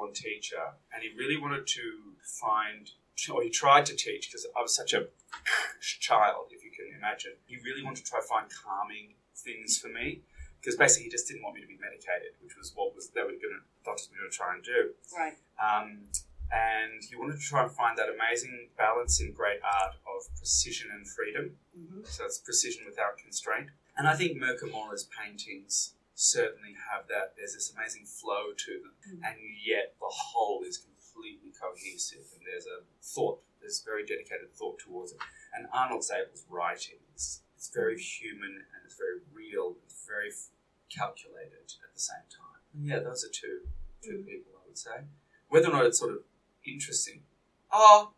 born 0.00 0.12
teacher, 0.12 0.80
and 0.92 1.02
he 1.02 1.10
really 1.16 1.36
wanted 1.36 1.66
to 1.66 2.16
find, 2.40 2.90
or 3.32 3.42
he 3.42 3.50
tried 3.50 3.84
to 3.86 3.94
teach 3.94 4.28
because 4.28 4.46
I 4.56 4.62
was 4.62 4.74
such 4.74 4.92
a 4.92 5.06
child, 6.00 6.48
if 6.50 6.64
you 6.64 6.70
can 6.70 6.96
imagine. 6.96 7.32
He 7.46 7.56
really 7.64 7.84
wanted 7.84 8.04
to 8.04 8.10
try 8.10 8.20
to 8.20 8.26
find 8.26 8.46
calming 8.48 9.14
things 9.36 9.78
for 9.78 9.88
me. 9.88 10.22
Because 10.60 10.76
basically, 10.76 11.04
he 11.04 11.10
just 11.10 11.26
didn't 11.26 11.42
want 11.42 11.54
me 11.56 11.62
to 11.62 11.66
be 11.66 11.78
medicated, 11.80 12.36
which 12.42 12.52
was 12.58 12.72
what 12.74 12.94
was 12.94 13.08
they 13.14 13.22
were 13.22 13.28
going 13.28 13.56
to 13.56 13.64
doctors 13.82 14.10
were 14.12 14.20
going 14.20 14.30
to 14.30 14.36
try 14.36 14.52
and 14.52 14.62
do. 14.62 14.92
right. 15.16 15.32
Um, 15.56 16.08
and 16.52 17.00
he 17.08 17.14
wanted 17.14 17.38
to 17.38 17.46
try 17.46 17.62
and 17.62 17.70
find 17.70 17.96
that 17.96 18.08
amazing 18.10 18.68
balance 18.76 19.20
in 19.20 19.32
great 19.32 19.60
art 19.62 19.94
of 20.04 20.26
precision 20.36 20.90
and 20.92 21.06
freedom. 21.06 21.56
Mm-hmm. 21.78 22.00
So 22.04 22.24
it's 22.24 22.38
precision 22.38 22.82
without 22.84 23.16
constraint. 23.16 23.68
And 23.96 24.08
I 24.08 24.16
think 24.16 24.36
Mirka 24.36 24.70
Mora's 24.70 25.08
paintings 25.08 25.94
certainly 26.20 26.76
have 26.92 27.08
that. 27.08 27.32
There's 27.36 27.54
this 27.54 27.72
amazing 27.72 28.04
flow 28.04 28.52
to 28.52 28.72
them, 28.82 28.94
Mm. 29.08 29.20
and 29.26 29.36
yet 29.64 29.96
the 29.98 30.08
whole 30.08 30.62
is 30.62 30.76
completely 30.76 31.50
cohesive. 31.52 32.26
And 32.36 32.46
there's 32.46 32.66
a 32.66 32.84
thought, 33.02 33.42
there's 33.60 33.80
very 33.82 34.04
dedicated 34.04 34.52
thought 34.54 34.78
towards 34.78 35.12
it. 35.12 35.18
And 35.54 35.66
Arnold 35.72 36.02
Zable's 36.04 36.44
writing 36.48 37.00
is 37.16 37.42
it's 37.56 37.68
very 37.70 37.98
human 37.98 38.50
and 38.72 38.84
it's 38.84 38.96
very 38.96 39.20
real. 39.32 39.76
It's 39.84 40.04
very 40.06 40.28
f- 40.28 40.48
calculated 40.90 41.72
at 41.84 41.92
the 41.94 42.00
same 42.00 42.24
time. 42.30 42.60
And 42.74 42.86
yeah, 42.86 42.98
those 43.00 43.24
are 43.24 43.28
two 43.30 43.68
two 44.02 44.22
people 44.26 44.52
I 44.62 44.66
would 44.66 44.78
say. 44.78 45.04
Whether 45.48 45.68
or 45.68 45.72
not 45.72 45.86
it's 45.86 45.98
sort 45.98 46.12
of 46.12 46.24
interesting. 46.66 47.24
Oh, 47.72 48.14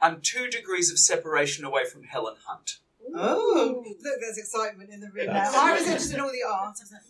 I'm 0.00 0.20
two 0.20 0.48
degrees 0.48 0.90
of 0.90 0.98
separation 0.98 1.64
away 1.64 1.84
from 1.84 2.04
Helen 2.04 2.36
Hunt. 2.46 2.78
Oh, 3.16 3.82
look, 3.84 4.20
there's 4.20 4.38
excitement 4.38 4.90
in 4.90 5.00
the 5.00 5.10
room 5.10 5.26
now. 5.26 5.50
I 5.54 5.74
was 5.74 5.82
interested 5.86 6.14
in 6.14 6.20
all 6.20 6.30
the 6.32 6.42
art. 6.48 6.76
I 6.78 6.82
was 6.82 6.92
like, 6.92 7.02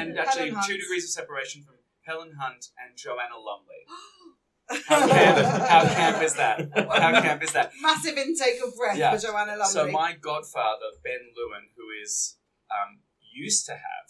And 0.00 0.18
actually, 0.18 0.50
Helen 0.50 0.64
two 0.66 0.72
Hunt. 0.72 0.80
degrees 0.80 1.04
of 1.04 1.10
separation 1.10 1.62
from 1.64 1.74
Helen 2.02 2.32
Hunt 2.40 2.68
and 2.82 2.96
Joanna 2.96 3.36
Lumley. 3.36 3.84
How 4.86 5.08
camp, 5.08 5.38
how 5.66 5.82
camp 5.88 6.22
is 6.22 6.34
that? 6.34 6.68
How 6.76 7.20
camp 7.22 7.42
is 7.42 7.52
that? 7.52 7.72
Massive 7.80 8.18
intake 8.18 8.60
of 8.66 8.76
breath 8.76 8.98
Yeah. 8.98 9.14
for 9.16 9.26
Joanna 9.26 9.52
Lumley. 9.52 9.72
So 9.72 9.90
my 9.90 10.12
godfather 10.20 10.92
Ben 11.02 11.20
Lewin, 11.34 11.68
who 11.74 11.84
is 12.04 12.36
um, 12.70 12.98
used 13.32 13.64
to 13.66 13.72
have, 13.72 14.08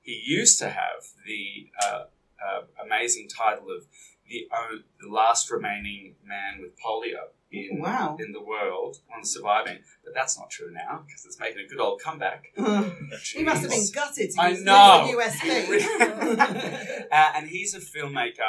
he 0.00 0.22
used 0.26 0.58
to 0.60 0.70
have 0.70 1.02
the 1.26 1.68
uh, 1.84 2.04
uh, 2.42 2.62
amazing 2.82 3.28
title 3.28 3.66
of 3.70 3.84
the, 4.26 4.48
o- 4.50 4.78
the 5.02 5.08
last 5.12 5.50
remaining 5.50 6.14
man 6.24 6.62
with 6.62 6.72
polio 6.80 7.34
in 7.52 7.80
Wow. 7.80 8.16
in 8.20 8.32
the 8.32 8.40
world, 8.42 8.98
on 9.14 9.24
surviving. 9.24 9.78
But 10.04 10.14
that's 10.14 10.38
not 10.38 10.50
true 10.50 10.70
now 10.72 11.02
because 11.06 11.24
it's 11.26 11.38
making 11.38 11.64
a 11.64 11.68
good 11.68 11.80
old 11.80 12.00
comeback. 12.00 12.46
he 13.34 13.42
must 13.42 13.62
have 13.62 13.70
been 13.70 13.86
gutted 13.92 14.30
I 14.38 14.52
know. 14.52 15.06
this 15.18 15.34
as 15.34 15.42
a 15.42 15.66
USP. 15.66 17.08
uh, 17.10 17.32
and 17.36 17.48
he's 17.48 17.74
a 17.74 17.80
filmmaker, 17.80 18.40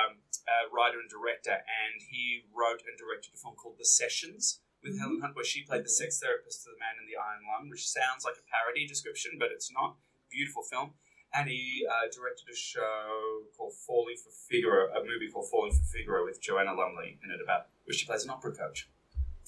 uh, 0.48 0.66
writer, 0.74 1.00
and 1.00 1.10
director, 1.10 1.52
and 1.54 2.02
he 2.10 2.44
wrote 2.54 2.82
and 2.88 2.98
directed 2.98 3.34
a 3.34 3.38
film 3.38 3.56
called 3.56 3.76
The 3.80 3.86
Sessions 3.86 4.60
with 4.84 4.98
Helen 5.00 5.22
Hunt, 5.22 5.36
where 5.36 5.46
she 5.46 5.62
played 5.64 5.86
the 5.86 5.90
sex 5.94 6.20
therapist 6.20 6.64
to 6.64 6.70
the 6.74 6.80
man 6.80 6.98
in 7.02 7.06
the 7.06 7.18
iron 7.18 7.46
lung, 7.46 7.70
which 7.70 7.88
sounds 7.88 8.26
like 8.26 8.36
a 8.38 8.46
parody 8.50 8.88
description, 8.88 9.38
but 9.38 9.50
it's 9.52 9.72
not. 9.72 9.98
Beautiful 10.32 10.64
film. 10.64 10.94
And 11.34 11.48
he 11.50 11.86
uh, 11.90 12.08
directed 12.14 12.50
a 12.52 12.56
show 12.56 13.44
called 13.58 13.74
Falling 13.88 14.16
for 14.18 14.32
Figaro, 14.50 14.88
a 14.92 15.00
movie 15.00 15.30
called 15.32 15.50
Falling 15.50 15.72
for 15.72 15.84
Figaro 15.98 16.26
with 16.26 16.42
Joanna 16.42 16.74
Lumley 16.74 17.18
in 17.24 17.32
it 17.32 17.40
about 17.42 17.68
where 17.86 17.94
she 17.94 18.06
plays 18.06 18.24
an 18.26 18.30
opera 18.32 18.54
coach. 18.54 18.90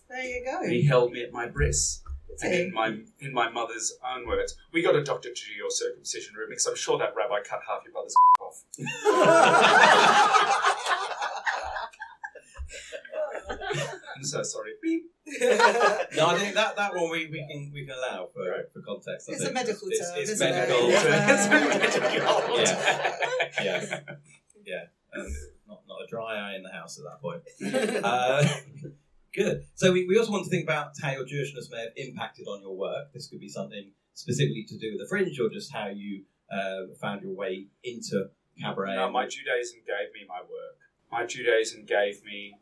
there 0.09 0.23
you 0.23 0.45
go. 0.45 0.61
And 0.61 0.71
he 0.71 0.83
held 0.85 1.11
me 1.11 1.23
at 1.23 1.31
my 1.33 1.47
breasts. 1.47 2.01
And 2.41 2.53
in 2.53 2.73
my 2.73 2.97
in 3.19 3.31
my 3.33 3.49
mother's 3.51 3.93
own 4.15 4.25
words, 4.25 4.55
we 4.71 4.81
got 4.81 4.95
a 4.95 5.03
doctor 5.03 5.29
to 5.29 5.35
do 5.35 5.51
your 5.55 5.69
circumcision, 5.69 6.33
Reuben, 6.35 6.49
because 6.51 6.65
I'm 6.65 6.75
sure 6.75 6.97
that 6.97 7.13
rabbi 7.15 7.41
cut 7.47 7.59
half 7.67 7.83
your 7.85 7.91
brother's 7.93 8.15
off. 8.41 8.63
I'm 14.23 14.27
so 14.27 14.43
sorry. 14.43 14.71
Beep. 14.81 15.03
No, 16.15 16.27
I 16.27 16.37
think 16.37 16.53
that, 16.55 16.75
that 16.75 16.93
one 16.95 17.09
we, 17.09 17.27
we 17.27 17.45
can 17.49 17.71
we 17.73 17.85
can 17.85 17.95
allow 17.95 18.29
for, 18.33 18.49
Right. 18.49 18.65
for 18.73 18.81
context. 18.81 19.29
I 19.29 19.33
It's 19.33 19.43
a 19.43 19.51
medical 19.51 19.87
it's, 19.89 19.99
term, 19.99 20.17
It's 20.17 20.31
isn't 20.31 20.47
it? 20.47 20.51
medical. 20.51 20.89
Yeah. 20.89 21.83
It's 21.83 21.99
medical. 21.99 22.57
Yeah. 23.63 23.99
Yeah, 24.65 24.83
and 25.13 25.33
not 25.67 25.81
not 25.87 25.99
a 26.03 26.07
dry 26.09 26.35
eye 26.37 26.55
in 26.55 26.63
the 26.63 26.71
house 26.71 26.97
at 26.99 27.03
that 27.03 27.19
point. 27.21 27.41
Uh, 28.03 28.45
good. 29.33 29.65
So 29.75 29.91
we, 29.91 30.07
we 30.07 30.17
also 30.17 30.31
want 30.31 30.45
to 30.45 30.49
think 30.49 30.63
about 30.63 30.91
how 31.01 31.11
your 31.11 31.25
Jewishness 31.25 31.69
may 31.71 31.79
have 31.81 31.91
impacted 31.97 32.47
on 32.47 32.61
your 32.61 32.75
work. 32.75 33.11
This 33.13 33.27
could 33.27 33.39
be 33.41 33.49
something 33.49 33.91
specifically 34.13 34.63
to 34.69 34.77
do 34.77 34.91
with 34.91 35.01
the 35.01 35.07
fringe, 35.07 35.37
or 35.39 35.49
just 35.49 35.73
how 35.73 35.87
you 35.87 36.23
uh, 36.51 36.93
found 37.01 37.23
your 37.23 37.33
way 37.33 37.67
into 37.83 38.29
cabaret. 38.61 38.95
No, 38.95 39.11
my 39.11 39.25
Judaism 39.27 39.79
gave 39.85 40.13
me 40.13 40.21
my 40.27 40.39
work. 40.41 40.77
My 41.11 41.25
Judaism 41.25 41.85
gave 41.85 42.23
me 42.23 42.55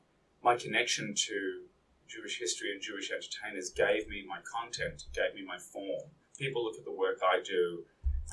my 0.44 0.56
connection 0.56 1.14
to 1.16 1.62
Jewish 2.08 2.40
history 2.40 2.72
and 2.72 2.82
Jewish 2.82 3.12
entertainers, 3.12 3.70
gave 3.70 4.08
me 4.10 4.24
my 4.28 4.40
content, 4.44 5.06
gave 5.14 5.34
me 5.34 5.46
my 5.46 5.58
form. 5.58 6.10
People 6.38 6.64
look 6.64 6.78
at 6.78 6.86
the 6.86 6.92
work 6.92 7.20
I 7.24 7.42
do 7.42 7.86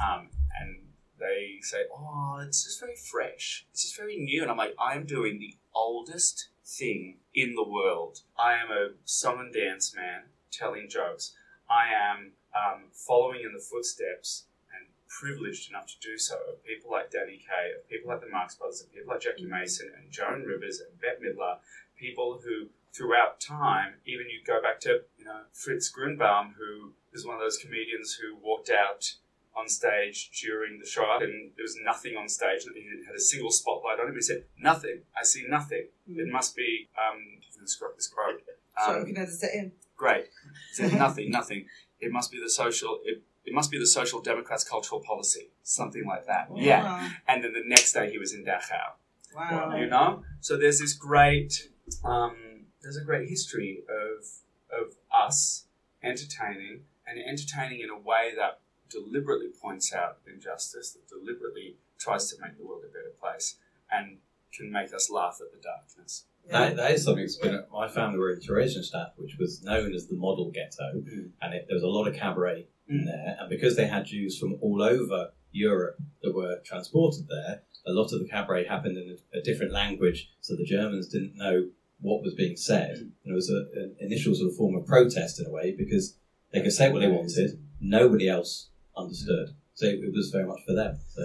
um, 0.02 0.28
and 0.60 0.76
they 1.18 1.58
say, 1.62 1.78
oh, 1.92 2.40
it's 2.44 2.64
just 2.64 2.80
very 2.80 2.96
fresh. 2.96 3.66
It's 3.70 3.82
just 3.82 3.96
very 3.96 4.16
new. 4.16 4.42
And 4.42 4.50
I'm 4.50 4.56
like, 4.56 4.74
I'm 4.78 5.04
doing 5.04 5.38
the 5.38 5.54
oldest 5.74 6.48
thing 6.64 7.18
in 7.34 7.54
the 7.54 7.68
world. 7.68 8.20
I 8.38 8.54
am 8.54 8.70
a 8.70 8.90
song 9.04 9.40
and 9.40 9.52
dance 9.52 9.94
man 9.94 10.22
telling 10.50 10.88
jokes. 10.88 11.34
I 11.70 11.88
am 11.92 12.32
um, 12.54 12.84
following 12.92 13.42
in 13.44 13.52
the 13.52 13.60
footsteps 13.60 14.44
and 14.74 14.88
privileged 15.08 15.70
enough 15.70 15.86
to 15.86 15.94
do 16.00 16.16
so 16.18 16.36
of 16.48 16.64
people 16.64 16.90
like 16.90 17.10
Danny 17.10 17.38
Kaye, 17.38 17.72
of 17.76 17.88
people 17.88 18.10
like 18.10 18.20
the 18.20 18.28
Marx 18.28 18.54
Brothers, 18.54 18.82
of 18.82 18.92
people 18.92 19.12
like 19.12 19.20
Jackie 19.20 19.44
Mason 19.44 19.90
and 19.96 20.10
Joan 20.10 20.44
Rivers 20.44 20.80
and 20.80 20.98
Bette 21.00 21.20
Midler, 21.22 21.58
people 21.98 22.40
who 22.44 22.68
throughout 22.94 23.40
time, 23.40 23.94
even 24.06 24.26
you 24.28 24.40
go 24.46 24.60
back 24.62 24.80
to, 24.80 25.00
you 25.18 25.24
know, 25.24 25.40
Fritz 25.52 25.90
Grunbaum, 25.92 26.54
who 26.58 26.92
is 27.12 27.26
one 27.26 27.34
of 27.36 27.40
those 27.40 27.58
comedians 27.58 28.14
who 28.14 28.36
walked 28.42 28.70
out 28.70 29.14
on 29.56 29.68
stage 29.68 30.30
during 30.40 30.78
the 30.78 30.86
show 30.86 31.18
and 31.20 31.50
there 31.56 31.64
was 31.64 31.76
nothing 31.84 32.16
on 32.16 32.28
stage. 32.28 32.64
That 32.64 32.74
he 32.74 32.84
had 33.06 33.14
a 33.16 33.20
single 33.20 33.50
spotlight 33.50 33.98
on 34.00 34.08
him. 34.08 34.14
He 34.14 34.22
said, 34.22 34.44
Nothing. 34.58 35.02
I 35.20 35.24
see 35.24 35.44
nothing. 35.48 35.88
It 36.08 36.32
must 36.32 36.56
be, 36.56 36.88
um, 36.96 37.18
this 37.60 37.74
quote. 37.76 37.96
This 37.96 38.08
quote. 38.08 38.40
so 38.84 38.92
Um, 38.98 39.04
we 39.04 39.12
can 39.12 39.22
edit 39.22 39.42
it 39.42 39.54
in. 39.54 39.72
Great. 39.96 40.26
He 40.70 40.74
said, 40.74 40.92
nothing, 40.98 41.30
nothing. 41.30 41.66
It 42.00 42.12
must 42.12 42.30
be 42.30 42.40
the 42.40 42.50
social. 42.50 43.00
It, 43.04 43.22
it 43.44 43.54
must 43.54 43.70
be 43.70 43.78
the 43.78 43.86
Social 43.86 44.20
Democrats' 44.20 44.62
cultural 44.62 45.00
policy, 45.00 45.48
something 45.62 46.04
like 46.06 46.26
that. 46.26 46.50
Yeah. 46.54 47.08
And 47.26 47.42
then 47.42 47.54
the 47.54 47.62
next 47.64 47.94
day 47.94 48.10
he 48.10 48.18
was 48.18 48.34
in 48.34 48.44
Dachau. 48.44 48.92
Wow. 49.34 49.74
You 49.74 49.86
know. 49.86 50.22
So 50.40 50.56
there's 50.58 50.78
this 50.80 50.92
great. 50.92 51.70
Um, 52.04 52.66
there's 52.82 52.96
a 52.96 53.04
great 53.04 53.28
history 53.28 53.82
of 53.88 54.24
of 54.70 54.94
us 55.12 55.64
entertaining 56.02 56.80
and 57.06 57.18
entertaining 57.18 57.80
in 57.80 57.90
a 57.90 57.98
way 57.98 58.32
that 58.36 58.60
deliberately 58.90 59.48
points 59.60 59.92
out 59.92 60.18
injustice, 60.32 60.92
that 60.92 61.08
deliberately 61.08 61.76
tries 61.98 62.30
to 62.30 62.36
make 62.40 62.56
the 62.58 62.64
world 62.66 62.82
a 62.84 62.88
better 62.92 63.12
place, 63.20 63.56
and 63.90 64.18
can 64.52 64.70
make 64.70 64.92
us 64.94 65.10
laugh 65.10 65.38
at 65.40 65.50
the 65.52 65.58
darkness. 65.62 66.24
That, 66.50 66.76
that 66.76 66.92
is 66.92 67.04
something 67.04 67.24
that's 67.24 67.36
been. 67.36 67.62
My 67.72 67.88
family 67.88 68.18
were 68.18 68.32
in 68.32 68.40
Theresienstadt, 68.40 69.12
which 69.16 69.36
was 69.38 69.62
known 69.62 69.94
as 69.94 70.06
the 70.06 70.16
model 70.16 70.50
ghetto, 70.50 70.94
Mm. 70.94 71.30
and 71.42 71.54
it, 71.54 71.66
there 71.68 71.74
was 71.74 71.82
a 71.82 71.88
lot 71.88 72.06
of 72.08 72.14
cabaret 72.14 72.66
in 72.88 73.00
Mm. 73.00 73.04
there. 73.06 73.36
And 73.40 73.50
because 73.50 73.76
they 73.76 73.86
had 73.86 74.06
Jews 74.06 74.38
from 74.38 74.56
all 74.62 74.82
over 74.82 75.32
Europe 75.52 75.96
that 76.22 76.34
were 76.34 76.60
transported 76.64 77.26
there, 77.28 77.62
a 77.86 77.92
lot 77.92 78.12
of 78.12 78.20
the 78.20 78.28
cabaret 78.28 78.64
happened 78.66 78.96
in 78.96 79.16
a, 79.34 79.38
a 79.38 79.42
different 79.42 79.72
language, 79.72 80.30
so 80.40 80.56
the 80.56 80.64
Germans 80.64 81.08
didn't 81.08 81.36
know 81.36 81.68
what 82.00 82.22
was 82.22 82.34
being 82.34 82.56
said. 82.56 82.96
And 82.98 83.12
it 83.24 83.34
was 83.34 83.50
a, 83.50 83.66
an 83.78 83.96
initial 84.00 84.34
sort 84.34 84.50
of 84.50 84.56
form 84.56 84.76
of 84.76 84.86
protest 84.86 85.40
in 85.40 85.46
a 85.46 85.50
way 85.50 85.74
because 85.76 86.16
they 86.52 86.62
could 86.62 86.72
say 86.72 86.90
what 86.90 87.00
they 87.00 87.08
wanted, 87.08 87.58
nobody 87.80 88.28
else 88.28 88.70
understood. 88.96 89.50
So 89.74 89.86
it, 89.86 90.00
it 90.02 90.12
was 90.12 90.30
very 90.30 90.46
much 90.46 90.60
for 90.66 90.74
them. 90.74 90.98
So 91.14 91.22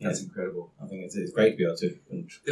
That's 0.00 0.22
incredible. 0.22 0.72
I 0.82 0.86
think 0.86 1.04
it's, 1.04 1.16
it's 1.16 1.32
great 1.32 1.52
to 1.52 1.56
be 1.56 1.64
able 1.64 1.76
to 1.76 1.96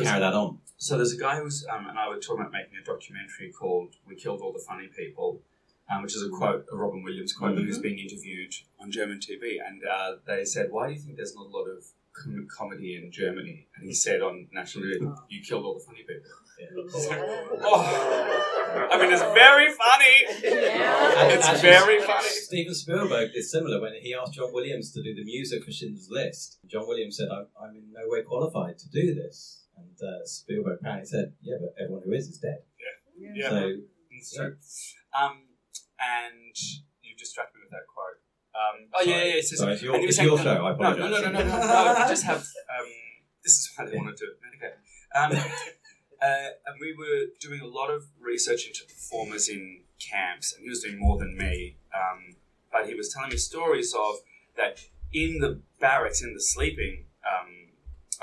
carry 0.05 0.21
that 0.21 0.35
on. 0.35 0.59
So 0.77 0.97
there's 0.97 1.13
a 1.13 1.19
guy 1.19 1.37
who's, 1.41 1.65
um, 1.73 1.87
and 1.89 1.99
I 1.99 2.09
were 2.09 2.19
talking 2.19 2.41
about 2.41 2.53
making 2.53 2.79
a 2.81 2.85
documentary 2.85 3.53
called 3.53 3.95
"We 4.07 4.17
Killed 4.17 4.41
All 4.41 4.53
the 4.53 4.65
Funny 4.67 4.89
People," 4.97 5.43
um, 5.91 6.03
which 6.03 6.17
is 6.17 6.23
a 6.23 6.29
quote, 6.31 6.67
a 6.73 6.77
Robin 6.77 7.03
Williams 7.03 7.33
quote, 7.33 7.57
who's 7.59 7.79
being 7.79 7.99
interviewed 7.99 8.55
on 8.81 8.91
German 8.91 9.19
TV, 9.19 9.59
and 9.65 9.83
uh, 9.85 10.17
they 10.27 10.45
said, 10.45 10.69
"Why 10.71 10.89
do 10.89 10.95
you 10.95 11.01
think 11.01 11.17
there's 11.17 11.35
not 11.37 11.47
a 11.47 11.51
lot 11.51 11.67
of 11.67 11.85
com- 12.15 12.49
comedy 12.51 12.97
in 12.97 13.13
Germany?" 13.13 13.69
And 13.77 13.87
he 13.87 13.95
said 13.95 14.23
on 14.23 14.49
national 14.53 14.85
radio, 14.87 15.15
"You 15.29 15.43
killed 15.43 15.65
all 15.65 15.75
the 15.75 15.85
funny 15.85 16.03
people." 16.03 16.31
Oh, 17.65 18.89
I 18.91 18.99
mean, 18.99 19.13
it's 19.13 19.23
very 19.23 19.69
funny. 19.69 20.17
And 21.23 21.33
It's 21.33 21.47
actually, 21.47 21.69
very 21.71 22.01
funny. 22.01 22.29
Steven 22.29 22.75
Spielberg 22.75 23.33
did 23.33 23.45
similar 23.45 23.81
when 23.81 23.93
he 24.01 24.15
asked 24.15 24.35
John 24.35 24.53
Williams 24.53 24.93
to 24.93 25.03
do 25.03 25.15
the 25.15 25.25
music 25.25 25.65
for 25.65 25.73
Schindler's 25.73 26.09
List. 26.11 26.59
John 26.67 26.87
Williams 26.87 27.17
said, 27.19 27.29
I'm, 27.31 27.47
I'm 27.61 27.77
in 27.77 27.93
no 27.93 28.03
way 28.07 28.23
qualified 28.23 28.79
to 28.79 28.89
do 28.91 29.15
this. 29.15 29.65
And 29.77 29.97
uh, 30.03 30.25
Spielberg 30.25 30.79
apparently 30.81 31.07
said, 31.07 31.33
Yeah, 31.43 31.57
but 31.61 31.75
everyone 31.83 32.03
who 32.05 32.13
is 32.13 32.29
is 32.29 32.39
dead. 32.39 32.59
Yeah. 33.19 33.49
So, 33.51 33.73
It's 34.11 34.35
true. 34.35 34.57
Um, 35.19 35.43
and 36.01 36.57
you 37.03 37.15
distracted 37.17 37.57
me 37.59 37.63
with 37.65 37.71
that 37.73 37.87
quote. 37.93 38.19
Um, 38.55 38.89
oh 38.95 39.03
yeah, 39.03 39.17
yeah, 39.17 39.25
yeah. 39.25 39.35
It's, 39.37 39.57
Sorry, 39.57 39.73
it's 39.75 39.83
your- 39.83 39.95
and 39.95 40.03
you 40.03 40.07
were 40.07 40.09
it's 40.09 40.17
saying- 40.17 40.29
your 40.29 40.39
no, 40.39 40.45
show, 40.45 40.51
I 40.51 40.55
No, 40.57 40.63
no, 40.63 40.67
no, 40.67 40.73
apologise. 40.77 41.23
no, 41.23 41.31
no, 41.31 41.39
no, 41.45 42.03
no. 42.03 42.09
Just 42.09 42.25
have. 42.25 42.39
Um, 42.39 42.87
this 43.43 43.53
is 43.53 43.71
why 43.77 43.87
they 43.87 43.97
want 43.97 44.17
to 44.17 44.25
do 44.25 44.31
it. 44.31 44.37
Okay. 44.57 44.75
Um, 45.15 45.31
uh, 46.23 46.51
and 46.67 46.77
we 46.81 46.95
were 46.95 47.27
doing 47.41 47.61
a 47.61 47.67
lot 47.67 47.91
of 47.91 48.05
research 48.21 48.67
into 48.67 48.85
performers 48.85 49.49
in 49.49 49.81
camps, 49.99 50.55
and 50.55 50.63
he 50.63 50.69
was 50.69 50.83
doing 50.83 50.99
more 50.99 51.19
than 51.19 51.37
me. 51.37 51.77
Um, 51.95 52.37
but 52.71 52.87
he 52.87 52.95
was 52.95 53.13
telling 53.13 53.31
me 53.31 53.37
stories 53.37 53.95
of 53.95 54.17
that 54.57 54.81
in 55.13 55.39
the 55.41 55.61
barracks, 55.81 56.23
in 56.23 56.33
the 56.33 56.41
sleeping 56.41 57.05
um, 57.27 57.69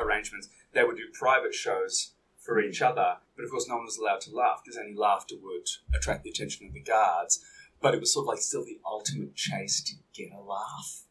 arrangements, 0.04 0.50
they 0.74 0.84
would 0.84 0.98
do 0.98 1.08
private 1.14 1.54
shows 1.54 2.14
for 2.38 2.60
each 2.60 2.82
other. 2.82 3.18
But 3.36 3.46
of 3.46 3.52
course, 3.52 3.68
no 3.68 3.76
one 3.76 3.86
was 3.86 3.98
allowed 3.98 4.22
to 4.22 4.36
laugh 4.36 4.62
because 4.64 4.78
any 4.78 4.96
laughter 4.96 5.36
would 5.42 5.68
attract 5.96 6.24
the 6.24 6.30
attention 6.30 6.68
of 6.68 6.74
the 6.74 6.82
guards. 6.82 7.44
But 7.82 7.94
it 7.94 8.00
was 8.00 8.14
sort 8.14 8.24
of 8.24 8.28
like 8.28 8.40
still 8.40 8.66
the 8.66 8.80
ultimate 8.86 9.36
chase 9.36 9.82
to 9.84 9.94
get 10.14 10.32
a 10.34 10.42
laugh. 10.42 11.04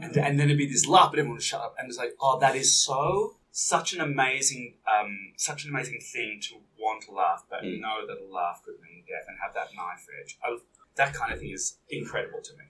And, 0.00 0.16
and 0.16 0.40
then 0.40 0.48
it'd 0.48 0.58
be 0.58 0.66
this 0.66 0.86
laugh, 0.86 1.10
but 1.10 1.18
everyone 1.18 1.36
would 1.36 1.42
shut 1.42 1.60
up. 1.60 1.74
And 1.78 1.88
it's 1.88 1.98
like, 1.98 2.14
oh, 2.20 2.38
that 2.40 2.56
is 2.56 2.74
so, 2.74 3.36
such 3.58 3.94
an 3.94 4.02
amazing, 4.02 4.74
um, 4.86 5.32
such 5.38 5.64
an 5.64 5.70
amazing 5.70 5.98
thing 6.12 6.38
to 6.42 6.56
want 6.78 7.02
to 7.04 7.10
laugh, 7.10 7.42
but 7.48 7.62
Mm. 7.62 7.80
know 7.80 8.06
that 8.06 8.18
a 8.20 8.28
laugh 8.30 8.60
could 8.62 8.78
mean 8.82 9.02
death 9.08 9.24
and 9.28 9.38
have 9.42 9.54
that 9.54 9.68
knife 9.74 10.06
edge. 10.20 10.36
I, 10.44 10.58
that 10.96 11.14
kind 11.14 11.32
of 11.32 11.38
thing 11.40 11.52
is 11.52 11.78
incredible 11.88 12.42
to 12.42 12.52
me. 12.58 12.64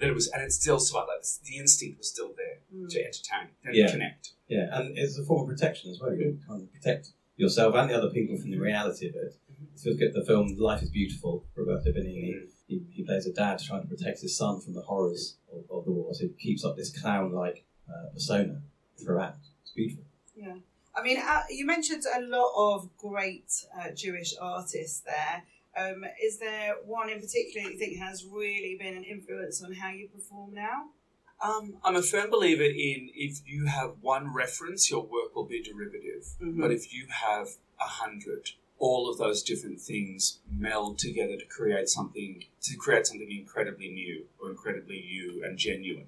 that 0.00 0.08
it 0.08 0.12
was, 0.12 0.26
and 0.32 0.42
it's 0.42 0.56
still 0.56 0.80
sort 0.80 1.04
of 1.04 1.08
like 1.08 1.20
this, 1.20 1.38
the 1.44 1.56
instinct 1.56 1.98
was 1.98 2.08
still 2.10 2.32
there 2.36 2.58
Mm. 2.74 2.88
to 2.88 2.98
entertain 3.04 3.50
and 3.64 3.76
Yeah. 3.76 3.88
connect. 3.92 4.32
Yeah, 4.48 4.76
and 4.76 4.98
it's 4.98 5.16
a 5.16 5.24
form 5.24 5.48
of 5.48 5.56
protection 5.56 5.92
as 5.92 6.00
well. 6.00 6.12
You 6.12 6.40
kind 6.48 6.62
of 6.62 6.72
protect 6.72 7.12
yourself 7.36 7.76
and 7.76 7.88
the 7.88 7.94
other 7.94 8.10
people 8.10 8.36
from 8.36 8.50
the 8.50 8.58
reality 8.58 9.08
of 9.08 9.14
it. 9.14 9.36
If 9.76 9.84
you 9.84 9.92
look 9.92 10.02
at 10.02 10.12
the 10.12 10.24
film 10.24 10.56
Life 10.58 10.82
is 10.82 10.90
Beautiful, 10.90 11.46
Roberto 11.54 11.92
Benigni, 11.92 12.50
he, 12.66 12.82
he 12.90 13.04
plays 13.04 13.24
a 13.26 13.32
dad 13.32 13.60
trying 13.60 13.82
to 13.82 13.88
protect 13.88 14.20
his 14.20 14.36
son 14.36 14.60
from 14.60 14.74
the 14.74 14.82
horrors 14.82 15.38
of, 15.52 15.62
of 15.70 15.84
the 15.84 15.92
war. 15.92 16.12
So 16.12 16.24
he 16.26 16.30
keeps 16.34 16.64
up 16.64 16.76
this 16.76 16.90
clown-like 17.00 17.64
uh, 17.88 18.08
persona 18.12 18.62
throughout. 19.00 19.36
It's 19.62 19.70
beautiful. 19.70 20.04
Yeah. 20.36 20.56
I 20.96 21.02
mean, 21.02 21.18
uh, 21.18 21.42
you 21.50 21.66
mentioned 21.66 22.04
a 22.14 22.20
lot 22.20 22.52
of 22.56 22.96
great 22.96 23.52
uh, 23.78 23.90
Jewish 23.90 24.34
artists 24.40 25.00
there. 25.00 25.42
Um, 25.76 26.04
is 26.22 26.38
there 26.38 26.76
one 26.84 27.10
in 27.10 27.20
particular 27.20 27.68
you 27.68 27.76
think 27.78 27.98
has 27.98 28.24
really 28.24 28.76
been 28.78 28.96
an 28.96 29.02
influence 29.02 29.62
on 29.62 29.72
how 29.72 29.90
you 29.90 30.08
perform 30.08 30.54
now? 30.54 30.90
Um, 31.42 31.78
I'm 31.84 31.96
a 31.96 32.02
firm 32.02 32.30
believer 32.30 32.62
in 32.62 33.10
if 33.14 33.40
you 33.44 33.66
have 33.66 33.94
one 34.00 34.32
reference, 34.32 34.88
your 34.88 35.02
work 35.02 35.34
will 35.34 35.44
be 35.44 35.60
derivative. 35.62 36.26
Mhm. 36.40 36.60
But 36.60 36.70
if 36.70 36.94
you 36.94 37.06
have 37.08 37.48
a 37.80 37.88
hundred, 37.88 38.50
all 38.78 39.10
of 39.10 39.18
those 39.18 39.42
different 39.42 39.80
things 39.80 40.40
meld 40.50 40.98
together 40.98 41.36
to 41.36 41.44
create 41.46 41.88
something 41.88 42.44
to 42.62 42.76
create 42.76 43.06
something 43.06 43.30
incredibly 43.30 43.88
new 43.88 44.26
or 44.40 44.50
incredibly 44.50 44.98
you 44.98 45.42
and 45.44 45.58
genuine. 45.58 46.06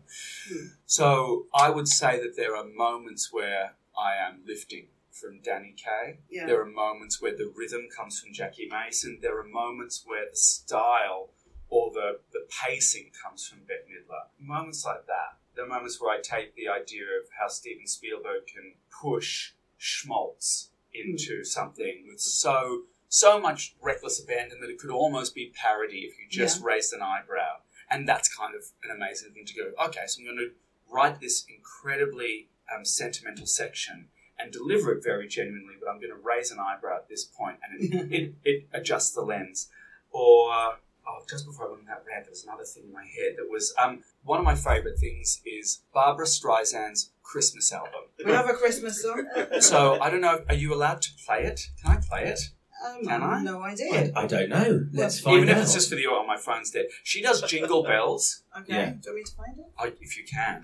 Hmm. 0.49 0.66
So 0.87 1.47
I 1.53 1.70
would 1.70 1.89
say 1.89 2.20
that 2.20 2.37
there 2.37 2.57
are 2.57 2.64
moments 2.64 3.33
where 3.33 3.74
I 3.99 4.14
am 4.14 4.40
lifting 4.47 4.88
from 5.11 5.40
Danny 5.42 5.74
Kaye. 5.76 6.18
Yeah. 6.30 6.47
There 6.47 6.61
are 6.61 6.66
moments 6.66 7.20
where 7.20 7.36
the 7.36 7.53
rhythm 7.57 7.88
comes 7.94 8.20
from 8.20 8.32
Jackie 8.32 8.68
Mason. 8.70 9.18
There 9.22 9.38
are 9.38 9.44
moments 9.44 10.03
where 10.05 10.26
the 10.30 10.36
style 10.36 11.30
or 11.68 11.90
the, 11.92 12.20
the 12.32 12.47
pacing 12.64 13.11
comes 13.22 13.47
from 13.47 13.61
Bette 13.66 13.84
Midler. 13.90 14.28
Moments 14.38 14.84
like 14.84 15.07
that. 15.07 15.38
There 15.55 15.64
are 15.64 15.68
moments 15.68 16.01
where 16.01 16.14
I 16.14 16.20
take 16.20 16.55
the 16.55 16.68
idea 16.68 17.05
of 17.05 17.28
how 17.40 17.49
Steven 17.49 17.86
Spielberg 17.86 18.47
can 18.47 18.74
push 19.03 19.53
schmaltz 19.78 20.70
into 20.92 21.38
hmm. 21.38 21.44
something 21.44 22.05
with 22.09 22.20
so 22.20 22.82
so 23.09 23.40
much 23.40 23.74
reckless 23.80 24.22
abandon 24.22 24.61
that 24.61 24.68
it 24.68 24.78
could 24.78 24.90
almost 24.90 25.34
be 25.34 25.53
parody 25.55 25.99
if 26.01 26.18
you 26.18 26.26
just 26.28 26.62
raised 26.62 26.92
an 26.92 27.01
eyebrow. 27.03 27.61
And 27.88 28.07
that's 28.07 28.34
kind 28.34 28.55
of 28.55 28.62
an 28.82 28.94
amazing 28.94 29.32
thing 29.32 29.47
to 29.47 29.55
go, 29.55 29.84
okay, 29.86 30.03
so 30.07 30.20
I'm 30.20 30.26
going 30.26 30.38
to 30.38 30.51
write 30.92 31.20
this 31.20 31.47
incredibly 31.49 32.49
um, 32.75 32.85
sentimental 32.85 33.47
section 33.47 34.09
and 34.39 34.53
deliver 34.53 34.93
it 34.93 35.03
very 35.03 35.27
genuinely, 35.27 35.75
but 35.81 35.89
I'm 35.89 35.97
going 35.97 36.11
to 36.11 36.23
raise 36.23 36.51
an 36.51 36.59
eyebrow 36.59 36.97
at 36.97 37.09
this 37.09 37.25
point 37.25 37.59
and 37.62 37.81
it, 37.81 38.11
it, 38.12 38.35
it 38.45 38.69
adjusts 38.73 39.12
the 39.12 39.23
lens. 39.23 39.69
Or, 40.11 40.53
oh, 40.53 41.19
just 41.29 41.47
before 41.47 41.67
I 41.67 41.71
went 41.71 41.81
on 41.83 41.87
that 41.87 42.05
rant, 42.07 42.25
there 42.25 42.31
was 42.31 42.45
another 42.45 42.64
thing 42.64 42.85
in 42.87 42.93
my 42.93 43.05
head 43.05 43.37
that 43.37 43.49
was 43.51 43.75
um, 43.83 44.03
one 44.25 44.39
of 44.39 44.45
my 44.45 44.55
favourite 44.55 44.99
things 44.99 45.41
is 45.45 45.81
Barbra 45.93 46.27
Streisand's 46.27 47.11
Christmas 47.23 47.73
album. 47.73 47.93
We 48.25 48.33
have 48.33 48.49
a 48.49 48.55
Christmas 48.55 49.03
song. 49.03 49.27
So 49.61 50.01
I 50.01 50.11
don't 50.11 50.23
know, 50.23 50.43
are 50.49 50.55
you 50.55 50.73
allowed 50.73 51.03
to 51.03 51.11
play 51.27 51.45
it? 51.45 51.69
Can 51.83 51.93
I 51.93 52.01
play 52.01 52.25
it? 52.25 52.41
Um, 52.85 53.05
Can 53.05 53.23
I? 53.23 53.43
No 53.43 53.61
I, 53.61 53.71
idea. 53.71 54.12
I 54.14 54.27
don't 54.27 54.49
know. 54.49 54.87
Let's 54.93 55.21
find 55.21 55.37
Even 55.39 55.49
out. 55.51 55.59
if 55.59 55.64
it's 55.64 55.75
just 55.75 55.89
for 55.89 55.97
the 55.97 56.07
on 56.07 56.27
my 56.27 56.37
phone's 56.37 56.71
dead. 56.71 56.87
She 57.05 57.23
does 57.23 57.43
Jingle 57.43 57.83
Bells. 57.83 58.43
Okay. 58.59 58.73
Yeah. 58.75 58.91
Do 58.91 59.11
you 59.11 59.12
want 59.12 59.17
me 59.17 59.23
to 59.25 59.33
find 59.33 59.59
it? 59.59 59.67
I, 59.79 59.93
if 60.01 60.17
you 60.17 60.25
can. 60.25 60.62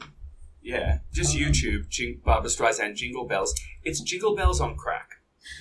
Yeah, 0.62 0.98
just 1.12 1.36
YouTube 1.36 1.88
Jing- 1.88 2.20
Barbra 2.24 2.48
Streisand 2.48 2.94
Jingle 2.96 3.26
Bells. 3.26 3.54
It's 3.84 4.00
Jingle 4.00 4.36
Bells 4.36 4.60
on 4.60 4.76
crack. 4.76 5.10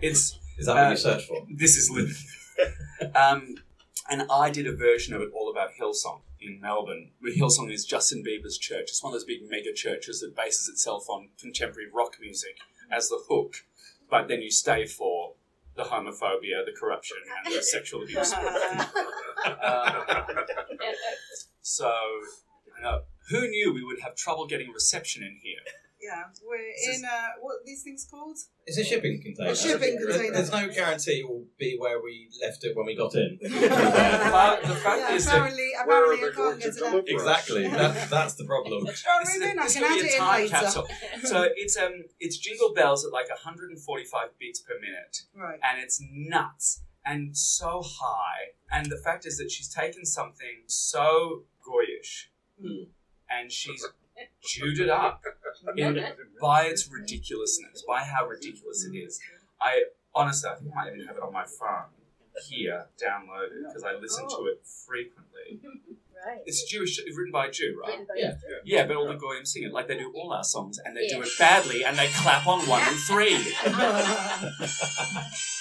it's 0.00 0.38
Is 0.58 0.66
that 0.66 0.74
what 0.74 0.86
Uh, 0.86 0.90
you 0.90 0.96
search 0.96 1.26
for? 1.26 1.46
this 1.54 1.76
is 1.76 1.90
lit. 1.90 2.08
um, 3.14 3.56
and 4.10 4.24
I 4.30 4.50
did 4.50 4.66
a 4.66 4.74
version 4.74 5.12
of 5.14 5.20
it 5.20 5.30
all 5.34 5.50
about 5.50 5.70
Hillsong 5.80 6.20
in 6.40 6.60
Melbourne. 6.60 7.10
But 7.20 7.32
Hillsong 7.32 7.70
is 7.70 7.84
Justin 7.84 8.24
Bieber's 8.24 8.56
church. 8.56 8.84
It's 8.88 9.02
one 9.02 9.12
of 9.12 9.20
those 9.20 9.24
big 9.26 9.42
mega 9.50 9.72
churches 9.74 10.20
that 10.20 10.34
bases 10.34 10.68
itself 10.68 11.08
on 11.10 11.28
contemporary 11.38 11.88
rock 11.94 12.16
music 12.20 12.56
as 12.90 13.08
the 13.10 13.20
hook, 13.28 13.66
but 14.10 14.28
then 14.28 14.40
you 14.40 14.50
stay 14.50 14.86
for 14.86 15.34
the 15.76 15.82
homophobia, 15.84 16.64
the 16.64 16.72
corruption, 16.76 17.18
and 17.44 17.54
the 17.54 17.62
sexual 17.62 18.02
abuse. 18.02 18.32
Um, 19.46 20.02
so, 21.62 21.86
I 22.76 22.82
know. 22.82 23.02
Who 23.30 23.46
knew 23.48 23.72
we 23.72 23.84
would 23.84 24.00
have 24.00 24.07
trouble 24.18 24.46
getting 24.46 24.70
reception 24.72 25.22
in 25.22 25.38
here? 25.42 25.64
yeah, 26.00 26.22
we're 26.46 26.94
in 26.94 27.04
uh, 27.04 27.10
what 27.40 27.54
are 27.54 27.64
these 27.66 27.82
things 27.82 28.06
called? 28.08 28.38
It's 28.66 28.78
a 28.78 28.84
shipping 28.84 29.20
container. 29.20 29.50
A 29.50 29.56
shipping 29.56 29.96
There's- 29.98 30.12
container. 30.14 30.32
There's 30.36 30.52
no 30.52 30.68
guarantee 30.68 31.16
it 31.22 31.28
will 31.28 31.46
be 31.58 31.76
where 31.76 31.98
we 32.00 32.28
left 32.40 32.62
it 32.64 32.76
when 32.76 32.86
we 32.86 32.94
got 32.94 33.14
in. 33.16 33.38
Well, 33.42 34.58
the 34.62 34.74
fact 34.76 35.00
yeah, 35.00 35.14
is 35.14 35.26
that 35.26 35.34
apparently, 35.34 35.70
Where 35.86 36.04
are 36.10 36.12
apparently 36.14 36.20
they 36.20 36.28
I 36.28 36.34
can't 36.36 36.58
get 36.60 36.68
it 36.68 36.82
out. 36.82 36.90
deliver? 36.90 37.08
exactly. 37.08 37.62
That, 37.80 38.10
that's 38.10 38.34
the 38.34 38.44
problem. 38.44 38.84
Oh, 38.84 38.86
This 38.86 39.04
really? 39.38 39.50
is- 39.50 39.76
I 39.76 39.80
can 39.80 39.92
add 39.92 40.04
it 40.04 40.14
in 40.20 40.26
later. 40.28 40.50
capsule. 40.50 40.88
So 41.24 41.48
it's 41.56 41.76
um 41.76 42.04
it's 42.20 42.36
jingle 42.38 42.72
bells 42.74 43.04
at 43.04 43.12
like 43.12 43.28
145 43.28 44.28
beats 44.38 44.60
per 44.60 44.74
minute, 44.80 45.22
Right. 45.34 45.58
and 45.68 45.82
it's 45.82 46.00
nuts 46.00 46.82
and 47.04 47.36
so 47.36 47.82
high. 47.84 48.54
And 48.70 48.86
the 48.86 48.98
fact 48.98 49.26
is 49.26 49.38
that 49.38 49.50
she's 49.50 49.68
taken 49.68 50.04
something 50.04 50.62
so 50.66 51.42
goyish, 51.66 52.28
Hmm. 52.60 52.84
and 53.28 53.50
she's 53.50 53.84
chewed 54.42 54.78
it 54.78 54.88
up 54.88 55.22
in, 55.76 56.02
by 56.40 56.64
its 56.64 56.88
ridiculousness, 56.90 57.84
by 57.86 58.00
how 58.04 58.26
ridiculous 58.26 58.84
it 58.90 58.96
is. 58.96 59.20
I 59.60 59.84
honestly, 60.14 60.50
I 60.50 60.54
think 60.56 60.70
I 60.72 60.84
might 60.84 60.94
even 60.94 61.06
have 61.06 61.16
it 61.16 61.22
on 61.22 61.32
my 61.32 61.44
phone 61.44 61.90
here 62.48 62.86
downloaded 63.02 63.66
because 63.66 63.82
I 63.82 63.94
listen 63.94 64.28
to 64.28 64.46
it 64.46 64.62
frequently. 64.86 65.60
Right. 66.26 66.40
It's 66.46 66.64
Jewish, 66.64 66.98
written 66.98 67.30
by 67.32 67.46
a 67.46 67.50
Jew, 67.50 67.78
right? 67.80 67.90
Written 67.90 68.06
by 68.08 68.14
Yeah. 68.16 68.34
you. 68.48 68.60
Yeah, 68.64 68.86
but 68.86 68.96
all 68.96 69.06
the 69.06 69.14
goyim 69.14 69.44
sing 69.46 69.62
it 69.62 69.72
like 69.72 69.86
they 69.86 69.96
do 69.96 70.12
all 70.14 70.32
our 70.32 70.42
songs, 70.42 70.78
and 70.84 70.96
they 70.96 71.06
do 71.06 71.22
it 71.22 71.28
badly, 71.38 71.84
and 71.84 71.96
they 71.96 72.08
clap 72.08 72.46
on 72.46 72.66
one 72.68 72.82
and 72.82 72.96
three. 72.96 73.38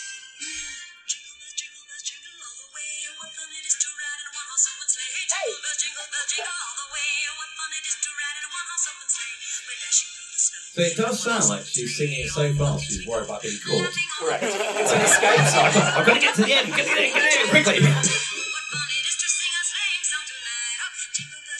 So 10.77 10.83
it 10.83 10.95
does 10.95 11.23
sound 11.23 11.49
like 11.49 11.65
she's 11.65 11.97
singing 11.97 12.21
it 12.21 12.29
so 12.29 12.53
fast 12.53 12.85
she's 12.85 13.01
worried 13.07 13.25
about 13.25 13.41
being 13.41 13.57
caught. 13.65 13.89
Correct. 14.21 14.43
It's 14.77 14.93
an 14.93 15.01
escape 15.01 15.41
song. 15.49 15.73
I've 15.73 16.05
got 16.05 16.13
to 16.13 16.21
get 16.21 16.35
to 16.35 16.43
the 16.45 16.53
end. 16.53 16.69
Get 16.69 16.85
to 16.85 16.93
the 16.93 17.01
end. 17.01 17.13
Get 17.17 17.25
to 17.25 17.33
the 17.33 17.41
end 17.41 17.49
quickly. 17.49 17.81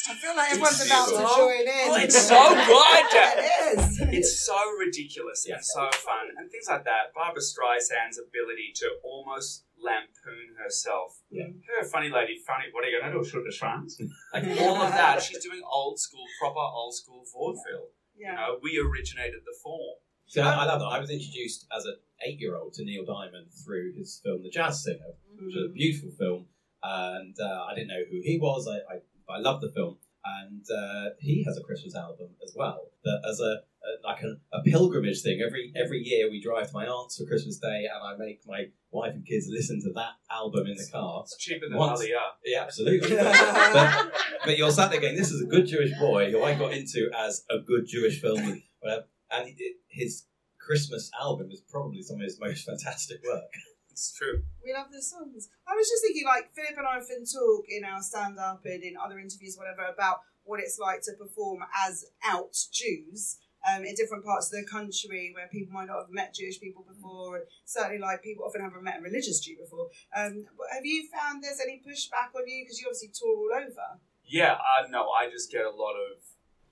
I 0.05 0.13
feel 0.21 0.35
like 0.37 0.51
everyone's 0.53 0.85
about 0.85 1.09
to 1.09 1.17
so- 1.17 1.33
join 1.33 1.65
in. 1.65 1.89
Oh, 1.89 1.97
it's 1.97 2.21
so 2.29 2.53
good. 2.53 3.09
it 3.41 3.79
is. 3.81 3.99
It's 4.13 4.45
so 4.45 4.53
ridiculous 4.77 5.49
and 5.49 5.65
so 5.65 5.89
fun, 6.05 6.37
and 6.37 6.51
things 6.51 6.69
like 6.69 6.85
that. 6.85 7.09
Barbra 7.17 7.41
Streisand's 7.41 8.21
ability 8.21 8.69
to 8.85 9.01
almost 9.03 9.65
lampoon 9.81 10.61
herself. 10.61 11.25
Yeah. 11.31 11.49
Her 11.73 11.89
funny 11.89 12.13
lady, 12.13 12.37
funny. 12.45 12.69
What 12.71 12.85
are 12.85 12.87
you 12.87 13.01
gonna 13.01 13.17
do? 13.17 13.25
Sugar 13.25 13.49
Schwanz? 13.49 13.97
Like 14.31 14.45
all 14.61 14.77
of 14.77 14.93
that. 14.93 15.23
She's 15.23 15.43
doing 15.43 15.61
old 15.65 15.97
school, 15.99 16.25
proper 16.39 16.61
old 16.61 16.93
school 16.93 17.25
vaudeville. 17.33 17.96
You 18.17 18.25
Yeah. 18.25 18.35
know, 18.35 18.59
we 18.61 18.77
originated 18.79 19.41
the 19.45 19.55
form. 19.63 19.97
So 20.25 20.41
I, 20.41 20.53
I 20.53 20.65
love 20.65 20.79
that. 20.79 20.85
I 20.87 20.99
was 20.99 21.09
introduced 21.09 21.65
as 21.75 21.85
an 21.85 21.95
eight-year-old 22.25 22.73
to 22.73 22.83
Neil 22.83 23.05
Diamond 23.05 23.47
through 23.63 23.93
his 23.93 24.19
film 24.23 24.41
The 24.43 24.49
Jazz 24.49 24.83
Singer, 24.83 25.13
which 25.39 25.55
is 25.55 25.63
a 25.69 25.73
beautiful 25.73 26.11
film, 26.11 26.47
and 26.83 27.35
uh, 27.39 27.65
I 27.69 27.75
didn't 27.75 27.89
know 27.89 28.03
who 28.11 28.19
he 28.23 28.37
was. 28.39 28.67
I, 28.67 28.77
I, 28.95 29.35
I 29.35 29.39
love 29.39 29.61
the 29.61 29.69
film, 29.71 29.97
and 30.25 30.65
uh, 30.69 31.11
he 31.19 31.43
has 31.45 31.57
a 31.57 31.61
Christmas 31.61 31.95
album 31.95 32.29
as 32.43 32.53
well. 32.57 32.89
That 33.05 33.21
as 33.29 33.39
a, 33.39 33.61
a 33.76 33.76
Uh, 33.87 34.07
like 34.07 34.21
a, 34.21 34.35
a 34.57 34.61
pilgrimage 34.63 35.21
thing. 35.21 35.39
Every 35.45 35.71
every 35.75 35.99
year 35.99 36.29
we 36.29 36.41
drive 36.41 36.67
to 36.67 36.73
my 36.73 36.85
aunt's 36.87 37.17
for 37.17 37.25
Christmas 37.25 37.57
Day, 37.57 37.87
and 37.93 38.03
I 38.03 38.17
make 38.17 38.41
my 38.45 38.65
wife 38.91 39.13
and 39.13 39.25
kids 39.25 39.47
listen 39.49 39.79
to 39.83 39.93
that 39.93 40.13
album 40.29 40.67
in 40.67 40.75
the 40.75 40.87
car. 40.91 41.21
It's 41.23 41.37
cheaper 41.37 41.69
than 41.69 41.77
Once- 41.77 42.01
Aliyah. 42.01 42.35
Yeah, 42.43 42.63
absolutely. 42.63 43.15
but, 43.15 44.13
but 44.43 44.57
you're 44.57 44.71
sat 44.71 44.91
there 44.91 44.99
going, 44.99 45.15
"This 45.15 45.31
is 45.31 45.41
a 45.41 45.45
good 45.45 45.67
Jewish 45.67 45.97
boy 45.97 46.31
who 46.31 46.43
I 46.43 46.55
got 46.55 46.73
into 46.73 47.09
as 47.17 47.45
a 47.49 47.59
good 47.59 47.87
Jewish 47.87 48.19
film," 48.19 48.39
and, 48.39 48.61
whatever. 48.81 49.05
and 49.31 49.47
it, 49.47 49.77
his 49.87 50.25
Christmas 50.59 51.09
album 51.21 51.49
is 51.51 51.61
probably 51.61 52.01
some 52.01 52.17
of 52.17 52.23
his 52.23 52.39
most 52.41 52.65
fantastic 52.65 53.21
work. 53.25 53.43
It's 53.89 54.13
true. 54.13 54.43
We 54.65 54.73
love 54.73 54.91
the 54.91 55.01
songs. 55.01 55.49
I 55.67 55.75
was 55.75 55.87
just 55.89 56.03
thinking, 56.03 56.25
like 56.25 56.51
Philip 56.53 56.77
and 56.77 56.85
I 56.85 56.97
often 56.99 57.23
talk 57.25 57.65
in 57.69 57.83
our 57.85 58.01
stand-up 58.01 58.61
and 58.65 58.83
in 58.83 58.93
other 59.03 59.17
interviews, 59.17 59.55
whatever, 59.57 59.91
about 59.91 60.17
what 60.43 60.59
it's 60.59 60.77
like 60.77 61.01
to 61.03 61.13
perform 61.13 61.59
as 61.87 62.05
out 62.23 62.53
Jews 62.71 63.37
um, 63.67 63.83
in 63.83 63.95
different 63.95 64.23
parts 64.23 64.51
of 64.51 64.59
the 64.59 64.65
country 64.65 65.31
where 65.35 65.47
people 65.47 65.73
might 65.73 65.87
not 65.87 65.99
have 65.99 66.09
met 66.09 66.33
Jewish 66.33 66.59
people 66.59 66.85
before, 66.87 67.37
and 67.37 67.45
certainly 67.65 67.99
like 67.99 68.23
people 68.23 68.45
often 68.45 68.61
haven't 68.61 68.83
met 68.83 68.99
a 68.99 69.01
religious 69.01 69.39
Jew 69.39 69.57
before. 69.59 69.89
Um, 70.15 70.45
but 70.57 70.67
have 70.71 70.85
you 70.85 71.07
found 71.11 71.43
there's 71.43 71.59
any 71.61 71.81
pushback 71.85 72.35
on 72.35 72.47
you 72.47 72.63
because 72.63 72.79
you 72.79 72.87
obviously 72.87 73.09
tour 73.13 73.35
all 73.35 73.51
over? 73.55 73.99
Yeah, 74.25 74.53
uh, 74.53 74.87
no, 74.89 75.09
I 75.09 75.29
just 75.29 75.51
get 75.51 75.65
a 75.65 75.69
lot 75.71 75.95
of 75.95 76.17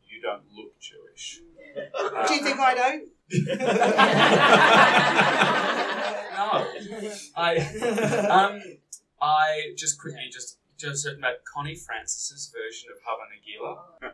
you 0.07 0.21
don't 0.21 0.43
look 0.55 0.79
Jewish. 0.79 1.41
Do 2.27 2.33
you 2.33 2.43
think 2.43 2.59
I 2.59 2.73
don't? 2.81 3.09
no, 6.35 7.09
I 7.35 7.57
um, 8.29 8.61
I 9.21 9.73
just 9.75 9.99
quickly 9.99 10.29
just 10.31 10.59
Just 10.77 11.05
about 11.07 11.35
Connie 11.45 11.75
Francis's 11.75 12.51
version 12.53 12.89
of 12.91 12.99
Hava 13.05 13.23
Nagila. 13.31 14.11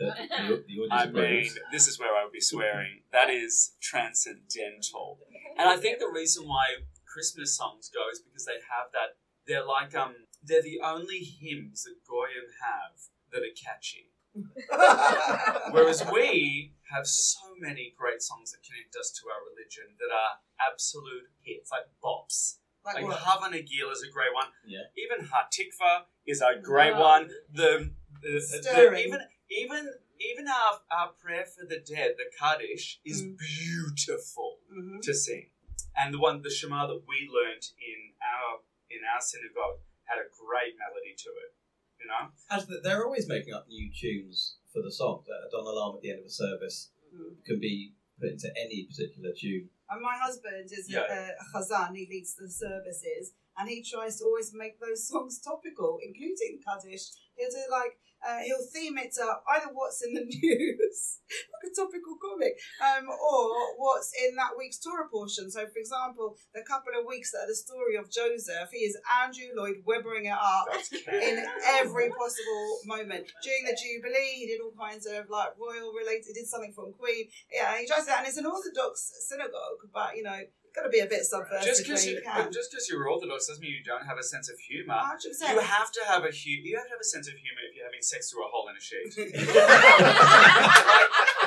Audience 0.00 0.88
I 0.90 1.06
mean, 1.06 1.50
this 1.70 1.86
is 1.86 1.98
where 1.98 2.16
I 2.16 2.24
would 2.24 2.32
be 2.32 2.40
swearing. 2.40 3.02
That 3.12 3.30
is 3.30 3.72
transcendental. 3.80 5.18
And 5.58 5.68
I 5.68 5.76
think 5.76 5.98
the 5.98 6.10
reason 6.12 6.46
why 6.46 6.64
Christmas 7.06 7.56
songs 7.56 7.90
go 7.92 8.00
is 8.10 8.20
because 8.20 8.44
they 8.44 8.58
have 8.72 8.90
that. 8.92 9.16
They're 9.46 9.66
like 9.66 9.94
um, 9.94 10.14
they're 10.42 10.62
the 10.62 10.80
only 10.84 11.20
hymns 11.20 11.84
that 11.84 11.96
Goyim 12.08 12.48
have 12.60 12.98
that 13.30 13.42
are 13.42 13.54
catchy. 13.54 14.10
Whereas 15.70 16.04
we 16.12 16.74
have 16.90 17.06
so 17.06 17.54
many 17.60 17.94
great 17.96 18.20
songs 18.20 18.50
that 18.50 18.66
connect 18.66 18.96
us 18.98 19.12
to 19.12 19.30
our 19.30 19.38
religion 19.54 19.94
that 19.98 20.12
are 20.12 20.42
absolute 20.58 21.30
hits, 21.42 21.70
like 21.70 21.86
bops. 22.02 22.58
Like 22.84 22.96
Like 22.96 23.04
what? 23.04 23.16
Hava 23.18 23.56
is 23.56 24.02
a 24.02 24.10
great 24.12 24.34
one. 24.34 24.48
Yeah. 24.66 24.80
Even 24.96 25.24
Hatikva 25.26 26.04
is 26.26 26.42
a 26.42 26.60
great 26.60 26.92
Wow. 26.92 27.00
one. 27.00 27.30
The, 27.52 27.90
the, 28.20 28.40
the 28.62 28.96
even 28.98 29.20
even 29.50 29.90
even 30.20 30.46
our, 30.48 30.80
our 30.90 31.08
prayer 31.12 31.44
for 31.44 31.66
the 31.66 31.78
dead, 31.80 32.14
the 32.16 32.24
Kaddish, 32.38 33.00
is 33.04 33.22
Mm. 33.22 33.36
beautiful 33.38 34.60
Mhm. 34.72 35.00
to 35.02 35.14
sing. 35.14 35.50
And 35.96 36.14
the 36.14 36.18
one 36.18 36.42
the 36.42 36.50
Shema 36.50 36.86
that 36.86 37.02
we 37.06 37.28
learnt 37.28 37.72
in 37.78 38.14
our 38.22 38.60
in 38.90 39.00
our 39.12 39.20
synagogue 39.20 39.80
had 40.04 40.18
a 40.18 40.28
great 40.28 40.76
melody 40.78 41.14
to 41.16 41.30
it. 41.30 41.54
You 42.00 42.06
know? 42.06 42.30
As 42.50 42.66
the, 42.66 42.80
they're 42.82 43.04
always 43.04 43.26
making 43.26 43.54
up 43.54 43.66
new 43.68 43.90
tunes 43.90 44.58
for 44.72 44.82
the 44.82 44.92
songs. 44.92 45.26
Adon 45.28 45.64
Olam 45.64 45.96
at 45.96 46.02
the 46.02 46.10
end 46.10 46.20
of 46.20 46.26
a 46.26 46.30
service 46.30 46.90
Mhm. 47.14 47.44
can 47.44 47.58
be 47.60 47.94
put 48.20 48.30
into 48.30 48.52
any 48.56 48.84
particular 48.84 49.32
tune. 49.32 49.70
And 49.90 50.00
my 50.02 50.16
husband 50.16 50.66
is 50.72 50.86
Yeah. 50.88 51.04
a, 51.08 51.20
a 51.42 51.44
chazan. 51.52 51.94
He 51.96 52.06
leads 52.10 52.34
the 52.34 52.48
services, 52.50 53.32
and 53.56 53.68
he 53.68 53.82
tries 53.82 54.18
to 54.18 54.24
always 54.24 54.52
make 54.54 54.80
those 54.80 55.06
songs 55.08 55.40
topical, 55.40 55.98
including 56.02 56.60
Kaddish. 56.66 57.06
He'll 57.36 57.50
do 57.50 57.64
like 57.70 57.98
uh, 58.24 58.40
he'll 58.40 58.64
theme 58.72 58.96
it 58.96 59.12
to 59.12 59.24
either 59.52 59.68
what's 59.72 60.02
in 60.02 60.14
the 60.14 60.24
news, 60.42 61.20
like 61.52 61.70
a 61.70 61.74
topical 61.76 62.16
comic, 62.16 62.56
um, 62.80 63.04
or 63.08 63.76
what's 63.76 64.12
in 64.16 64.34
that 64.36 64.56
week's 64.56 64.78
Torah 64.78 65.08
portion. 65.12 65.50
So, 65.50 65.60
for 65.68 65.78
example, 65.78 66.36
the 66.54 66.64
couple 66.64 66.96
of 66.98 67.04
weeks 67.04 67.32
that 67.32 67.44
are 67.44 67.52
the 67.52 67.54
story 67.54 67.96
of 67.96 68.10
Joseph, 68.10 68.72
he 68.72 68.88
is 68.88 68.96
Andrew 69.20 69.52
Lloyd 69.52 69.84
Webbering 69.84 70.24
it 70.24 70.32
up 70.32 70.72
in 71.12 71.44
every 71.76 72.08
possible 72.08 72.80
moment. 72.86 73.28
During 73.44 73.68
the 73.68 73.76
Jubilee, 73.76 74.40
he 74.40 74.46
did 74.48 74.64
all 74.64 74.72
kinds 74.72 75.04
of 75.04 75.28
like 75.28 75.52
royal 75.60 75.92
related, 75.92 76.32
he 76.32 76.40
did 76.40 76.48
something 76.48 76.72
from 76.72 76.96
Queen. 76.96 77.28
Yeah, 77.52 77.76
he 77.76 77.86
tries 77.86 78.06
that, 78.06 78.24
and 78.24 78.28
it's 78.28 78.40
an 78.40 78.46
Orthodox 78.46 79.12
synagogue, 79.28 79.84
but 79.92 80.16
you 80.16 80.22
know, 80.22 80.40
got 80.74 80.82
to 80.82 80.88
be 80.90 80.98
a 81.00 81.06
bit 81.06 81.24
subversive 81.24 81.64
just 81.64 81.82
because 81.86 82.04
you, 82.06 82.14
you 82.16 82.22
can. 82.22 82.50
just 82.52 82.70
because 82.70 82.88
you're 82.90 83.06
Orthodox 83.08 83.46
doesn't 83.46 83.62
mean 83.62 83.72
you 83.72 83.84
don't 83.84 84.04
have 84.06 84.18
a 84.18 84.22
sense 84.24 84.48
of 84.50 84.58
humor. 84.58 84.94
100%. 84.94 85.22
You 85.54 85.60
have 85.60 85.92
to 85.92 86.00
have 86.08 86.24
a 86.24 86.32
hu- 86.34 86.50
You 86.66 86.76
have 86.76 86.86
to 86.86 86.90
have 86.90 87.00
a 87.00 87.04
sense 87.04 87.28
of 87.28 87.34
humor 87.34 87.60
if 87.70 87.76
you're 87.76 87.84
having 87.86 88.02
sex 88.02 88.30
through 88.30 88.44
a 88.44 88.48
hole 88.50 88.66
in 88.68 88.76
a 88.76 88.80
sheet. 88.80 89.14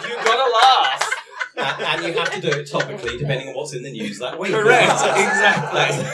you 0.07 0.15
gotta 0.23 0.51
laugh. 0.53 1.03
and, 1.57 1.81
and 1.81 2.05
you 2.05 2.13
have 2.19 2.31
to 2.31 2.39
do 2.41 2.47
it 2.49 2.69
topically 2.71 3.17
depending 3.19 3.49
on 3.49 3.55
what's 3.55 3.73
in 3.73 3.83
the 3.83 3.91
news 3.91 4.19
that 4.19 4.37
week. 4.39 4.51
Correct, 4.51 4.91
exactly. 4.93 6.05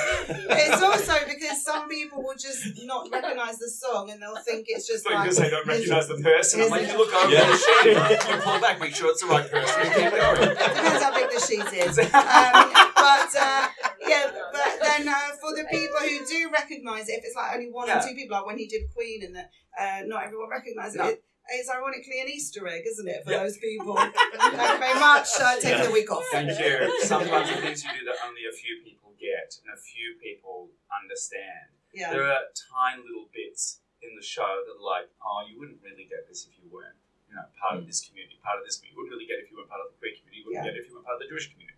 it's 0.58 0.82
also 0.82 1.14
because 1.28 1.62
some 1.64 1.88
people 1.90 2.24
will 2.24 2.36
just 2.36 2.66
not 2.86 3.10
recognise 3.12 3.58
the 3.60 3.70
song 3.70 4.10
and 4.10 4.22
they'll 4.22 4.38
think 4.38 4.66
it's 4.70 4.88
just 4.88 5.04
But 5.04 5.14
like 5.14 5.24
because 5.24 5.38
they 5.38 5.50
don't 5.50 5.68
recognise 5.68 6.08
the 6.08 6.16
person, 6.16 6.62
I'm 6.62 6.70
like, 6.70 6.88
you 6.88 6.98
look 6.98 7.14
over 7.14 7.32
Yeah. 7.32 7.46
the 7.46 7.58
sheet, 7.58 8.30
you 8.34 8.42
pull 8.42 8.60
back, 8.60 8.80
make 8.80 8.96
sure 8.96 9.10
it's 9.12 9.22
the 9.22 9.28
right 9.28 9.50
person, 9.50 9.82
and 9.82 9.94
keep 9.94 10.12
going. 10.12 10.50
depends 10.50 11.04
how 11.04 11.14
big 11.14 11.30
the 11.30 11.40
sheet 11.40 11.74
is. 11.88 12.00
Um, 12.14 12.83
but 13.04 13.32
uh, 13.36 13.68
yeah, 14.08 14.32
but 14.56 14.72
then 14.82 15.04
uh, 15.08 15.36
for 15.42 15.52
the 15.56 15.66
people 15.70 16.00
who 16.00 16.26
do 16.26 16.50
recognise 16.52 17.10
it, 17.10 17.20
if 17.20 17.24
it's 17.28 17.36
like 17.36 17.52
only 17.56 17.70
one 17.70 17.88
Yeah. 17.88 18.00
or 18.00 18.08
two 18.08 18.16
people, 18.16 18.38
like 18.38 18.46
when 18.48 18.58
he 18.58 18.68
did 18.68 18.88
Queen 18.96 19.24
and 19.28 19.36
that 19.36 19.52
uh, 19.78 20.02
not 20.08 20.24
everyone 20.24 20.50
recognised 20.50 20.96
No. 20.96 21.10
it. 21.12 21.24
It's 21.52 21.68
ironically 21.68 22.24
an 22.24 22.30
Easter 22.32 22.64
egg, 22.72 22.88
isn't 22.88 23.04
it, 23.04 23.20
for 23.28 23.32
Yeah. 23.36 23.44
those 23.44 23.58
people? 23.60 24.00
Thank 24.00 24.16
you 24.16 24.80
very 24.80 24.96
much. 25.00 25.28
Uh, 25.36 25.60
taking 25.60 25.84
Yeah. 25.84 25.92
a 25.92 25.98
week 26.00 26.08
off. 26.10 26.24
Thank 26.32 26.56
you. 26.56 26.88
Sometimes 27.04 27.52
the 27.52 27.60
things 27.60 27.84
you 27.84 27.92
do 28.00 28.06
that 28.08 28.16
only 28.24 28.48
a 28.48 28.56
few 28.56 28.80
people 28.80 29.12
get 29.20 29.52
and 29.60 29.68
a 29.76 29.80
few 29.80 30.16
people 30.24 30.72
understand. 30.88 31.76
Yeah. 31.92 32.16
There 32.16 32.24
are 32.24 32.48
tiny 32.56 33.04
little 33.04 33.28
bits 33.36 33.84
in 34.02 34.16
the 34.16 34.24
show 34.24 34.64
that 34.66 34.76
are 34.80 34.88
like, 34.96 35.12
oh, 35.20 35.44
you 35.48 35.60
wouldn't 35.60 35.84
really 35.84 36.08
get 36.08 36.24
this 36.32 36.48
if 36.48 36.56
you 36.58 36.72
weren't, 36.72 36.96
you 37.28 37.36
know, 37.36 37.44
part 37.60 37.76
of 37.76 37.84
this 37.92 38.00
community, 38.08 38.40
part 38.40 38.58
of 38.60 38.64
this. 38.64 38.80
You 38.80 38.96
wouldn't 38.96 39.12
really 39.12 39.28
get 39.28 39.40
it 39.44 39.46
if 39.46 39.52
you 39.52 39.58
weren't 39.60 39.70
part 39.70 39.84
of 39.84 39.92
the 39.92 39.98
queer 40.00 40.16
community. 40.16 40.40
You 40.40 40.46
wouldn't 40.48 40.64
Yeah. 40.64 40.72
get 40.72 40.80
it 40.80 40.82
if 40.84 40.88
you 40.88 40.96
weren't 40.96 41.08
part 41.12 41.20
of 41.20 41.24
the 41.28 41.30
Jewish 41.32 41.52
community. 41.52 41.73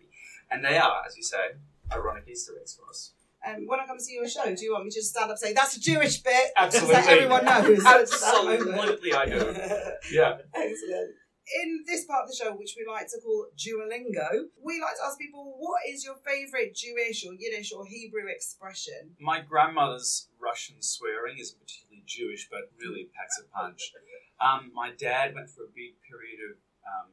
And 0.50 0.64
they 0.64 0.78
are, 0.78 1.02
as 1.06 1.16
you 1.16 1.22
say, 1.22 1.56
ironic 1.92 2.24
Easter 2.28 2.52
eggs 2.60 2.74
for 2.74 2.88
us. 2.88 3.12
Um, 3.46 3.66
when 3.66 3.78
I 3.78 3.86
come 3.86 3.98
to 3.98 4.02
see 4.02 4.14
your 4.14 4.28
show, 4.28 4.44
do 4.54 4.64
you 4.64 4.72
want 4.72 4.84
me 4.84 4.90
to 4.90 4.96
just 4.96 5.10
stand 5.10 5.24
up 5.26 5.30
and 5.30 5.38
say, 5.38 5.52
that's 5.52 5.76
a 5.76 5.80
Jewish 5.80 6.18
bit? 6.18 6.50
Absolutely. 6.56 6.94
So 7.02 7.10
everyone 7.10 7.44
knows. 7.44 7.84
Absolutely, 7.84 9.12
I 9.12 9.26
do. 9.26 9.54
Yeah. 10.10 10.38
Excellent. 10.54 11.14
In 11.62 11.84
this 11.86 12.04
part 12.06 12.24
of 12.24 12.30
the 12.30 12.34
show, 12.34 12.50
which 12.54 12.74
we 12.76 12.84
like 12.90 13.06
to 13.06 13.20
call 13.22 13.46
Duolingo, 13.54 14.50
we 14.58 14.80
like 14.80 14.96
to 14.98 15.04
ask 15.06 15.16
people, 15.16 15.54
what 15.58 15.82
is 15.88 16.04
your 16.04 16.16
favourite 16.26 16.74
Jewish 16.74 17.24
or 17.24 17.34
Yiddish 17.34 17.72
or 17.72 17.86
Hebrew 17.86 18.26
expression? 18.26 19.14
My 19.20 19.42
grandmother's 19.42 20.28
Russian 20.42 20.82
swearing 20.82 21.38
isn't 21.38 21.60
particularly 21.60 22.02
Jewish, 22.04 22.48
but 22.50 22.70
really 22.80 23.10
packs 23.14 23.38
a 23.38 23.46
punch. 23.56 23.92
Um, 24.40 24.72
my 24.74 24.90
dad 24.90 25.34
went 25.36 25.48
through 25.50 25.66
a 25.66 25.74
big 25.74 25.94
period 26.02 26.42
of 26.50 26.56
um, 26.82 27.10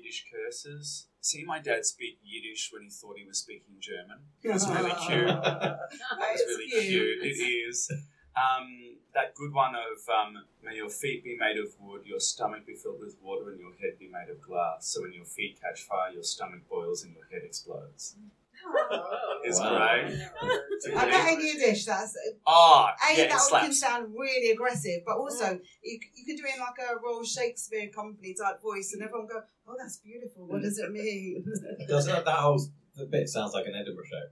Yiddish 0.00 0.26
curses. 0.32 1.06
See 1.20 1.44
my 1.44 1.58
dad 1.58 1.84
speak 1.84 2.18
Yiddish 2.24 2.70
when 2.72 2.82
he 2.82 2.88
thought 2.90 3.18
he 3.18 3.26
was 3.26 3.38
speaking 3.38 3.74
German 3.80 4.18
was 4.44 4.68
really 4.68 4.90
cute. 5.06 5.26
That 5.26 5.78
It's 6.32 6.44
really 6.46 6.70
cute. 6.70 7.18
It 7.22 7.40
is. 7.68 7.90
Um, 8.36 8.96
that 9.12 9.34
good 9.34 9.52
one 9.52 9.74
of 9.74 9.98
um, 10.08 10.44
may 10.64 10.76
your 10.76 10.88
feet 10.88 11.24
be 11.24 11.36
made 11.38 11.58
of 11.58 11.66
wood, 11.80 12.02
your 12.06 12.20
stomach 12.20 12.64
be 12.64 12.74
filled 12.74 13.00
with 13.00 13.16
water, 13.20 13.50
and 13.50 13.58
your 13.60 13.72
head 13.80 13.98
be 13.98 14.08
made 14.08 14.30
of 14.30 14.40
glass. 14.40 14.86
So 14.86 15.02
when 15.02 15.12
your 15.12 15.24
feet 15.24 15.58
catch 15.60 15.80
fire, 15.82 16.12
your 16.12 16.22
stomach 16.22 16.60
boils 16.70 17.02
and 17.04 17.12
your 17.14 17.24
head 17.30 17.42
explodes. 17.44 18.16
It's 19.42 19.58
Wow. 19.58 19.70
great. 20.04 20.20
It's 20.70 20.86
a 20.86 20.94
I 20.96 21.00
great- 21.04 21.10
bet 21.12 21.32
in 21.32 21.40
Yiddish, 21.46 21.84
that's 21.86 22.16
Oh, 22.46 22.86
A, 22.88 23.16
yeah, 23.16 23.24
it 23.24 23.30
that 23.30 23.48
can 23.62 23.72
sound 23.72 24.14
really 24.16 24.50
aggressive, 24.52 25.02
but 25.06 25.16
also 25.16 25.58
you, 25.82 25.98
you 26.14 26.24
can 26.26 26.36
do 26.36 26.44
it 26.46 26.54
in 26.54 26.60
like 26.60 26.78
a 26.78 27.00
Royal 27.02 27.24
Shakespeare 27.24 27.88
Company 27.88 28.34
type 28.34 28.60
voice, 28.62 28.92
and 28.92 29.02
everyone 29.02 29.26
go, 29.26 29.42
"Oh, 29.70 29.76
that's 29.78 29.98
beautiful. 29.98 30.46
What 30.46 30.62
does 30.62 30.78
it 30.78 30.90
mean?" 30.92 31.44
Doesn't 31.88 32.12
that, 32.12 32.24
that 32.24 32.36
whole 32.36 32.60
the 32.96 33.06
bit 33.06 33.28
sounds 33.28 33.52
like 33.54 33.66
an 33.66 33.74
Edinburgh 33.74 34.04
show? 34.10 34.22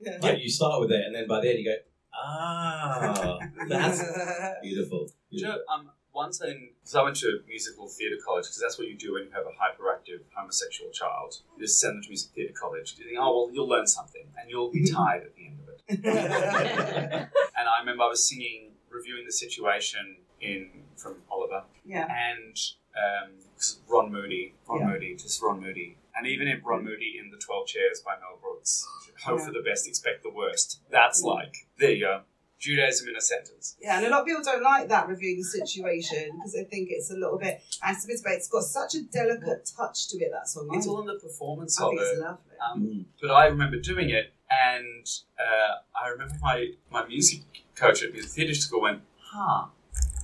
Yeah. 0.00 0.18
Like 0.20 0.40
you 0.40 0.50
start 0.50 0.80
with 0.80 0.90
it, 0.90 1.04
and 1.06 1.14
then 1.14 1.26
by 1.26 1.40
the 1.40 1.50
end 1.50 1.58
you 1.58 1.64
go, 1.66 1.76
ah, 2.14 3.38
that's 3.68 4.02
beautiful. 4.62 5.08
You 5.28 5.44
know, 5.44 5.58
um, 5.72 5.90
once 6.12 6.40
in, 6.40 6.70
because 6.80 6.94
I 6.94 7.02
went 7.02 7.16
to 7.16 7.40
musical 7.46 7.88
theatre 7.88 8.16
college, 8.24 8.44
because 8.44 8.60
that's 8.60 8.78
what 8.78 8.88
you 8.88 8.96
do 8.96 9.14
when 9.14 9.24
you 9.24 9.30
have 9.30 9.44
a 9.44 9.50
hyperactive 9.50 10.20
homosexual 10.34 10.90
child. 10.90 11.36
You 11.56 11.64
just 11.64 11.80
send 11.80 11.96
them 11.96 12.02
to 12.02 12.08
music 12.08 12.30
theatre 12.34 12.54
college. 12.58 12.94
You 12.98 13.04
think, 13.04 13.18
oh, 13.20 13.44
well, 13.44 13.54
you'll 13.54 13.68
learn 13.68 13.86
something, 13.86 14.24
and 14.40 14.50
you'll 14.50 14.70
be 14.70 14.84
tired 14.90 15.24
at 15.24 15.34
the 15.34 15.46
end 15.46 15.58
of 15.60 15.68
it. 15.68 17.28
And 17.56 17.68
I 17.68 17.80
remember 17.80 18.04
I 18.04 18.08
was 18.08 18.28
singing, 18.28 18.72
reviewing 18.90 19.24
the 19.26 19.32
situation 19.32 20.16
in 20.40 20.70
from 20.96 21.16
Oliver, 21.30 21.62
yeah. 21.84 22.06
and 22.10 22.56
um, 22.96 23.32
'cause 23.56 23.78
Ron 23.88 24.10
Moody, 24.12 24.54
Ron 24.68 24.80
Yeah. 24.80 24.86
Moody, 24.88 25.14
just 25.16 25.40
Ron 25.42 25.60
Moody. 25.60 25.96
And 26.16 26.26
even 26.26 26.48
in 26.48 26.62
Ron 26.62 26.84
Moody 26.84 27.18
in 27.18 27.30
The 27.30 27.36
12 27.38 27.66
Chairs 27.66 28.00
by 28.04 28.18
Mel 28.18 28.38
Brooks, 28.40 28.86
hope 29.22 29.38
Yeah. 29.38 29.46
for 29.46 29.52
the 29.52 29.62
best, 29.62 29.86
expect 29.86 30.22
the 30.22 30.30
worst. 30.30 30.80
That's 30.90 31.22
like, 31.22 31.66
there 31.78 31.92
you 31.92 32.00
go. 32.00 32.22
Judaism 32.58 33.08
in 33.08 33.16
a 33.16 33.20
sentence. 33.22 33.76
Yeah, 33.80 33.96
and 33.96 34.06
a 34.06 34.10
lot 34.10 34.20
of 34.20 34.26
people 34.26 34.42
don't 34.42 34.62
like 34.62 34.88
that 34.88 35.08
reviewing 35.08 35.38
the 35.38 35.44
situation 35.44 36.36
because 36.36 36.52
they 36.52 36.64
think 36.64 36.90
it's 36.90 37.10
a 37.10 37.14
little 37.14 37.38
bit 37.38 37.62
anti-Semitic, 37.82 38.22
but 38.22 38.32
it's 38.32 38.48
got 38.48 38.64
such 38.64 38.94
a 38.96 39.02
delicate 39.04 39.64
touch 39.74 40.08
to 40.08 40.18
it. 40.18 40.30
That 40.30 40.46
song, 40.46 40.68
It's 40.74 40.86
all 40.86 41.00
in 41.00 41.06
the 41.06 41.18
performance 41.18 41.80
I 41.80 41.84
of 41.84 41.90
think 41.90 42.00
it. 42.02 42.04
it's 42.04 42.20
lovely. 42.20 42.56
Um, 42.60 42.82
Mm. 42.82 43.04
but 43.22 43.30
I 43.30 43.46
remember 43.46 43.78
doing 43.78 44.10
it, 44.10 44.34
and 44.50 45.06
uh, 45.38 45.76
I 45.98 46.08
remember 46.08 46.34
my, 46.42 46.72
my 46.90 47.06
music 47.06 47.40
coach 47.76 48.02
at 48.02 48.12
music 48.12 48.30
theatre 48.32 48.54
school 48.54 48.82
went, 48.82 49.00
"Huh, 49.18 49.68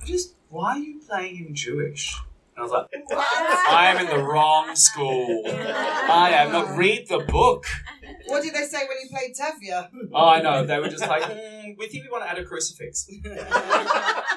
just 0.05 0.35
why 0.49 0.73
are 0.73 0.77
you 0.79 0.99
playing 0.99 1.37
in 1.47 1.55
Jewish?" 1.55 2.13
And 2.57 2.63
I 2.63 2.63
was 2.63 2.71
like, 2.71 2.87
"I 3.69 3.91
am 3.91 3.97
in 4.03 4.07
the 4.07 4.23
wrong 4.23 4.75
school. 4.75 5.43
I 5.45 6.31
am 6.31 6.51
not. 6.51 6.75
Read 6.75 7.07
the 7.07 7.19
book." 7.19 7.65
What 8.25 8.41
did 8.43 8.53
they 8.53 8.65
say 8.65 8.79
when 8.79 8.97
you 9.01 9.09
played 9.09 9.35
Tevye? 9.35 9.89
Oh, 10.13 10.27
I 10.27 10.41
know. 10.41 10.65
They 10.65 10.79
were 10.79 10.89
just 10.89 11.07
like, 11.07 11.21
mm, 11.21 11.75
"We 11.77 11.87
think 11.87 12.05
we 12.05 12.09
want 12.09 12.23
to 12.23 12.31
add 12.31 12.39
a 12.39 12.45
crucifix." 12.45 13.07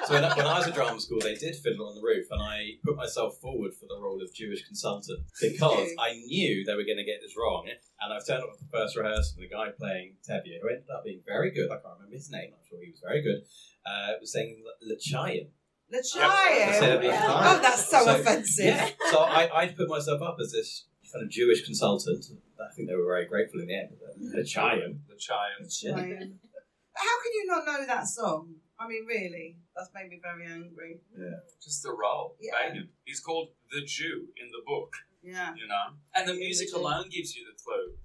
So 0.07 0.15
when 0.15 0.25
I, 0.25 0.35
when 0.35 0.47
I 0.47 0.57
was 0.57 0.67
at 0.67 0.73
drama 0.73 0.99
school, 0.99 1.19
they 1.21 1.35
did 1.35 1.55
Fiddler 1.55 1.85
on 1.85 1.93
the 1.93 2.01
Roof, 2.01 2.25
and 2.31 2.41
I 2.41 2.71
put 2.83 2.95
myself 2.97 3.37
forward 3.39 3.71
for 3.75 3.85
the 3.85 4.01
role 4.01 4.19
of 4.21 4.33
Jewish 4.33 4.65
consultant 4.65 5.19
because 5.39 5.89
I 5.99 6.13
knew 6.13 6.65
they 6.65 6.73
were 6.73 6.83
going 6.83 6.97
to 6.97 7.05
get 7.05 7.21
this 7.21 7.35
wrong. 7.37 7.69
And 8.01 8.11
I've 8.11 8.25
turned 8.25 8.43
up 8.43 8.49
at 8.51 8.59
the 8.59 8.65
first 8.73 8.97
rehearsal, 8.97 9.37
and 9.37 9.45
the 9.45 9.53
guy 9.53 9.69
playing 9.77 10.15
Tevye, 10.27 10.57
who 10.59 10.69
ended 10.69 10.89
up 10.89 11.03
being 11.05 11.21
very 11.25 11.51
good, 11.51 11.69
I 11.69 11.75
can't 11.75 11.93
remember 11.99 12.15
his 12.15 12.31
name, 12.31 12.49
I'm 12.51 12.65
sure 12.67 12.79
he 12.83 12.89
was 12.89 12.99
very 13.05 13.21
good, 13.21 13.45
uh, 13.85 14.17
was 14.19 14.33
saying 14.33 14.63
Lachayan. 14.81 15.49
The 15.91 15.97
Instead 15.97 16.23
of 16.23 16.29
child. 16.31 17.01
being 17.01 17.13
Oh, 17.13 17.59
that's 17.61 17.89
so, 17.89 18.05
So- 18.05 18.15
offensive. 18.19 18.65
Yeah. 18.65 18.89
So 19.11 19.19
I, 19.19 19.49
I'd 19.61 19.75
put 19.75 19.89
myself 19.89 20.21
up 20.21 20.37
as 20.41 20.51
this 20.51 20.85
kind 21.11 21.23
of 21.25 21.29
Jewish 21.29 21.65
consultant. 21.65 22.25
I 22.59 22.73
think 22.73 22.87
they 22.87 22.95
were 22.95 23.05
very 23.05 23.25
grateful 23.25 23.59
in 23.59 23.67
the 23.67 23.75
end. 23.77 23.89
Lachayan. 24.35 24.95
Mm. 24.95 24.99
The 25.09 25.17
child. 25.17 25.69
Child. 25.69 26.31
How 26.93 27.15
can 27.23 27.31
you 27.33 27.45
not 27.47 27.65
know 27.65 27.85
that 27.85 28.07
song? 28.07 28.55
I 28.79 28.87
mean, 28.87 29.05
really, 29.07 29.57
that's 29.75 29.89
made 29.93 30.09
me 30.09 30.19
very 30.23 30.45
angry. 30.45 31.01
Yeah. 31.17 31.39
Just 31.63 31.83
the 31.83 31.89
role. 31.91 32.35
Yeah. 32.39 32.51
Banging. 32.69 32.87
He's 33.03 33.19
called 33.19 33.49
the 33.71 33.81
Jew 33.85 34.27
in 34.41 34.47
the 34.51 34.61
book. 34.65 34.93
Yeah. 35.23 35.53
you 35.55 35.67
know. 35.67 35.95
And 36.15 36.27
the 36.27 36.33
Yeah, 36.33 36.39
music 36.39 36.69
they 36.71 36.77
do. 36.79 36.83
alone 36.83 37.09
gives 37.09 37.35
you 37.35 37.43
the 37.45 37.61
clue. 37.63 37.95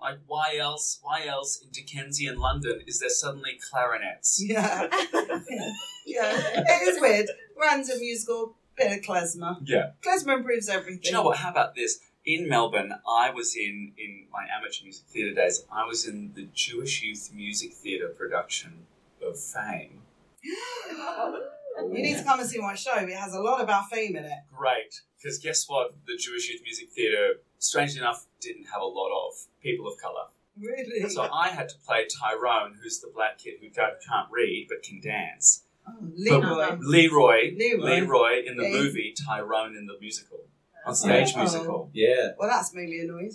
Like, 0.00 0.18
why 0.26 0.56
else? 0.58 0.98
Why 1.02 1.24
else 1.26 1.60
in 1.62 1.70
Dickensian 1.70 2.36
London 2.38 2.80
is 2.86 2.98
there 3.00 3.08
suddenly 3.10 3.58
clarinets? 3.70 4.42
Yeah. 4.44 4.88
yeah. 6.14 6.62
It 6.66 6.88
is 6.88 7.00
weird. 7.00 7.28
Random 7.60 7.98
musical, 7.98 8.56
bit 8.76 8.92
of 8.98 9.04
klezmer. 9.04 9.58
Yeah. 9.64 9.90
Klezmer 10.02 10.38
improves 10.38 10.68
everything. 10.68 11.00
Do 11.02 11.08
you 11.08 11.14
know 11.14 11.22
what? 11.22 11.38
How 11.38 11.50
about 11.50 11.74
this? 11.74 12.00
In 12.24 12.48
Melbourne, 12.48 12.94
I 13.06 13.30
was 13.30 13.54
in 13.54 13.92
in 13.98 14.24
my 14.32 14.46
amateur 14.56 14.84
music 14.84 15.04
theatre 15.08 15.34
days. 15.34 15.66
I 15.70 15.84
was 15.84 16.06
in 16.06 16.32
the 16.34 16.48
Jewish 16.54 17.02
Youth 17.02 17.30
Music 17.34 17.74
Theatre 17.74 18.08
production 18.08 18.86
of 19.22 19.38
Fame. 19.38 20.00
You 21.76 22.02
need 22.02 22.16
to 22.16 22.22
come 22.22 22.38
and 22.38 22.48
see 22.48 22.60
my 22.60 22.76
show. 22.76 22.94
It 22.94 23.10
has 23.10 23.34
a 23.34 23.40
lot 23.40 23.60
about 23.60 23.90
fame 23.90 24.14
in 24.14 24.24
it. 24.24 24.38
Great, 24.56 25.00
because 25.18 25.38
guess 25.38 25.68
what? 25.68 25.92
The 26.06 26.16
Jewish 26.16 26.48
Youth 26.48 26.62
Music 26.62 26.90
Theatre, 26.90 27.40
strangely 27.58 27.98
enough, 28.00 28.26
didn't 28.40 28.66
have 28.72 28.80
a 28.80 28.86
lot 28.86 29.10
of 29.10 29.34
people 29.60 29.88
of 29.88 30.00
colour. 30.00 30.26
Really? 30.58 31.08
So 31.08 31.28
I 31.32 31.48
had 31.48 31.68
to 31.70 31.74
play 31.84 32.06
Tyrone, 32.06 32.76
who's 32.80 33.00
the 33.00 33.10
black 33.12 33.38
kid 33.38 33.54
who 33.60 33.70
can't 33.70 34.28
read 34.30 34.66
but 34.68 34.82
can 34.82 35.00
dance. 35.00 35.64
Oh, 35.86 35.92
Leroy. 36.16 36.76
Leroy, 36.80 37.52
Leroy. 37.56 37.84
Leroy 37.84 38.42
in 38.46 38.56
the 38.56 38.64
Yeah. 38.64 38.70
movie 38.70 39.14
Tyrone 39.26 39.76
in 39.76 39.86
the 39.86 39.98
musical, 40.00 40.40
on 40.86 40.94
stage 40.94 41.32
Oh. 41.34 41.38
musical. 41.40 41.90
Yeah. 41.92 42.30
Well, 42.38 42.48
that's 42.48 42.72
made 42.74 42.88
me 42.88 43.00
annoyed. 43.00 43.32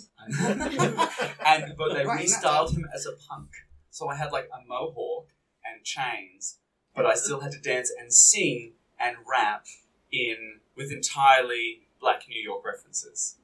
and 1.46 1.74
but 1.76 1.94
they 1.94 2.04
Right, 2.04 2.24
restyled 2.26 2.72
him 2.74 2.86
as 2.94 3.06
a 3.06 3.12
punk, 3.28 3.50
so 3.90 4.08
I 4.08 4.16
had 4.16 4.32
like 4.32 4.48
a 4.52 4.66
mohawk 4.66 5.28
and 5.64 5.84
chains, 5.84 6.58
but 6.94 7.06
I 7.06 7.14
still 7.14 7.40
had 7.40 7.52
to 7.52 7.60
dance 7.60 7.90
and 7.98 8.12
sing 8.12 8.74
and 8.98 9.16
rap 9.30 9.66
in 10.12 10.60
with 10.76 10.90
entirely 10.92 11.82
black 12.00 12.22
New 12.28 12.40
York 12.40 12.64
references. 12.64 13.36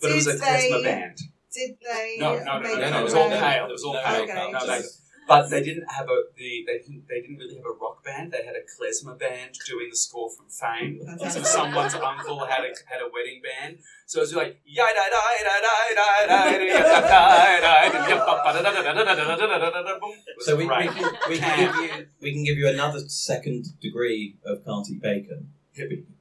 But 0.00 0.10
it 0.12 0.14
was 0.14 0.26
a 0.26 0.32
Did 0.32 0.40
klezmer 0.40 0.70
they- 0.70 0.82
band. 0.82 1.18
Did 1.52 1.78
they? 1.82 2.16
No, 2.20 2.36
no, 2.38 2.44
no, 2.44 2.60
make 2.60 2.74
no, 2.74 2.80
no, 2.82 2.90
no, 2.90 3.00
it 3.00 3.04
was 3.04 3.14
no, 3.14 3.22
all 3.22 3.30
no. 3.30 3.40
pale. 3.40 3.66
It 3.66 3.72
was 3.72 3.82
all 3.84 3.94
No, 3.94 4.02
pale. 4.04 4.22
okay, 4.22 4.50
No, 4.52 4.66
they, 4.66 4.76
just- 4.78 5.00
but 5.28 5.50
they 5.50 5.62
didn't 5.62 5.88
have 5.90 6.08
a 6.08 6.22
the 6.36 6.64
they 6.66 6.78
didn't 6.78 7.04
they 7.08 7.20
didn't 7.20 7.36
really 7.36 7.56
have 7.56 7.66
a 7.66 7.76
rock 7.80 8.02
band. 8.02 8.32
They 8.32 8.44
had 8.44 8.56
a 8.56 8.64
klezmer 8.64 9.18
band 9.18 9.54
doing 9.66 9.88
the 9.90 9.96
score 9.96 10.30
from 10.30 10.46
Fame. 10.48 11.00
So 11.30 11.42
someone's 11.42 11.94
uncle 11.94 12.46
had 12.46 12.64
a 12.64 12.72
had 12.86 13.02
a 13.02 13.10
wedding 13.12 13.42
band. 13.42 13.78
So 14.06 14.20
it 14.20 14.22
was 14.22 14.34
like 14.34 14.60
yai 14.64 14.92
da 14.94 15.04
da 15.14 15.20
da 15.44 15.56
da 15.60 15.76
da 15.98 16.48
da 19.68 19.82
da 19.82 19.98
So 20.40 20.56
we, 20.56 20.66
right. 20.66 20.88
we, 20.88 20.94
can, 20.94 21.12
we 21.28 21.38
can 21.38 21.58
give 21.58 21.74
you 21.76 22.06
we 22.22 22.32
can 22.32 22.44
give 22.44 22.56
you 22.56 22.68
another 22.68 23.00
second 23.00 23.66
degree 23.80 24.36
of 24.46 24.64
Carty 24.64 24.98
Bacon 24.98 25.52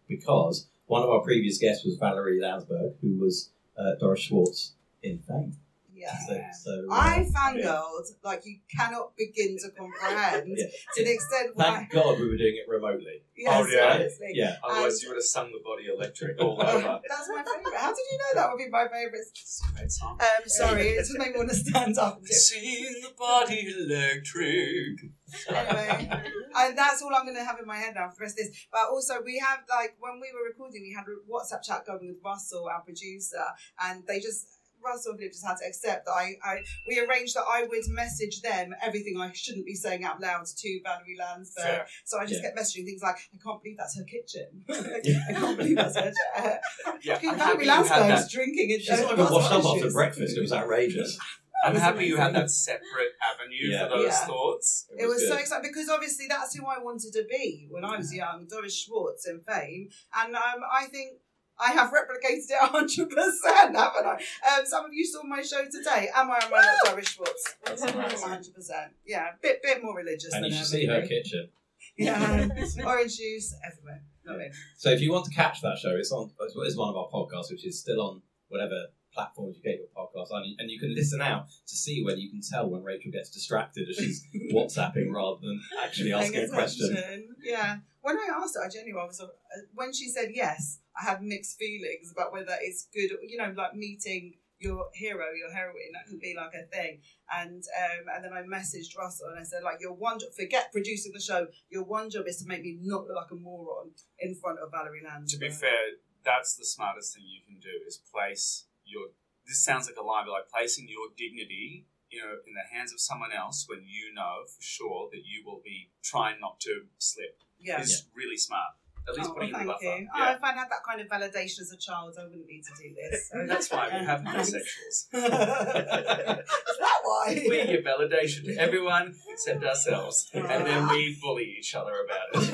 because 0.07 0.67
one 0.85 1.03
of 1.03 1.09
our 1.09 1.21
previous 1.21 1.57
guests 1.57 1.85
was 1.85 1.95
Valerie 1.95 2.39
Landsburg, 2.41 2.95
who 3.01 3.17
was 3.17 3.51
uh, 3.77 3.95
Doris 3.99 4.21
Schwartz 4.21 4.73
in 5.01 5.19
Fame. 5.19 5.57
Yeah. 5.97 6.13
So, 6.27 6.39
so 6.63 6.71
uh, 6.91 6.95
I 6.95 7.25
fangirled 7.35 8.05
like 8.23 8.43
you 8.45 8.57
cannot 8.75 9.15
begin 9.17 9.57
to 9.57 9.69
comprehend 9.77 10.53
Yeah. 10.55 10.65
to 10.95 11.03
the 11.03 11.11
extent 11.11 11.55
where. 11.55 11.67
thank 11.71 11.91
God 11.91 12.19
we 12.19 12.29
were 12.29 12.37
doing 12.37 12.55
it 12.63 12.69
remotely. 12.71 13.23
Yes, 13.35 13.53
Oh, 13.53 13.67
yeah? 13.67 13.93
honestly. 13.95 14.31
Yeah. 14.33 14.55
Otherwise, 14.63 15.01
you 15.01 15.09
would 15.09 15.15
have 15.17 15.23
sung 15.23 15.51
the 15.51 15.59
body 15.63 15.85
electric 15.93 16.39
all 16.41 16.53
over. 16.61 16.99
That's 17.07 17.29
my 17.29 17.43
favourite. 17.43 17.77
How 17.77 17.89
did 17.89 18.05
you 18.11 18.17
know 18.17 18.31
that 18.41 18.49
would 18.51 18.57
be 18.57 18.69
my 18.69 18.85
favourite? 18.87 19.25
It's 19.29 19.61
a 19.69 19.73
great 19.75 19.91
song. 19.91 20.19
Um, 20.21 20.43
sorry, 20.47 20.87
it 20.89 20.99
just 20.99 21.17
made 21.17 21.31
me 21.31 21.37
want 21.37 21.49
to 21.49 21.55
stand 21.55 21.97
up 21.97 22.19
Sing 22.25 23.01
the 23.01 23.09
body 23.17 23.67
electric. 23.77 25.11
anyway, 25.49 26.09
and 26.55 26.77
that's 26.77 27.01
all 27.01 27.13
I'm 27.13 27.25
going 27.25 27.35
to 27.37 27.43
have 27.43 27.59
in 27.59 27.65
my 27.67 27.77
head 27.77 27.93
now 27.95 28.09
for 28.09 28.15
the 28.19 28.21
rest 28.25 28.39
of 28.39 28.45
this. 28.47 28.67
But 28.71 28.89
also, 28.91 29.21
we 29.23 29.37
have 29.45 29.59
like 29.69 29.95
when 29.99 30.19
we 30.21 30.29
were 30.33 30.47
recording, 30.47 30.81
we 30.81 30.93
had 30.95 31.05
a 31.05 31.17
WhatsApp 31.29 31.63
chat 31.63 31.85
going 31.85 32.07
with 32.07 32.17
Russell, 32.23 32.67
our 32.71 32.81
producer, 32.81 33.43
and 33.81 34.03
they 34.07 34.19
just. 34.19 34.56
Philip 35.03 35.19
just 35.31 35.45
had 35.45 35.55
to 35.57 35.65
accept 35.67 36.05
that 36.05 36.11
I, 36.11 36.35
I 36.43 36.63
we 36.87 36.99
arranged 36.99 37.35
that 37.35 37.43
I 37.49 37.63
would 37.63 37.87
message 37.89 38.41
them 38.41 38.73
everything 38.81 39.17
I 39.19 39.31
shouldn't 39.33 39.65
be 39.65 39.75
saying 39.75 40.03
out 40.03 40.21
loud 40.21 40.45
to 40.45 40.79
Valerie. 40.83 41.17
Fair. 41.55 41.85
So 42.05 42.17
I 42.19 42.25
just 42.25 42.41
Yeah. 42.43 42.49
kept 42.49 42.57
messaging 42.59 42.85
things 42.85 43.01
like, 43.01 43.17
I 43.33 43.37
can't 43.43 43.61
believe 43.61 43.77
that's 43.77 43.97
her 43.97 44.03
kitchen. 44.03 44.63
I 44.69 45.33
can't 45.33 45.57
believe 45.57 45.75
that's 45.75 45.95
her 45.95 46.11
chair. 46.35 46.59
Yeah, 47.03 47.19
Valerie 47.19 47.37
happy 47.37 47.65
you 47.65 47.71
had 47.71 47.83
Landsburg's 47.85 48.23
that. 48.23 48.31
drinking 48.31 48.71
and 48.73 48.81
She's 48.81 48.99
not 49.01 49.11
even 49.13 49.25
washed 49.25 49.51
up 49.51 49.65
after 49.65 49.91
breakfast. 49.91 50.37
It 50.37 50.41
was 50.41 50.53
outrageous. 50.53 51.17
I'm 51.65 51.73
was 51.73 51.81
happy 51.81 52.05
you 52.05 52.17
had 52.17 52.35
that 52.35 52.51
separate 52.51 53.13
avenue 53.33 53.57
Yeah. 53.71 53.83
for 53.85 53.97
those 53.97 54.05
Yeah. 54.07 54.25
thoughts. 54.27 54.85
It 54.97 55.07
was 55.07 55.27
so 55.27 55.35
exciting 55.37 55.69
because 55.71 55.89
obviously 55.89 56.27
that's 56.29 56.55
who 56.55 56.65
I 56.65 56.77
wanted 56.77 57.13
to 57.13 57.23
be 57.29 57.67
when 57.71 57.83
I 57.83 57.97
was 57.97 58.13
young, 58.13 58.45
Doris 58.47 58.75
Schwartz 58.77 59.27
in 59.27 59.41
Fame, 59.41 59.89
and 60.15 60.35
um, 60.35 60.59
I 60.71 60.85
think 60.85 61.17
I 61.59 61.71
have 61.71 61.91
replicated 61.91 62.49
it 62.49 62.59
hundred 62.59 63.09
percent, 63.09 63.75
haven't 63.75 64.05
I? 64.05 64.13
Um, 64.13 64.65
some 64.65 64.85
of 64.85 64.93
you 64.93 65.05
saw 65.05 65.23
my 65.23 65.41
show 65.41 65.63
today. 65.65 66.09
Am 66.15 66.29
I 66.29 66.39
am 66.43 66.53
I 66.53 66.61
not 66.61 66.91
Doris 66.91 67.07
Schwartz? 67.09 67.55
That's. 67.65 67.83
Hundred 68.27 68.53
percent. 68.53 68.93
Yeah, 69.05 69.31
bit 69.41 69.61
bit 69.63 69.83
more 69.83 69.95
religious 69.95 70.33
And 70.33 70.43
than 70.43 70.51
you 70.51 70.57
should 70.57 70.67
see 70.67 70.85
her 70.85 71.01
kitchen. 71.01 71.49
Yeah, 71.99 72.47
orange 72.85 73.17
juice 73.17 73.55
everywhere. 73.65 74.03
Not. 74.23 74.37
So 74.77 74.91
if 74.91 75.01
you 75.01 75.11
want 75.11 75.25
to 75.25 75.31
catch 75.31 75.61
that 75.61 75.79
show, 75.79 75.95
it's 75.95 76.11
on. 76.11 76.29
It's 76.39 76.77
one 76.77 76.89
of 76.89 76.95
our 76.95 77.07
podcasts, 77.09 77.49
which 77.49 77.65
is 77.65 77.79
still 77.79 77.99
on 78.01 78.21
whatever 78.49 78.87
platforms 79.13 79.57
you 79.57 79.63
get 79.63 79.79
your 79.79 79.87
podcast 79.97 80.31
on, 80.31 80.43
and 80.59 80.69
you 80.69 80.79
can 80.79 80.93
listen 80.93 81.21
out 81.21 81.47
to 81.67 81.75
see 81.75 82.03
when 82.03 82.19
you 82.19 82.29
can 82.29 82.41
tell 82.41 82.69
when 82.69 82.83
Rachel 82.83 83.11
gets 83.11 83.31
distracted 83.31 83.89
as 83.89 83.95
she's 83.95 84.23
WhatsApping 84.53 85.11
rather 85.11 85.39
than 85.41 85.59
actually 85.83 86.13
asking 86.13 86.43
a 86.43 86.49
question. 86.49 87.35
Yeah. 87.43 87.77
When 88.01 88.17
I 88.17 88.27
asked 88.41 88.55
her, 88.55 88.63
I 88.63 88.69
genuinely 88.69 89.07
was. 89.07 89.19
Uh, 89.19 89.27
when 89.73 89.91
she 89.91 90.07
said 90.07 90.29
yes, 90.33 90.79
I 90.99 91.05
had 91.05 91.21
mixed 91.21 91.57
feelings 91.57 92.11
about 92.11 92.33
whether 92.33 92.55
it's 92.61 92.87
good. 92.93 93.11
You 93.27 93.37
know, 93.37 93.53
like 93.55 93.75
meeting 93.75 94.33
your 94.59 94.89
hero, 94.93 95.25
your 95.37 95.53
heroine. 95.53 95.93
That 95.93 96.07
could 96.07 96.19
be 96.19 96.35
like 96.35 96.53
a 96.53 96.65
thing. 96.65 96.99
And 97.31 97.63
um, 97.63 98.05
and 98.15 98.25
then 98.25 98.33
I 98.33 98.41
messaged 98.41 98.97
Russell 98.97 99.29
and 99.29 99.39
I 99.39 99.43
said 99.43 99.63
like, 99.63 99.77
your 99.79 99.93
one 99.93 100.19
job, 100.19 100.29
forget 100.35 100.71
producing 100.71 101.11
the 101.13 101.21
show. 101.21 101.47
Your 101.69 101.83
one 101.83 102.09
job 102.09 102.25
is 102.27 102.37
to 102.41 102.47
make 102.47 102.63
me 102.63 102.77
not 102.81 103.07
look 103.07 103.15
like 103.15 103.31
a 103.31 103.35
moron 103.35 103.91
in 104.19 104.35
front 104.35 104.59
of 104.59 104.71
Valerie 104.71 105.03
Land. 105.05 105.27
To 105.29 105.37
be 105.37 105.49
fair, 105.49 106.01
that's 106.23 106.55
the 106.55 106.65
smartest 106.65 107.15
thing 107.15 107.23
you 107.25 107.41
can 107.45 107.59
do 107.59 107.85
is 107.87 108.01
place 108.13 108.65
your. 108.85 109.09
This 109.47 109.63
sounds 109.63 109.87
like 109.87 109.95
a 109.95 110.03
lie, 110.03 110.23
but 110.25 110.33
like 110.33 110.49
placing 110.53 110.89
your 110.89 111.07
dignity, 111.15 111.87
you 112.09 112.19
know, 112.19 112.35
in 112.45 112.53
the 112.53 112.67
hands 112.75 112.91
of 112.91 112.99
someone 112.99 113.31
else 113.31 113.65
when 113.69 113.79
you 113.79 114.13
know 114.13 114.43
for 114.45 114.61
sure 114.61 115.07
that 115.11 115.23
you 115.23 115.45
will 115.45 115.61
be 115.63 115.89
trying 116.03 116.41
not 116.41 116.59
to 116.61 116.81
slip 116.97 117.43
yeah. 117.59 117.79
is 117.79 118.07
really 118.13 118.37
smart. 118.37 118.75
At 119.09 119.15
least 119.15 119.29
Oh, 119.29 119.33
putting 119.35 119.53
well, 119.53 119.61
in 119.61 119.67
the 119.67 119.73
thank 119.73 119.83
buffer. 119.83 119.99
you. 120.01 120.07
Oh, 120.15 120.31
if 120.33 120.43
I'd 120.43 120.55
had 120.55 120.69
that 120.69 120.83
kind 120.87 120.99
of 120.99 121.07
validation 121.07 121.61
as 121.61 121.71
a 121.71 121.77
child, 121.77 122.13
I 122.19 122.23
wouldn't 122.25 122.45
need 122.45 122.63
to 122.63 122.73
do 122.83 122.93
this. 122.93 123.29
So 123.31 123.45
That's 123.47 123.71
why 123.71 123.87
we 123.87 124.05
have 124.05 124.21
homosexuals. 124.23 125.07
Is 125.13 125.23
that 125.23 126.99
why? 127.03 127.45
We 127.47 127.65
give 127.65 127.83
validation 127.85 128.43
to 128.45 128.55
everyone 128.59 129.15
except 129.29 129.63
ourselves, 129.63 130.29
and 130.33 130.45
then 130.45 130.87
we 130.89 131.17
bully 131.21 131.55
each 131.57 131.73
other 131.75 131.93
about 132.03 132.43
it. 132.43 132.51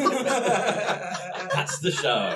That's 1.53 1.79
the 1.79 1.91
show. 1.91 2.33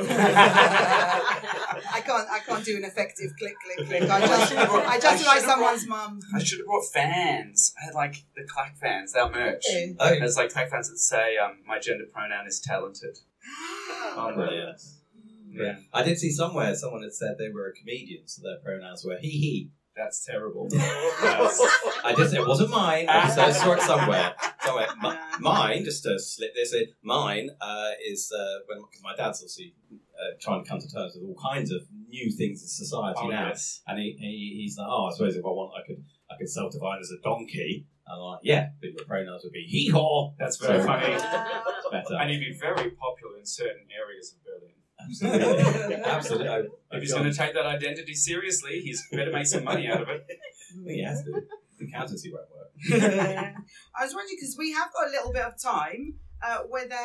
I 1.89 2.01
can't. 2.05 2.29
I 2.29 2.39
can't 2.39 2.65
do 2.65 2.75
an 2.77 2.83
effective 2.85 3.31
click, 3.39 3.55
click, 3.63 3.87
click. 3.87 4.09
I 4.09 4.19
just, 4.19 4.51
I 4.55 4.99
just 4.99 5.25
like 5.27 5.41
someone's 5.41 5.87
mum. 5.87 6.19
I 6.35 6.39
should 6.43 6.59
have 6.59 6.65
brought 6.67 6.85
fans. 6.91 7.73
I 7.79 7.85
had 7.85 7.93
like 7.93 8.23
the 8.35 8.43
clack 8.47 8.77
fans, 8.77 9.13
our 9.15 9.29
merch. 9.31 9.63
Oh, 9.99 10.09
There's 10.09 10.37
like 10.37 10.51
clack 10.51 10.69
fans 10.69 10.89
that 10.89 10.97
say, 10.97 11.37
um, 11.37 11.59
"My 11.67 11.79
gender 11.79 12.05
pronoun 12.11 12.47
is 12.47 12.59
talented." 12.59 13.17
Oh, 13.49 14.31
brilliant. 14.35 14.81
Yeah. 15.49 15.77
I 15.93 16.03
did 16.03 16.17
see 16.17 16.31
somewhere 16.31 16.75
someone 16.75 17.03
had 17.03 17.13
said 17.13 17.35
they 17.39 17.49
were 17.49 17.67
a 17.69 17.73
comedian, 17.73 18.27
so 18.27 18.41
their 18.43 18.57
pronouns 18.63 19.03
were 19.05 19.17
he 19.19 19.29
he. 19.29 19.71
That's 19.95 20.23
terrible. 20.23 20.67
I 20.73 22.13
did 22.15 22.29
say 22.29 22.37
it 22.37 22.47
wasn't 22.47 22.69
mine. 22.69 23.07
I 23.09 23.23
just- 23.25 23.39
I 23.39 23.51
saw 23.51 23.71
it 23.73 23.81
somewhere. 23.81 24.35
Somewhere. 24.63 24.87
M- 25.03 25.17
mine, 25.41 25.83
just 25.85 26.03
to 26.03 26.19
slip 26.19 26.53
this 26.53 26.73
in, 26.73 26.85
mine 27.01 27.49
uh, 27.59 27.91
is 28.07 28.31
uh, 28.31 28.59
when 28.67 28.79
because 28.81 29.01
my 29.01 29.15
dad's 29.15 29.39
obviously 29.39 29.73
uh, 29.89 30.35
trying 30.39 30.63
to 30.63 30.69
come 30.69 30.79
to 30.79 30.87
terms 30.87 31.15
with 31.15 31.23
all 31.27 31.35
kinds 31.51 31.71
of 31.71 31.81
new 32.09 32.29
things 32.29 32.61
in 32.61 32.67
society 32.67 33.19
Oh, 33.23 33.27
now, 33.27 33.47
yes. 33.47 33.81
and 33.87 33.97
he, 33.97 34.15
he 34.19 34.59
he's 34.61 34.77
like, 34.77 34.87
oh, 34.87 35.07
I 35.07 35.13
suppose 35.13 35.35
if 35.35 35.43
I 35.43 35.49
want, 35.49 35.71
I 35.75 35.87
could 35.87 36.03
I 36.29 36.35
could 36.37 36.49
self-define 36.49 36.99
as 36.99 37.11
a 37.11 37.19
donkey. 37.23 37.87
And 38.09 38.15
I'm 38.15 38.19
like, 38.19 38.39
yeah, 38.43 38.69
but 38.79 38.89
your 38.91 39.05
pronouns 39.05 39.43
would 39.43 39.51
be 39.53 39.63
he 39.67 39.89
haw. 39.89 40.33
That's 40.39 40.57
very 40.57 40.79
So- 40.79 40.85
funny. 40.87 41.13
Better. 41.91 42.15
And 42.19 42.29
he'd 42.31 42.39
be 42.39 42.57
very 42.59 42.91
popular 42.91 43.37
in 43.39 43.45
certain 43.45 43.87
areas 43.95 44.33
of 44.33 44.43
Berlin. 44.43 44.73
Absolutely, 44.99 45.95
absolutely. 46.05 46.47
I, 46.49 46.57
If 46.91 47.01
he's 47.03 47.13
going 47.13 47.31
to 47.31 47.33
take 47.37 47.53
that 47.53 47.65
identity 47.65 48.13
seriously, 48.13 48.81
he's 48.81 49.03
better 49.11 49.31
make 49.31 49.45
some 49.47 49.63
money 49.63 49.87
out 49.87 50.01
of 50.01 50.09
it. 50.09 50.25
he 50.87 51.03
has 51.03 51.23
to. 51.23 51.31
The 51.79 51.85
accountancy 51.85 52.31
won't 52.33 52.47
work. 52.51 52.71
I 53.95 54.03
was 54.03 54.13
wondering 54.15 54.35
because 54.39 54.55
we 54.57 54.71
have 54.73 54.91
got 54.91 55.07
a 55.07 55.11
little 55.11 55.31
bit 55.31 55.43
of 55.43 55.61
time. 55.61 56.15
Uh, 56.43 56.59
whether 56.69 56.97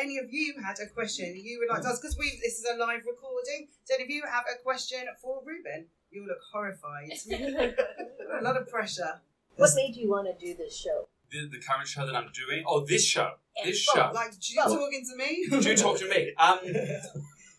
any 0.00 0.18
of 0.18 0.26
you 0.30 0.54
had 0.64 0.76
a 0.80 0.86
question 0.92 1.34
you 1.36 1.58
would 1.60 1.72
like 1.72 1.82
to 1.82 1.88
ask, 1.88 2.00
because 2.02 2.16
we 2.18 2.30
this 2.42 2.58
is 2.58 2.66
a 2.72 2.76
live 2.78 3.00
recording. 3.06 3.68
So 3.84 3.94
if 3.98 4.08
you 4.08 4.22
have 4.30 4.44
a 4.52 4.62
question 4.62 5.00
for 5.20 5.42
Reuben, 5.44 5.86
You'll 6.10 6.26
look 6.26 6.38
horrified. 6.52 7.08
a 7.32 8.42
lot 8.44 8.56
of 8.58 8.68
pressure. 8.68 9.22
What 9.56 9.70
made 9.76 9.96
you 9.96 10.08
want 10.10 10.26
to 10.26 10.46
do 10.46 10.54
this 10.56 10.76
show? 10.76 11.08
the, 11.32 11.48
the 11.50 11.58
current 11.58 11.88
show 11.88 12.06
that 12.06 12.14
I'm 12.14 12.30
doing. 12.32 12.62
Oh, 12.66 12.84
this 12.84 13.04
show. 13.04 13.32
This 13.64 13.86
Well, 13.94 14.10
show. 14.10 14.14
Like, 14.14 14.32
you 14.40 14.56
talking 14.56 15.04
to 15.10 15.16
me? 15.16 15.46
Do 15.50 15.68
you 15.70 15.76
talk 15.76 15.98
to 15.98 16.08
me? 16.08 16.32
Um, 16.38 16.58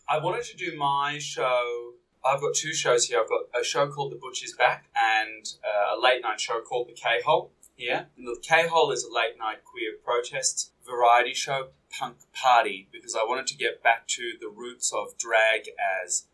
I 0.08 0.18
wanted 0.18 0.44
to 0.44 0.56
do 0.56 0.76
my 0.76 1.18
show. 1.18 1.92
I've 2.24 2.40
got 2.40 2.54
two 2.54 2.74
shows 2.74 3.06
here. 3.06 3.20
I've 3.20 3.28
got 3.28 3.42
a 3.58 3.64
show 3.64 3.88
called 3.88 4.12
The 4.12 4.16
Butcher's 4.16 4.52
Back 4.52 4.86
and 4.94 5.46
uh, 5.64 5.96
a 5.96 6.00
late 6.00 6.22
night 6.22 6.40
show 6.40 6.60
called 6.60 6.88
The 6.88 6.92
K 6.92 7.20
Hole 7.24 7.52
here. 7.74 8.08
And 8.16 8.26
the 8.26 8.38
K 8.42 8.68
Hole 8.68 8.92
is 8.92 9.02
a 9.04 9.12
late 9.12 9.38
night 9.38 9.64
queer 9.64 9.92
protest 10.04 10.72
variety 10.86 11.32
show, 11.32 11.68
punk 11.90 12.16
party, 12.34 12.88
because 12.92 13.14
I 13.14 13.24
wanted 13.24 13.46
to 13.48 13.56
get 13.56 13.82
back 13.82 14.06
to 14.08 14.32
the 14.40 14.48
roots 14.48 14.92
of 14.92 15.16
drag 15.16 15.70
as, 16.04 16.26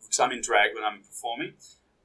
because 0.00 0.18
I'm 0.18 0.32
in 0.32 0.40
drag 0.40 0.74
when 0.74 0.84
I'm 0.84 1.00
performing. 1.00 1.52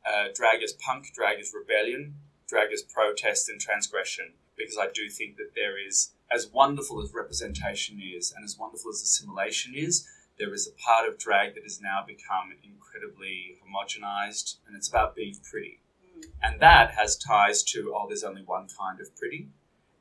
Uh, 0.05 0.25
drag 0.35 0.61
as 0.61 0.73
punk, 0.73 1.13
drag 1.15 1.39
as 1.39 1.53
rebellion, 1.53 2.15
drag 2.53 2.71
as 2.71 2.83
protest 2.83 3.49
and 3.49 3.59
transgression, 3.59 4.33
because 4.55 4.77
I 4.77 4.87
do 4.93 5.09
think 5.09 5.37
that 5.37 5.55
there 5.55 5.75
is, 5.75 6.11
as 6.31 6.51
wonderful 6.53 7.01
as 7.01 7.11
representation 7.11 7.99
is 7.99 8.31
and 8.31 8.45
as 8.45 8.57
wonderful 8.59 8.91
as 8.91 9.01
assimilation 9.01 9.73
is, 9.75 10.07
there 10.37 10.53
is 10.53 10.67
a 10.67 10.81
part 10.81 11.09
of 11.09 11.17
drag 11.17 11.55
that 11.55 11.63
has 11.63 11.81
now 11.81 12.03
become 12.05 12.53
incredibly 12.63 13.57
homogenized 13.61 14.57
and 14.67 14.75
it's 14.75 14.87
about 14.87 15.15
being 15.15 15.35
pretty. 15.49 15.79
Mm. 16.15 16.29
And 16.43 16.59
that 16.61 16.91
has 16.91 17.17
ties 17.17 17.63
to, 17.63 17.91
oh, 17.95 18.05
there's 18.07 18.23
only 18.23 18.43
one 18.43 18.67
kind 18.79 19.01
of 19.01 19.15
pretty. 19.15 19.49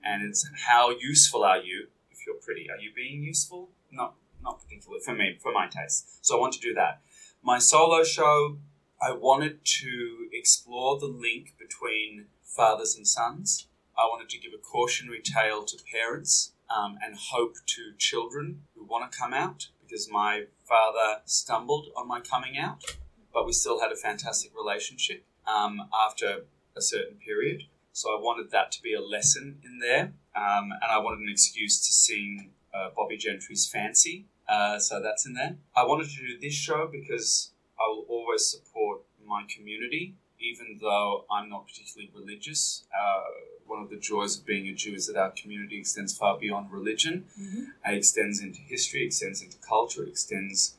And 0.04 0.22
it's 0.22 0.46
how 0.66 0.90
useful 0.90 1.44
are 1.44 1.58
you 1.58 1.86
if 2.10 2.26
you're 2.26 2.36
pretty? 2.36 2.68
Are 2.70 2.78
you 2.78 2.90
being 2.94 3.22
useful? 3.22 3.70
Not, 3.90 4.14
not 4.42 4.62
particularly 4.62 5.02
for 5.02 5.14
me, 5.14 5.38
for 5.42 5.52
my 5.52 5.68
taste. 5.68 6.24
So 6.24 6.36
I 6.36 6.40
want 6.40 6.52
to 6.54 6.60
do 6.60 6.74
that. 6.74 7.00
My 7.42 7.58
solo 7.58 8.04
show, 8.04 8.58
I 9.00 9.12
wanted 9.12 9.64
to 9.64 10.28
explore 10.32 10.98
the 10.98 11.06
link 11.06 11.54
between 11.58 12.26
fathers 12.54 12.96
and 12.96 13.06
sons. 13.06 13.68
I 13.96 14.04
wanted 14.04 14.28
to 14.30 14.38
give 14.38 14.52
a 14.54 14.58
cautionary 14.58 15.20
tale 15.20 15.64
to 15.64 15.76
parents 15.92 16.52
um, 16.74 16.98
and 17.04 17.16
hope 17.16 17.56
to 17.66 17.92
children 17.98 18.62
who 18.74 18.84
want 18.84 19.10
to 19.10 19.18
come 19.18 19.34
out 19.34 19.68
because 19.82 20.10
my 20.10 20.44
father 20.64 21.20
stumbled 21.26 21.88
on 21.96 22.08
my 22.08 22.20
coming 22.20 22.56
out, 22.56 22.82
but 23.32 23.46
we 23.46 23.52
still 23.52 23.80
had 23.80 23.92
a 23.92 23.96
fantastic 23.96 24.52
relationship 24.56 25.24
um, 25.46 25.82
after 26.06 26.44
a 26.76 26.80
certain 26.80 27.16
period. 27.16 27.62
So 27.92 28.10
I 28.10 28.20
wanted 28.20 28.50
that 28.52 28.72
to 28.72 28.82
be 28.82 28.94
a 28.94 29.02
lesson 29.02 29.58
in 29.62 29.78
there, 29.78 30.14
um, 30.34 30.70
and 30.72 30.90
I 30.90 30.98
wanted 30.98 31.20
an 31.20 31.28
excuse 31.30 31.86
to 31.86 31.92
sing 31.92 32.50
uh, 32.72 32.88
Bobbie 32.96 33.18
Gentry's 33.18 33.66
Fancy. 33.66 34.24
Uh, 34.48 34.78
so 34.78 35.00
that's 35.00 35.26
in 35.26 35.34
there. 35.34 35.56
I 35.76 35.84
wanted 35.84 36.08
to 36.08 36.16
do 36.16 36.38
this 36.40 36.54
show 36.54 36.88
because 36.90 37.50
I 37.78 37.88
will 37.88 38.06
always 38.08 38.46
support 38.46 39.02
my 39.26 39.44
community, 39.54 40.14
even 40.42 40.78
though 40.80 41.24
I'm 41.30 41.48
not 41.48 41.66
particularly 41.66 42.10
religious. 42.14 42.84
Uh, 42.96 43.22
one 43.66 43.80
of 43.82 43.90
the 43.90 43.96
joys 43.96 44.38
of 44.38 44.44
being 44.44 44.66
a 44.68 44.74
Jew 44.74 44.94
is 44.94 45.06
that 45.06 45.16
our 45.16 45.30
community 45.30 45.78
extends 45.78 46.16
far 46.16 46.38
beyond 46.38 46.70
religion. 46.72 47.24
It 47.86 47.96
extends 47.96 48.40
into 48.40 48.60
history, 48.60 49.04
extends 49.04 49.40
into 49.42 49.56
culture, 49.58 50.02
it 50.02 50.10
extends 50.10 50.76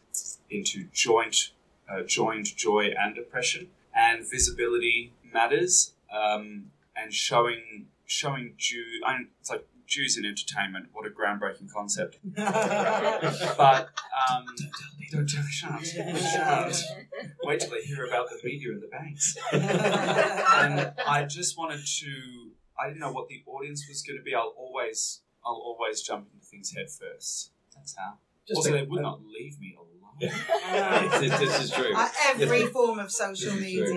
into 0.49 0.86
joint, 0.93 1.51
uh, 1.89 2.03
joined 2.03 2.55
joy 2.55 2.91
and 2.97 3.18
oppression. 3.18 3.70
And 3.95 4.30
visibility 4.30 5.14
matters, 5.34 5.93
um, 6.14 6.72
and 6.95 7.14
showing 7.14 7.88
showing 8.05 8.53
Jew. 8.57 8.84
I 9.05 9.22
it's 9.39 9.49
like 9.49 9.66
Jews 9.94 10.18
in 10.18 10.26
entertainment. 10.26 10.88
What 10.91 11.06
a 11.06 11.10
groundbreaking 11.10 11.72
concept! 11.72 12.18
But 13.58 13.89
um, 14.30 14.46
don't 15.12 15.30
tell 15.30 15.44
shut 15.44 15.72
up, 15.72 15.84
shut 15.84 16.48
up. 16.48 16.74
Wait 17.44 17.60
till 17.60 17.70
they 17.70 17.82
hear 17.82 18.06
about 18.06 18.28
the 18.30 18.39
media 18.44 18.72
and 18.72 18.82
the 18.82 18.88
banks. 18.88 19.38
and 19.52 20.91
I 21.08 21.26
just 21.26 21.58
wanted 21.58 21.86
to. 21.86 22.52
I 22.80 22.88
didn't 22.88 23.00
know 23.00 23.12
what 23.12 23.28
the 23.28 23.44
audience 23.46 23.86
was 23.88 24.02
going 24.02 24.18
to 24.18 24.24
be. 24.24 24.34
I'll 24.34 24.56
always, 24.58 25.22
I'll 25.46 25.54
always 25.54 26.02
jump 26.02 26.28
into 26.34 26.46
things 26.46 26.74
head 26.76 26.88
first. 26.89 27.52
That's 27.76 27.96
how. 27.96 28.14
Just 28.48 28.58
also, 28.58 28.72
they 28.72 28.84
would 28.84 29.02
not 29.02 29.22
leave 29.24 29.60
me 29.60 29.76
alone. 29.78 29.94
this, 30.20 31.39
this 31.39 31.64
is 31.64 31.72
true. 31.72 31.94
Uh, 31.96 32.08
every 32.28 32.66
form 32.68 33.00
of 33.00 33.12
social 33.12 33.54
This 33.54 33.91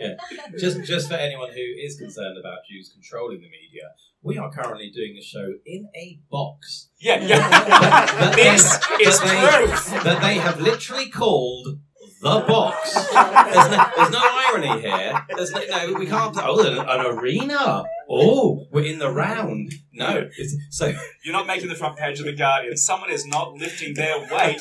media. 0.00 0.16
just 0.58 0.82
just 0.84 1.08
for 1.08 1.14
anyone 1.14 1.50
who 1.50 1.60
is 1.60 1.96
concerned 1.98 2.38
about 2.38 2.58
Jews 2.70 2.90
controlling 2.92 3.40
the 3.40 3.48
media, 3.48 3.90
we 4.22 4.38
are 4.38 4.50
currently 4.50 4.90
doing 4.90 5.14
the 5.14 5.22
show 5.22 5.54
in 5.64 5.88
a 5.94 6.18
box 6.30 6.90
Yeah, 7.00 7.22
yeah. 7.22 8.30
this 8.34 8.78
is 9.00 9.20
that 9.20 9.64
proof. 9.66 9.86
they, 9.86 9.98
that 10.04 10.22
they 10.22 10.34
have 10.38 10.60
literally 10.60 11.08
called 11.10 11.78
the 12.20 12.44
box. 12.46 12.94
There's 12.94 13.70
no, 13.70 13.84
there's 13.96 14.10
no 14.10 14.20
irony 14.22 14.80
here. 14.80 15.26
There's 15.34 15.50
no, 15.52 15.60
no 15.60 15.92
we 15.98 16.06
can't. 16.06 16.36
Oh, 16.40 16.60
an, 16.60 16.78
an 16.78 17.18
arena. 17.18 17.84
Oh, 18.10 18.66
we're 18.72 18.86
in 18.86 18.98
the 18.98 19.10
round. 19.10 19.72
No, 19.92 20.28
it's, 20.36 20.56
so 20.70 20.92
You're 21.24 21.32
not 21.32 21.46
making 21.46 21.68
the 21.68 21.74
front 21.74 21.96
page 21.98 22.18
of 22.20 22.26
the 22.26 22.32
Guardian. 22.32 22.76
Someone 22.76 23.10
is 23.10 23.26
not 23.26 23.54
lifting 23.54 23.94
their 23.94 24.18
weight 24.30 24.60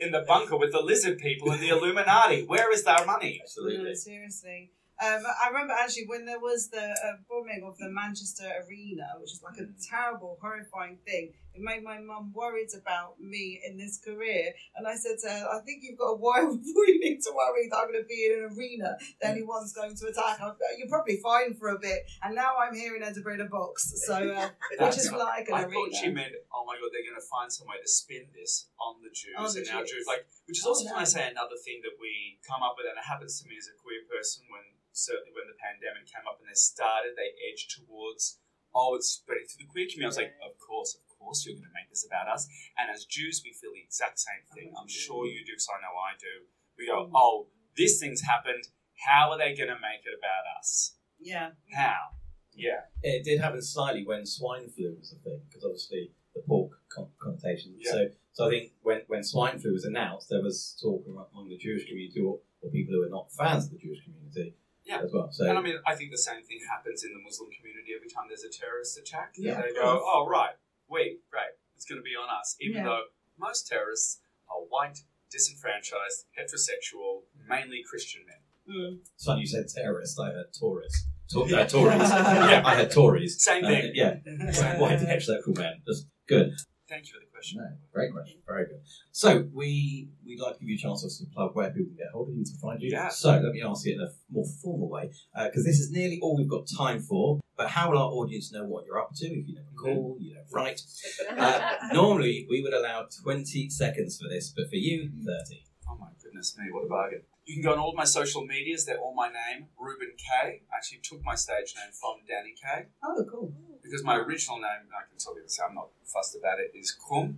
in 0.00 0.12
the 0.12 0.24
bunker 0.26 0.56
with 0.56 0.72
the 0.72 0.80
lizard 0.80 1.18
people 1.18 1.50
and 1.50 1.60
the 1.60 1.68
Illuminati. 1.68 2.44
Where 2.46 2.72
is 2.72 2.84
their 2.84 3.04
money? 3.04 3.40
absolutely. 3.42 3.84
No, 3.84 3.94
seriously. 3.94 4.70
Um, 5.04 5.22
I 5.44 5.48
remember 5.48 5.74
actually 5.78 6.06
when 6.06 6.24
there 6.24 6.40
was 6.40 6.70
the 6.70 6.80
uh, 6.80 7.16
bombing 7.28 7.62
of 7.66 7.76
the 7.76 7.90
Manchester 7.90 8.44
Arena, 8.66 9.04
which 9.20 9.32
is 9.32 9.42
like 9.42 9.58
a 9.58 9.66
terrible, 9.90 10.38
horrifying 10.40 10.96
thing. 11.04 11.32
It 11.56 11.62
made 11.62 11.82
my 11.82 11.98
mum 11.98 12.32
worried 12.34 12.68
about 12.76 13.16
me 13.18 13.60
in 13.66 13.78
this 13.78 13.96
career, 14.04 14.52
and 14.76 14.86
I 14.86 14.94
said 14.94 15.16
to 15.24 15.28
her, 15.32 15.48
"I 15.56 15.60
think 15.64 15.80
you've 15.82 15.96
got 15.98 16.12
a 16.12 16.20
while 16.20 16.52
before 16.56 16.84
you 16.86 17.00
need 17.00 17.22
to 17.24 17.32
worry 17.32 17.68
that 17.70 17.76
I'm 17.80 17.88
going 17.90 18.02
to 18.04 18.06
be 18.06 18.28
in 18.28 18.44
an 18.44 18.52
arena 18.52 18.96
that 19.20 19.30
anyone's 19.32 19.72
going 19.72 19.96
to 19.96 20.04
attack. 20.12 20.36
I'm, 20.44 20.52
you're 20.76 20.88
probably 20.92 21.16
fine 21.24 21.54
for 21.56 21.68
a 21.72 21.78
bit." 21.78 22.04
And 22.22 22.34
now 22.34 22.60
I'm 22.60 22.74
here 22.76 22.94
in 22.94 23.02
Edinburgh 23.02 23.40
in 23.40 23.40
a 23.40 23.48
box, 23.48 23.88
so 24.04 24.14
uh, 24.20 24.50
which 24.84 24.98
is 25.00 25.10
like 25.12 25.48
an 25.48 25.54
I 25.54 25.62
arena. 25.64 25.72
thought 25.72 25.94
she 25.96 26.12
meant, 26.12 26.32
oh 26.52 26.64
my 26.68 26.76
god, 26.76 26.92
they're 26.92 27.08
going 27.08 27.16
to 27.20 27.28
find 27.32 27.48
some 27.48 27.66
way 27.66 27.80
to 27.80 27.88
spin 27.88 28.28
this 28.36 28.68
on 28.76 29.00
the 29.00 29.08
Jews 29.16 29.32
On 29.40 29.48
the 29.48 29.64
and 29.64 29.68
our 29.72 29.82
Jews. 29.88 30.04
Jews. 30.04 30.06
Like, 30.06 30.28
which 30.44 30.58
is 30.60 30.64
Oh, 30.68 30.76
also, 30.76 30.84
no. 30.84 30.92
can 30.92 31.00
I 31.00 31.08
say, 31.08 31.24
another 31.24 31.56
thing 31.56 31.80
that 31.88 31.96
we 31.96 32.36
come 32.44 32.60
up 32.60 32.76
with, 32.76 32.84
and 32.84 33.00
it 33.00 33.08
happens 33.08 33.40
to 33.40 33.48
me 33.48 33.56
as 33.56 33.64
a 33.72 33.74
queer 33.80 34.04
person 34.04 34.44
when 34.52 34.76
certainly 34.92 35.32
when 35.32 35.48
the 35.48 35.56
pandemic 35.56 36.04
came 36.08 36.24
up 36.28 36.36
and 36.40 36.48
they 36.48 36.56
started, 36.56 37.16
they 37.16 37.32
edged 37.48 37.72
towards, 37.72 38.40
oh, 38.74 38.96
it's 38.96 39.08
spreading 39.08 39.44
through 39.48 39.64
the 39.64 39.70
queer 39.72 39.86
community. 39.88 40.04
I 40.04 40.12
was 40.12 40.20
like, 40.20 40.36
of 40.44 40.54
course, 40.60 40.96
of 40.96 41.04
course, 41.18 41.44
you're 41.44 41.54
going 41.54 41.68
to 41.68 41.74
make 41.74 41.90
this 41.90 42.06
about 42.06 42.28
us. 42.28 42.46
And 42.78 42.90
as 42.90 43.04
Jews, 43.04 43.42
we 43.44 43.52
feel 43.52 43.72
the 43.74 43.82
exact 43.82 44.18
same 44.18 44.44
thing. 44.54 44.72
I'm 44.78 44.88
sure 44.88 45.26
you 45.26 45.44
do, 45.44 45.52
because 45.52 45.68
I 45.68 45.80
know 45.82 45.94
I 45.96 46.14
do. 46.18 46.46
We 46.78 46.86
go, 46.86 47.06
mm. 47.06 47.12
oh, 47.14 47.48
this 47.76 47.98
thing's 48.00 48.22
happened. 48.22 48.68
How 49.06 49.30
are 49.32 49.38
they 49.38 49.54
going 49.54 49.68
to 49.68 49.80
make 49.80 50.04
it 50.04 50.16
about 50.16 50.44
us? 50.58 50.96
Yeah. 51.20 51.50
How? 51.74 52.16
Yeah. 52.54 52.88
It 53.02 53.24
did 53.24 53.40
happen 53.40 53.60
slightly 53.62 54.04
when 54.06 54.24
swine 54.24 54.68
flu 54.68 54.96
was 54.98 55.12
a 55.12 55.20
thing, 55.22 55.40
because 55.48 55.64
obviously 55.64 56.12
the 56.34 56.42
pork 56.46 56.72
con- 56.88 57.12
connotation. 57.20 57.74
Yeah. 57.78 57.92
So, 57.92 58.08
so 58.32 58.46
I 58.46 58.50
think 58.50 58.72
when, 58.82 59.02
when 59.08 59.22
swine 59.24 59.58
flu 59.58 59.72
was 59.72 59.84
announced, 59.84 60.28
there 60.28 60.42
was 60.42 60.76
talk 60.80 61.04
among 61.06 61.26
among 61.32 61.48
the 61.48 61.56
Jewish 61.56 61.86
community 61.86 62.20
or, 62.20 62.40
or 62.62 62.70
people 62.70 62.94
who 62.94 63.02
are 63.04 63.10
not 63.12 63.32
fans 63.32 63.66
of 63.66 63.72
the 63.72 63.78
Jewish 63.78 64.04
community 64.04 64.56
Yeah. 64.84 65.00
as 65.04 65.12
well. 65.12 65.28
So, 65.30 65.48
And 65.48 65.58
I 65.58 65.62
mean, 65.62 65.76
I 65.86 65.94
think 65.94 66.10
the 66.10 66.18
same 66.18 66.42
thing 66.44 66.60
happens 66.68 67.04
in 67.04 67.12
the 67.12 67.20
Muslim 67.20 67.48
community 67.52 67.92
every 67.96 68.08
time 68.08 68.24
there's 68.28 68.44
a 68.44 68.52
terrorist 68.52 68.96
attack. 68.98 69.34
Yeah, 69.36 69.60
they 69.60 69.72
go, 69.72 70.00
oh, 70.04 70.26
right, 70.28 70.56
we, 70.88 71.18
great, 71.30 71.52
it's 71.74 71.84
going 71.84 71.98
to 71.98 72.02
be 72.04 72.14
on 72.16 72.28
us. 72.40 72.56
Even 72.60 72.78
Yeah. 72.78 72.84
though 72.84 73.02
most 73.38 73.66
terrorists 73.66 74.20
are 74.48 74.62
white, 74.68 74.98
disenfranchised, 75.30 76.26
heterosexual, 76.38 77.22
mainly 77.48 77.82
Christian 77.88 78.22
men. 78.26 78.36
Mm. 78.68 78.98
it's 79.14 79.24
funny 79.24 79.42
you 79.42 79.46
said 79.46 79.66
terrorist. 79.68 80.18
I 80.18 80.30
heard 80.32 80.52
tourists. 80.52 81.06
Tor- 81.32 81.44
uh, 81.54 81.66
Tories. 81.68 82.08
yeah, 82.10 82.62
I 82.64 82.74
heard 82.76 82.90
Tories. 82.90 83.42
Same 83.42 83.64
Uh, 83.64 83.68
thing. 83.68 83.92
yeah, 83.94 84.14
white 84.78 84.98
heterosexual 84.98 85.56
men. 85.56 85.82
Just 85.86 86.06
good. 86.28 86.50
Thank 86.88 87.06
you 87.06 87.14
for 87.14 87.20
the 87.20 87.26
question. 87.32 87.58
No, 87.58 87.68
great 87.92 88.12
question. 88.12 88.38
Very 88.46 88.66
good. 88.66 88.80
So 89.12 89.48
we 89.52 90.08
we'd 90.24 90.40
like 90.40 90.54
to 90.54 90.60
give 90.60 90.68
you 90.68 90.76
a 90.76 90.78
chance 90.78 91.02
also 91.04 91.24
to 91.24 91.30
plug 91.30 91.54
where 91.54 91.70
people 91.70 91.86
can 91.86 91.96
get 91.96 92.06
hold 92.12 92.28
of 92.28 92.34
you 92.36 92.44
to 92.44 92.52
find 92.60 92.80
you. 92.80 92.90
Yeah. 92.92 93.08
So 93.08 93.30
let 93.30 93.52
me 93.52 93.62
ask 93.62 93.84
you 93.86 93.94
in 93.94 94.00
a 94.00 94.08
more 94.30 94.44
formal 94.62 94.88
way, 94.88 95.10
because 95.44 95.64
this 95.64 95.78
is 95.80 95.90
nearly 95.92 96.18
all 96.22 96.36
we've 96.36 96.48
got 96.48 96.66
time 96.76 97.00
for. 97.00 97.40
But 97.56 97.70
how 97.70 97.90
will 97.90 97.98
our 97.98 98.10
audience 98.10 98.52
know 98.52 98.64
what 98.64 98.84
you're 98.84 99.00
up 99.00 99.14
to 99.16 99.26
if 99.26 99.48
you 99.48 99.54
never 99.54 99.72
call, 99.80 100.16
you 100.20 100.34
don't 100.34 100.46
write? 100.52 100.82
Uh, 101.36 101.76
normally 101.92 102.46
we 102.48 102.62
would 102.62 102.72
allow 102.72 103.06
20 103.22 103.68
seconds 103.70 104.18
for 104.20 104.28
this, 104.28 104.52
but 104.56 104.68
for 104.68 104.76
you, 104.76 105.10
30. 105.24 105.64
Oh 105.88 105.96
my 105.98 106.08
goodness 106.22 106.56
me, 106.58 106.70
what 106.70 106.84
a 106.84 106.88
bargain. 106.88 107.22
You 107.44 107.54
can 107.54 107.62
go 107.62 107.72
on 107.72 107.78
all 107.78 107.90
of 107.90 107.96
my 107.96 108.04
social 108.04 108.44
medias, 108.44 108.84
they're 108.84 108.98
all 108.98 109.14
my 109.14 109.28
name, 109.28 109.66
Reuben 109.78 110.12
Kaye. 110.16 110.62
I 110.72 110.76
actually 110.76 111.00
took 111.02 111.22
my 111.24 111.34
stage 111.34 111.74
name 111.76 111.92
from 111.92 112.16
Danny 112.26 112.54
Kaye. 112.60 112.86
Oh, 113.04 113.24
cool. 113.30 113.52
Because 113.82 114.02
my 114.02 114.16
original 114.16 114.58
name, 114.58 114.90
I 114.90 115.08
can 115.08 115.18
tell 115.18 115.36
you 115.36 115.42
this, 115.42 115.58
I'm 115.60 115.74
not 115.74 115.88
fussed 116.04 116.36
about 116.36 116.58
it, 116.58 116.72
is 116.76 116.94
Krum. 116.96 117.36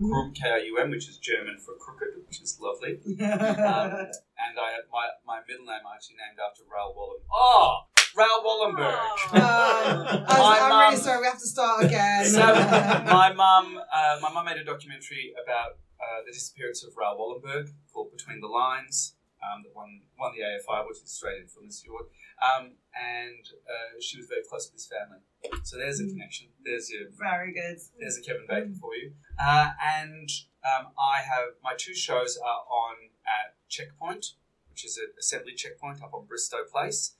Krum, 0.00 0.34
K 0.34 0.48
R 0.48 0.58
U 0.58 0.78
M, 0.78 0.90
which 0.90 1.08
is 1.08 1.18
German 1.18 1.58
for 1.58 1.74
crooked, 1.74 2.08
which 2.26 2.40
is 2.40 2.58
lovely. 2.60 3.00
Um, 3.20 4.08
and 4.40 4.58
I 4.58 4.72
had 4.72 4.88
my, 4.90 5.08
my 5.26 5.40
middle 5.46 5.66
name 5.66 5.84
I 5.84 5.96
actually 5.96 6.16
named 6.16 6.38
after 6.40 6.62
Raoul 6.64 6.94
Wallenberg. 6.96 7.28
Oh, 7.30 7.80
Raoul 8.16 8.42
Wallenberg. 8.44 8.98
Um, 9.32 10.24
I'm, 10.28 10.72
I'm 10.72 10.90
really 10.90 10.96
sorry. 11.02 11.20
We 11.20 11.26
have 11.26 11.38
to 11.38 11.46
start 11.46 11.84
again. 11.84 12.24
So 12.26 12.40
my 12.40 13.32
mum, 13.32 13.78
uh, 13.92 14.18
my 14.20 14.32
mum 14.32 14.44
made 14.46 14.56
a 14.58 14.64
documentary 14.64 15.32
about 15.42 15.78
uh, 16.00 16.24
the 16.26 16.32
disappearance 16.32 16.82
of 16.84 16.92
Raoul 16.96 17.18
Wallenberg 17.18 17.70
called 17.92 18.10
Between 18.10 18.40
the 18.40 18.48
Lines, 18.48 19.14
um, 19.42 19.62
that 19.62 19.74
won 19.74 20.00
won 20.18 20.32
the 20.34 20.42
AFI, 20.42 20.86
which 20.88 20.98
is 20.98 21.04
Australian 21.04 21.46
Film 21.46 21.66
Institute 21.66 21.90
Award. 21.90 22.06
Um, 22.40 22.72
and 22.96 23.44
uh, 23.68 24.00
she 24.00 24.16
was 24.16 24.26
very 24.26 24.42
close 24.48 24.66
to 24.66 24.72
his 24.72 24.88
family. 24.88 25.20
So 25.64 25.76
there's 25.76 26.00
a 26.00 26.06
connection. 26.06 26.48
There's 26.64 26.90
your 26.90 27.08
Very 27.18 27.52
good. 27.52 27.78
there's 27.98 28.16
a 28.18 28.22
Kevin 28.22 28.46
Bacon 28.48 28.74
for 28.74 28.94
you. 28.94 29.12
Uh, 29.38 29.70
and 29.82 30.28
um, 30.64 30.92
I 30.98 31.20
have 31.20 31.60
my 31.62 31.74
two 31.76 31.94
shows 31.94 32.38
are 32.38 32.64
on 32.68 32.96
at 33.26 33.54
Checkpoint, 33.68 34.34
which 34.68 34.84
is 34.84 34.96
an 34.96 35.12
assembly 35.18 35.54
checkpoint 35.54 36.02
up 36.02 36.12
on 36.14 36.26
Bristo 36.26 36.64
Place. 36.70 37.16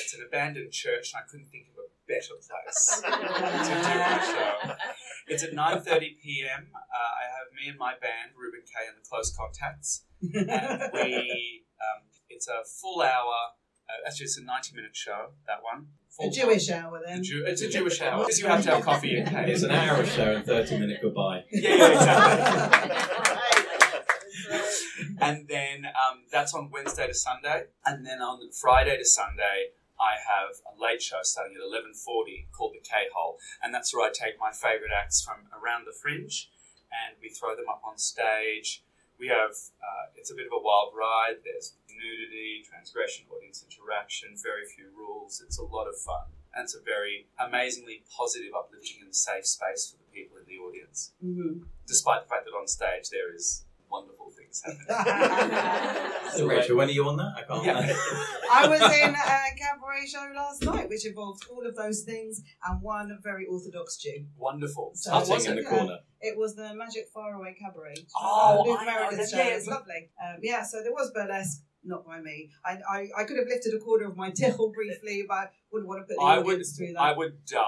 It's 0.00 0.14
an 0.14 0.20
abandoned 0.26 0.72
church, 0.72 1.12
and 1.12 1.22
I 1.22 1.28
couldn't 1.30 1.46
think 1.50 1.66
of 1.72 1.76
a 1.84 1.88
better 2.08 2.34
place 2.40 3.00
to 3.04 3.74
do 3.74 3.98
my 3.98 4.20
show. 4.24 4.74
It's 5.28 5.42
at 5.44 5.52
9:30 5.52 6.18
p.m. 6.22 6.68
Uh, 6.74 6.78
I 6.96 7.24
have 7.36 7.52
me 7.54 7.68
and 7.68 7.78
my 7.78 7.92
band, 7.92 8.32
Reuben 8.36 8.62
Kaye 8.66 8.88
and 8.88 8.96
the 8.96 9.06
Close 9.08 9.34
Contacts, 9.36 10.04
and 10.22 10.92
we. 10.94 11.64
Um, 11.82 12.04
it's 12.28 12.48
a 12.48 12.62
full 12.80 13.02
hour. 13.02 13.34
Uh, 13.88 14.06
actually, 14.06 14.24
it's 14.24 14.38
a 14.38 14.42
90-minute 14.42 14.94
show. 14.96 15.30
That 15.46 15.58
one. 15.62 15.86
A 16.18 16.22
Full 16.24 16.30
Jewish 16.30 16.70
hour 16.70 17.00
The 17.00 17.06
then. 17.14 17.22
Jew, 17.24 17.44
it's 17.46 17.60
a 17.62 17.68
Jewish 17.68 18.00
hour 18.00 18.18
because 18.24 18.38
you 18.38 18.46
have 18.46 18.62
to 18.64 18.70
have 18.76 18.84
coffee 18.84 19.16
and 19.18 19.28
cake. 19.28 19.48
It's 19.48 19.62
an 19.62 19.70
hour 19.72 20.00
of 20.00 20.08
show 20.08 20.36
and 20.36 20.44
30 20.44 20.78
minute 20.78 20.98
goodbye. 21.02 21.44
Yeah, 21.50 21.74
yeah, 21.76 21.92
exactly. 21.92 22.98
and 25.20 25.48
then 25.48 25.84
um, 25.86 26.24
that's 26.30 26.54
on 26.54 26.70
Wednesday 26.70 27.06
to 27.06 27.14
Sunday, 27.14 27.64
and 27.84 28.04
then 28.06 28.20
on 28.20 28.38
Friday 28.52 28.96
to 28.98 29.04
Sunday, 29.04 29.70
I 30.02 30.18
have 30.18 30.58
a 30.66 30.74
late 30.74 31.00
show 31.00 31.22
starting 31.22 31.54
at 31.54 31.62
eleven 31.62 31.94
forty 31.94 32.48
called 32.50 32.74
the 32.74 32.82
K 32.82 33.06
Hole, 33.14 33.38
and 33.62 33.72
that's 33.72 33.94
where 33.94 34.02
I 34.02 34.10
take 34.10 34.34
my 34.42 34.50
favourite 34.50 34.90
acts 34.90 35.22
from 35.22 35.46
around 35.54 35.86
the 35.86 35.94
fringe, 35.94 36.50
and 36.90 37.14
we 37.22 37.30
throw 37.30 37.54
them 37.54 37.70
up 37.70 37.82
on 37.86 37.96
stage. 37.98 38.82
We 39.22 39.28
have 39.28 39.54
uh, 39.78 40.10
it's 40.18 40.32
a 40.32 40.34
bit 40.34 40.46
of 40.50 40.54
a 40.58 40.58
wild 40.60 40.90
ride. 40.98 41.46
There's 41.46 41.78
nudity, 41.86 42.66
transgression, 42.66 43.30
audience 43.30 43.62
interaction, 43.62 44.34
very 44.42 44.66
few 44.66 44.90
rules. 44.90 45.40
It's 45.46 45.58
a 45.62 45.68
lot 45.76 45.86
of 45.86 45.94
fun, 45.94 46.34
and 46.54 46.64
it's 46.66 46.74
a 46.74 46.82
very 46.82 47.28
amazingly 47.38 48.02
positive, 48.10 48.50
uplifting, 48.58 49.06
and 49.06 49.14
safe 49.14 49.46
space 49.46 49.86
for 49.94 49.98
the 50.02 50.10
people 50.10 50.36
in 50.42 50.46
the 50.50 50.58
audience 50.58 51.12
Mhm. 51.22 51.64
despite 51.86 52.24
the 52.24 52.28
fact 52.28 52.44
that 52.46 52.52
on 52.58 52.66
stage 52.66 53.08
there 53.10 53.32
is 53.32 53.64
wonderful 53.88 54.30
things 54.30 54.41
happening. 54.60 56.08
So, 56.32 56.46
Rachel, 56.46 56.78
when 56.78 56.88
are 56.88 56.92
you 56.92 57.06
on 57.06 57.18
that? 57.18 57.34
I 57.36 57.42
can't. 57.42 57.66
Yeah. 57.66 57.94
I 58.50 58.66
was 58.66 58.80
in 59.02 59.10
a 59.14 59.14
cabaret 59.58 60.06
show 60.06 60.26
last 60.34 60.64
night, 60.64 60.88
which 60.88 61.04
involved 61.04 61.44
all 61.50 61.66
of 61.66 61.76
those 61.76 62.04
things 62.04 62.40
and 62.66 62.80
one 62.80 63.18
very 63.22 63.44
orthodox 63.44 63.98
Jew. 63.98 64.24
Wonderful. 64.38 64.92
So- 64.94 65.10
How 65.10 65.26
was 65.26 65.44
in 65.46 65.58
it? 65.58 65.62
the 65.64 65.68
corner. 65.68 65.98
It 66.22 66.38
was 66.38 66.54
the 66.54 66.72
Magic 66.74 67.08
Faraway 67.12 67.54
Cabaret. 67.60 67.96
Oh, 68.16 68.60
uh, 68.60 68.66
Luke 68.66 68.78
I 68.80 68.84
know 69.10 69.24
show. 69.26 69.36
yeah. 69.36 69.48
It 69.48 69.54
was 69.56 69.66
lovely. 69.66 70.08
Um, 70.24 70.36
yeah, 70.42 70.62
so 70.62 70.82
there 70.82 70.92
was 70.92 71.10
burlesque, 71.14 71.60
not 71.84 72.06
by 72.06 72.20
me. 72.22 72.48
I, 72.64 72.78
I, 72.90 73.08
I 73.18 73.24
could 73.24 73.36
have 73.36 73.48
lifted 73.48 73.74
a 73.74 73.78
quarter 73.78 74.06
of 74.06 74.16
my 74.16 74.30
till 74.30 74.70
briefly, 74.74 75.24
but 75.28 75.34
I 75.34 75.48
wouldn't 75.70 75.88
want 75.88 76.00
to 76.00 76.06
put 76.06 76.16
the 76.18 76.24
I 76.24 76.38
would, 76.38 76.46
audience 76.54 76.76
through 76.78 76.94
that. 76.94 77.00
I 77.02 77.12
would 77.12 77.44
die 77.44 77.58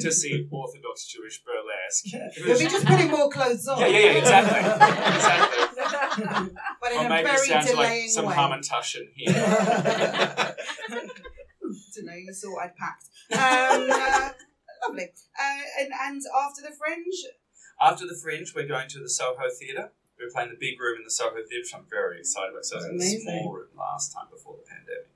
to 0.00 0.12
see 0.12 0.46
Orthodox 0.50 1.06
Jewish 1.06 1.42
burlesque. 1.42 2.14
It 2.36 2.46
We'll 2.46 2.58
be 2.58 2.64
just 2.64 2.86
putting 2.86 3.10
more 3.10 3.28
clothes 3.30 3.66
on. 3.66 3.80
Yeah, 3.80 3.86
yeah, 3.86 3.98
yeah, 3.98 4.12
exactly. 4.12 4.58
exactly. 5.14 6.54
but 6.80 6.92
in 6.92 6.98
Or 6.98 7.06
a 7.06 7.08
maybe 7.08 7.28
it 7.28 7.32
very 7.32 7.46
sounds 7.46 7.74
like 7.74 8.08
some 8.08 8.26
way. 8.26 8.34
Hamantashen 8.34 9.08
here. 9.14 9.32
to 11.94 12.04
know 12.04 12.14
you 12.14 12.32
saw 12.32 12.60
I'd 12.60 12.76
packed. 12.76 13.08
Um, 13.32 13.88
uh, 13.90 14.30
lovely. 14.86 15.08
Uh, 15.38 15.60
and, 15.80 15.90
and 16.02 16.22
after 16.44 16.62
the 16.62 16.74
fringe, 16.76 17.24
After 17.80 18.06
the 18.06 18.14
Fringe, 18.14 18.52
we're 18.54 18.68
going 18.68 18.88
to 18.88 19.00
the 19.00 19.08
Soho 19.08 19.48
Theatre. 19.58 19.90
We're 20.18 20.30
playing 20.30 20.50
the 20.50 20.56
big 20.60 20.78
room 20.78 20.98
in 20.98 21.04
the 21.04 21.10
Soho 21.10 21.42
Theatre, 21.42 21.62
which 21.62 21.74
I'm 21.74 21.86
very 21.90 22.20
excited 22.20 22.50
about. 22.52 22.64
So 22.64 22.76
I 22.76 22.78
was 22.78 22.86
in 22.86 22.98
the 22.98 23.04
small 23.04 23.52
room 23.52 23.68
last 23.76 24.12
time 24.12 24.26
before 24.30 24.56
the 24.56 24.62
pandemic. 24.68 25.08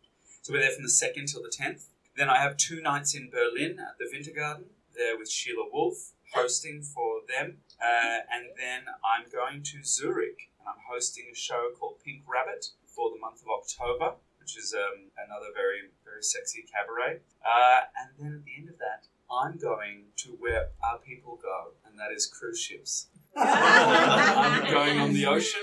So 0.43 0.53
we're 0.53 0.61
there 0.61 0.71
from 0.71 0.83
the 0.83 0.91
2nd 0.91 1.31
till 1.31 1.43
the 1.43 1.51
10th. 1.55 1.87
Then 2.17 2.31
I 2.31 2.39
have 2.39 2.57
two 2.57 2.81
nights 2.81 3.15
in 3.15 3.31
Berlin 3.31 3.79
at 3.79 3.99
the 3.99 4.07
Wintergarten, 4.07 4.65
there 4.97 5.19
with 5.19 5.31
Sheila 5.31 5.69
Wolf, 5.71 6.13
hosting 6.33 6.83
for 6.83 7.21
them. 7.29 7.59
Uh, 7.81 8.25
and 8.33 8.47
then 8.57 8.85
I'm 9.05 9.29
going 9.31 9.63
to 9.63 9.85
Zurich, 9.85 10.49
and 10.59 10.67
I'm 10.67 10.81
hosting 10.89 11.27
a 11.31 11.37
show 11.37 11.71
called 11.79 12.01
Pink 12.03 12.23
Rabbit 12.27 12.69
for 12.87 13.11
the 13.11 13.21
month 13.21 13.43
of 13.43 13.49
October, 13.49 14.17
which 14.41 14.57
is 14.57 14.75
um, 14.75 15.11
another 15.27 15.53
very, 15.55 15.93
very 16.05 16.23
sexy 16.23 16.65
cabaret. 16.65 17.21
Uh, 17.45 17.81
and 18.01 18.11
then 18.19 18.39
at 18.39 18.45
the 18.45 18.53
end 18.57 18.71
of 18.71 18.79
that, 18.79 19.09
I'm 19.31 19.59
going 19.59 20.05
to 20.17 20.29
where 20.39 20.69
our 20.83 20.99
people 20.99 21.39
go, 21.43 21.73
and 21.85 21.99
that 21.99 22.13
is 22.17 22.27
cruise 22.27 22.61
ships. 22.61 23.09
I'm 23.37 24.73
going 24.73 24.99
on 25.01 25.13
the 25.13 25.27
ocean. 25.27 25.61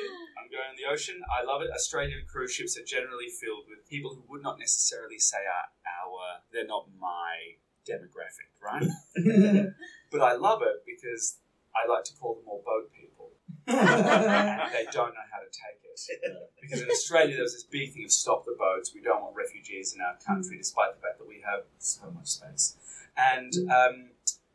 Going 0.53 0.69
on 0.69 0.77
the 0.77 0.85
ocean. 0.85 1.17
I 1.33 1.43
love 1.43 1.63
it. 1.63 1.71
Australian 1.73 2.21
cruise 2.29 2.53
ships 2.53 2.77
are 2.77 2.85
generally 2.85 3.25
filled 3.25 3.65
with 3.67 3.89
people 3.89 4.13
who 4.13 4.21
would 4.29 4.43
not 4.43 4.59
necessarily 4.59 5.17
say 5.17 5.41
are 5.49 5.73
our, 5.89 6.45
they're 6.53 6.67
not 6.67 6.85
my 7.01 7.57
demographic, 7.89 8.53
right? 8.61 8.85
but 10.11 10.21
I 10.21 10.35
love 10.35 10.61
it 10.61 10.85
because 10.85 11.39
I 11.73 11.89
like 11.89 12.03
to 12.03 12.13
call 12.13 12.35
them 12.35 12.43
all 12.45 12.61
boat 12.63 12.93
people. 12.93 13.31
and 13.65 14.69
they 14.77 14.85
don't 14.91 15.09
know 15.17 15.27
how 15.33 15.41
to 15.41 15.49
take 15.49 15.81
it. 15.81 15.97
Because 16.61 16.81
in 16.83 16.89
Australia, 16.89 17.33
there 17.33 17.43
was 17.43 17.53
this 17.53 17.63
big 17.63 17.93
thing 17.93 18.05
of 18.05 18.11
stop 18.11 18.45
the 18.45 18.55
boats. 18.57 18.93
We 18.93 19.01
don't 19.01 19.23
want 19.23 19.35
refugees 19.35 19.95
in 19.95 20.01
our 20.01 20.17
country, 20.21 20.57
despite 20.57 20.93
the 20.93 21.01
fact 21.01 21.17
that 21.17 21.27
we 21.27 21.41
have 21.41 21.65
so 21.79 22.11
much 22.11 22.27
space. 22.27 22.77
And 23.17 23.53
um, 23.73 24.09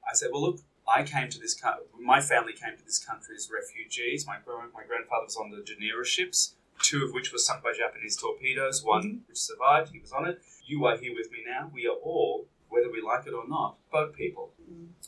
I 0.09 0.15
said, 0.15 0.31
well, 0.33 0.43
look, 0.43 0.61
I 0.89 1.03
came 1.03 1.29
to 1.29 1.39
this 1.39 1.55
country, 1.55 1.85
my 2.01 2.21
family 2.21 2.53
came 2.53 2.77
to 2.77 2.85
this 2.85 2.99
country 2.99 3.37
as 3.37 3.51
refugees. 3.53 4.27
My, 4.27 4.39
my 4.47 4.85
grandfather 4.87 5.25
was 5.25 5.37
on 5.37 5.51
the 5.51 5.63
Genera 5.63 6.05
ships, 6.05 6.55
two 6.83 7.05
of 7.05 7.13
which 7.13 7.33
were 7.33 7.39
sunk 7.39 7.63
by 7.63 7.73
Japanese 7.77 8.17
torpedoes, 8.17 8.83
one 8.85 9.23
which 9.29 9.39
survived, 9.39 9.91
he 9.93 9.99
was 9.99 10.13
on 10.13 10.27
it. 10.27 10.41
You 10.65 10.87
are 10.87 10.97
here 10.97 11.15
with 11.15 11.31
me 11.31 11.39
now. 11.47 11.71
We 11.73 11.87
are 11.87 11.97
all, 11.97 12.47
whether 12.69 12.91
we 12.91 13.03
like 13.03 13.27
it 13.27 13.35
or 13.35 13.47
not, 13.49 13.77
boat 13.93 14.15
people 14.15 14.53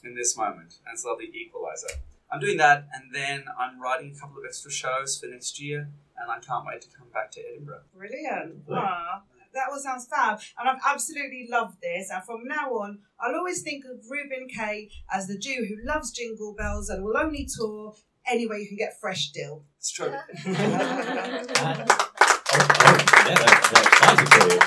in 0.05 0.15
this 0.15 0.37
moment. 0.37 0.79
And 0.87 0.95
it's 0.95 1.05
a 1.05 1.09
lovely 1.09 1.31
equalizer. 1.35 1.89
I'm 2.33 2.41
doing 2.41 2.59
that, 2.59 2.87
and 2.95 3.13
then 3.13 3.45
I'm 3.59 3.81
writing 3.81 4.15
a 4.17 4.21
couple 4.21 4.39
of 4.39 4.45
extra 4.47 4.71
shows 4.71 5.19
for 5.19 5.27
next 5.27 5.61
year, 5.61 5.89
and 6.17 6.31
I 6.31 6.39
can't 6.39 6.65
wait 6.65 6.81
to 6.83 6.89
come 6.97 7.09
back 7.13 7.33
to 7.33 7.41
Edinburgh. 7.41 7.83
Brilliant. 7.97 8.63
Ah, 8.71 9.23
that 9.55 9.69
all 9.71 9.79
sounds 9.79 10.07
fab. 10.07 10.41
And 10.59 10.69
I've 10.69 10.81
absolutely 10.87 11.47
loved 11.51 11.81
this. 11.83 12.11
And 12.11 12.23
from 12.25 12.45
now 12.45 12.71
on, 12.71 13.01
I'll 13.21 13.35
always 13.37 13.63
think 13.63 13.85
of 13.85 14.05
Reuben 14.09 14.49
Kaye 14.49 14.91
as 15.13 15.27
the 15.27 15.39
Jew 15.39 15.67
who 15.69 15.77
loves 15.87 16.11
jingle 16.11 16.55
bells 16.57 16.89
and 16.89 17.05
will 17.05 17.17
only 17.17 17.47
tour 17.47 17.95
anywhere 18.27 18.59
you 18.59 18.69
can 18.69 18.77
get 18.77 19.01
fresh 19.01 19.31
dill. 19.31 19.65
It's 19.79 19.91
true. 19.91 20.07
And, 20.07 20.57
yeah, 20.57 21.85
they're, 23.25 23.37
they're 23.37 23.83
excited 23.83 24.29
for 24.29 24.49
you. 24.49 24.61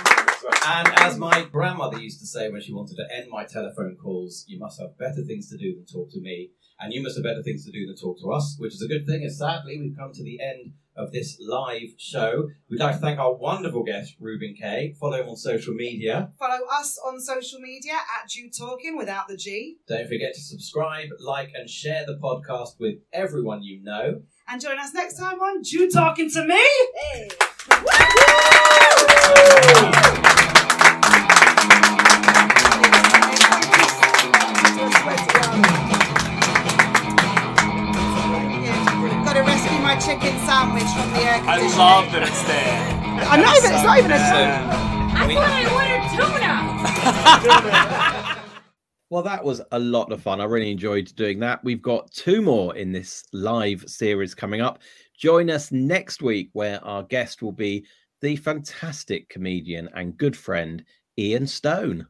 And 0.65 0.87
as 0.99 1.17
my 1.17 1.43
grandmother 1.51 1.99
used 1.99 2.19
to 2.19 2.25
say 2.25 2.49
when 2.49 2.61
she 2.61 2.73
wanted 2.73 2.95
to 2.95 3.15
end 3.15 3.29
my 3.29 3.45
telephone 3.45 3.95
calls, 4.01 4.45
you 4.47 4.59
must 4.59 4.79
have 4.79 4.97
better 4.97 5.23
things 5.25 5.49
to 5.49 5.57
do 5.57 5.75
than 5.75 5.85
talk 5.85 6.09
to 6.11 6.21
me, 6.21 6.51
and 6.79 6.93
you 6.93 7.01
must 7.01 7.15
have 7.15 7.23
better 7.23 7.43
things 7.43 7.65
to 7.65 7.71
do 7.71 7.85
than 7.85 7.95
talk 7.95 8.19
to 8.21 8.31
us, 8.31 8.55
which 8.59 8.73
is 8.73 8.81
a 8.81 8.87
good 8.87 9.05
thing. 9.05 9.23
And 9.23 9.31
sadly, 9.33 9.77
we've 9.79 9.95
come 9.97 10.11
to 10.13 10.23
the 10.23 10.39
end 10.41 10.73
of 10.95 11.11
this 11.11 11.37
live 11.39 11.89
show. 11.97 12.49
We'd 12.69 12.79
like 12.79 12.95
to 12.95 13.01
thank 13.01 13.19
our 13.19 13.33
wonderful 13.33 13.83
guest, 13.83 14.15
Reuben 14.19 14.55
Kaye. 14.59 14.95
Follow 14.99 15.21
him 15.21 15.29
on 15.29 15.35
social 15.35 15.73
media. 15.73 16.31
Follow 16.37 16.65
us 16.71 16.99
on 17.05 17.19
social 17.19 17.59
media 17.59 17.93
at 17.93 18.29
Jew 18.29 18.49
Talking 18.49 18.97
without 18.97 19.27
the 19.27 19.37
G. 19.37 19.77
Don't 19.87 20.07
forget 20.07 20.33
to 20.33 20.41
subscribe, 20.41 21.09
like, 21.19 21.51
and 21.55 21.69
share 21.69 22.05
the 22.05 22.17
podcast 22.17 22.79
with 22.79 22.99
everyone 23.11 23.63
you 23.63 23.81
know. 23.83 24.21
And 24.47 24.61
join 24.61 24.77
us 24.77 24.93
next 24.93 25.17
time 25.17 25.39
on 25.39 25.63
Jew 25.63 25.89
Talking 25.89 26.29
to 26.31 26.45
Me. 26.45 26.67
Hey. 27.13 27.29
Sandwich 40.53 40.83
from 40.83 41.09
the 41.13 41.19
air 41.19 41.41
I 41.41 41.57
conditioning. 41.57 41.77
love 41.79 42.11
that 42.13 42.21
it's 42.29 42.43
there. 42.45 42.77
I 43.25 43.37
know, 43.37 43.57
but 43.57 43.73
it's 43.73 43.83
not 43.83 43.97
even 43.97 44.11
a 44.11 44.21
I 45.15 45.25
thought 45.33 45.49
I 45.49 45.65
ordered 45.73 46.05
tuna. 48.05 48.39
Well, 49.09 49.23
that 49.23 49.43
was 49.43 49.61
a 49.71 49.77
lot 49.77 50.11
of 50.11 50.23
fun. 50.23 50.41
I 50.41 50.45
really 50.45 50.71
enjoyed 50.71 51.13
doing 51.15 51.37
that. 51.41 51.63
We've 51.63 51.83
got 51.83 52.11
two 52.11 52.41
more 52.41 52.75
in 52.75 52.91
this 52.91 53.23
live 53.31 53.83
series 53.87 54.33
coming 54.33 54.59
up. 54.59 54.79
Join 55.15 55.51
us 55.51 55.71
next 55.71 56.23
week, 56.23 56.49
where 56.53 56.83
our 56.83 57.03
guest 57.03 57.43
will 57.43 57.51
be 57.51 57.85
the 58.21 58.35
fantastic 58.37 59.29
comedian 59.29 59.87
and 59.93 60.17
good 60.17 60.35
friend 60.35 60.83
Ian 61.19 61.45
Stone. 61.45 62.07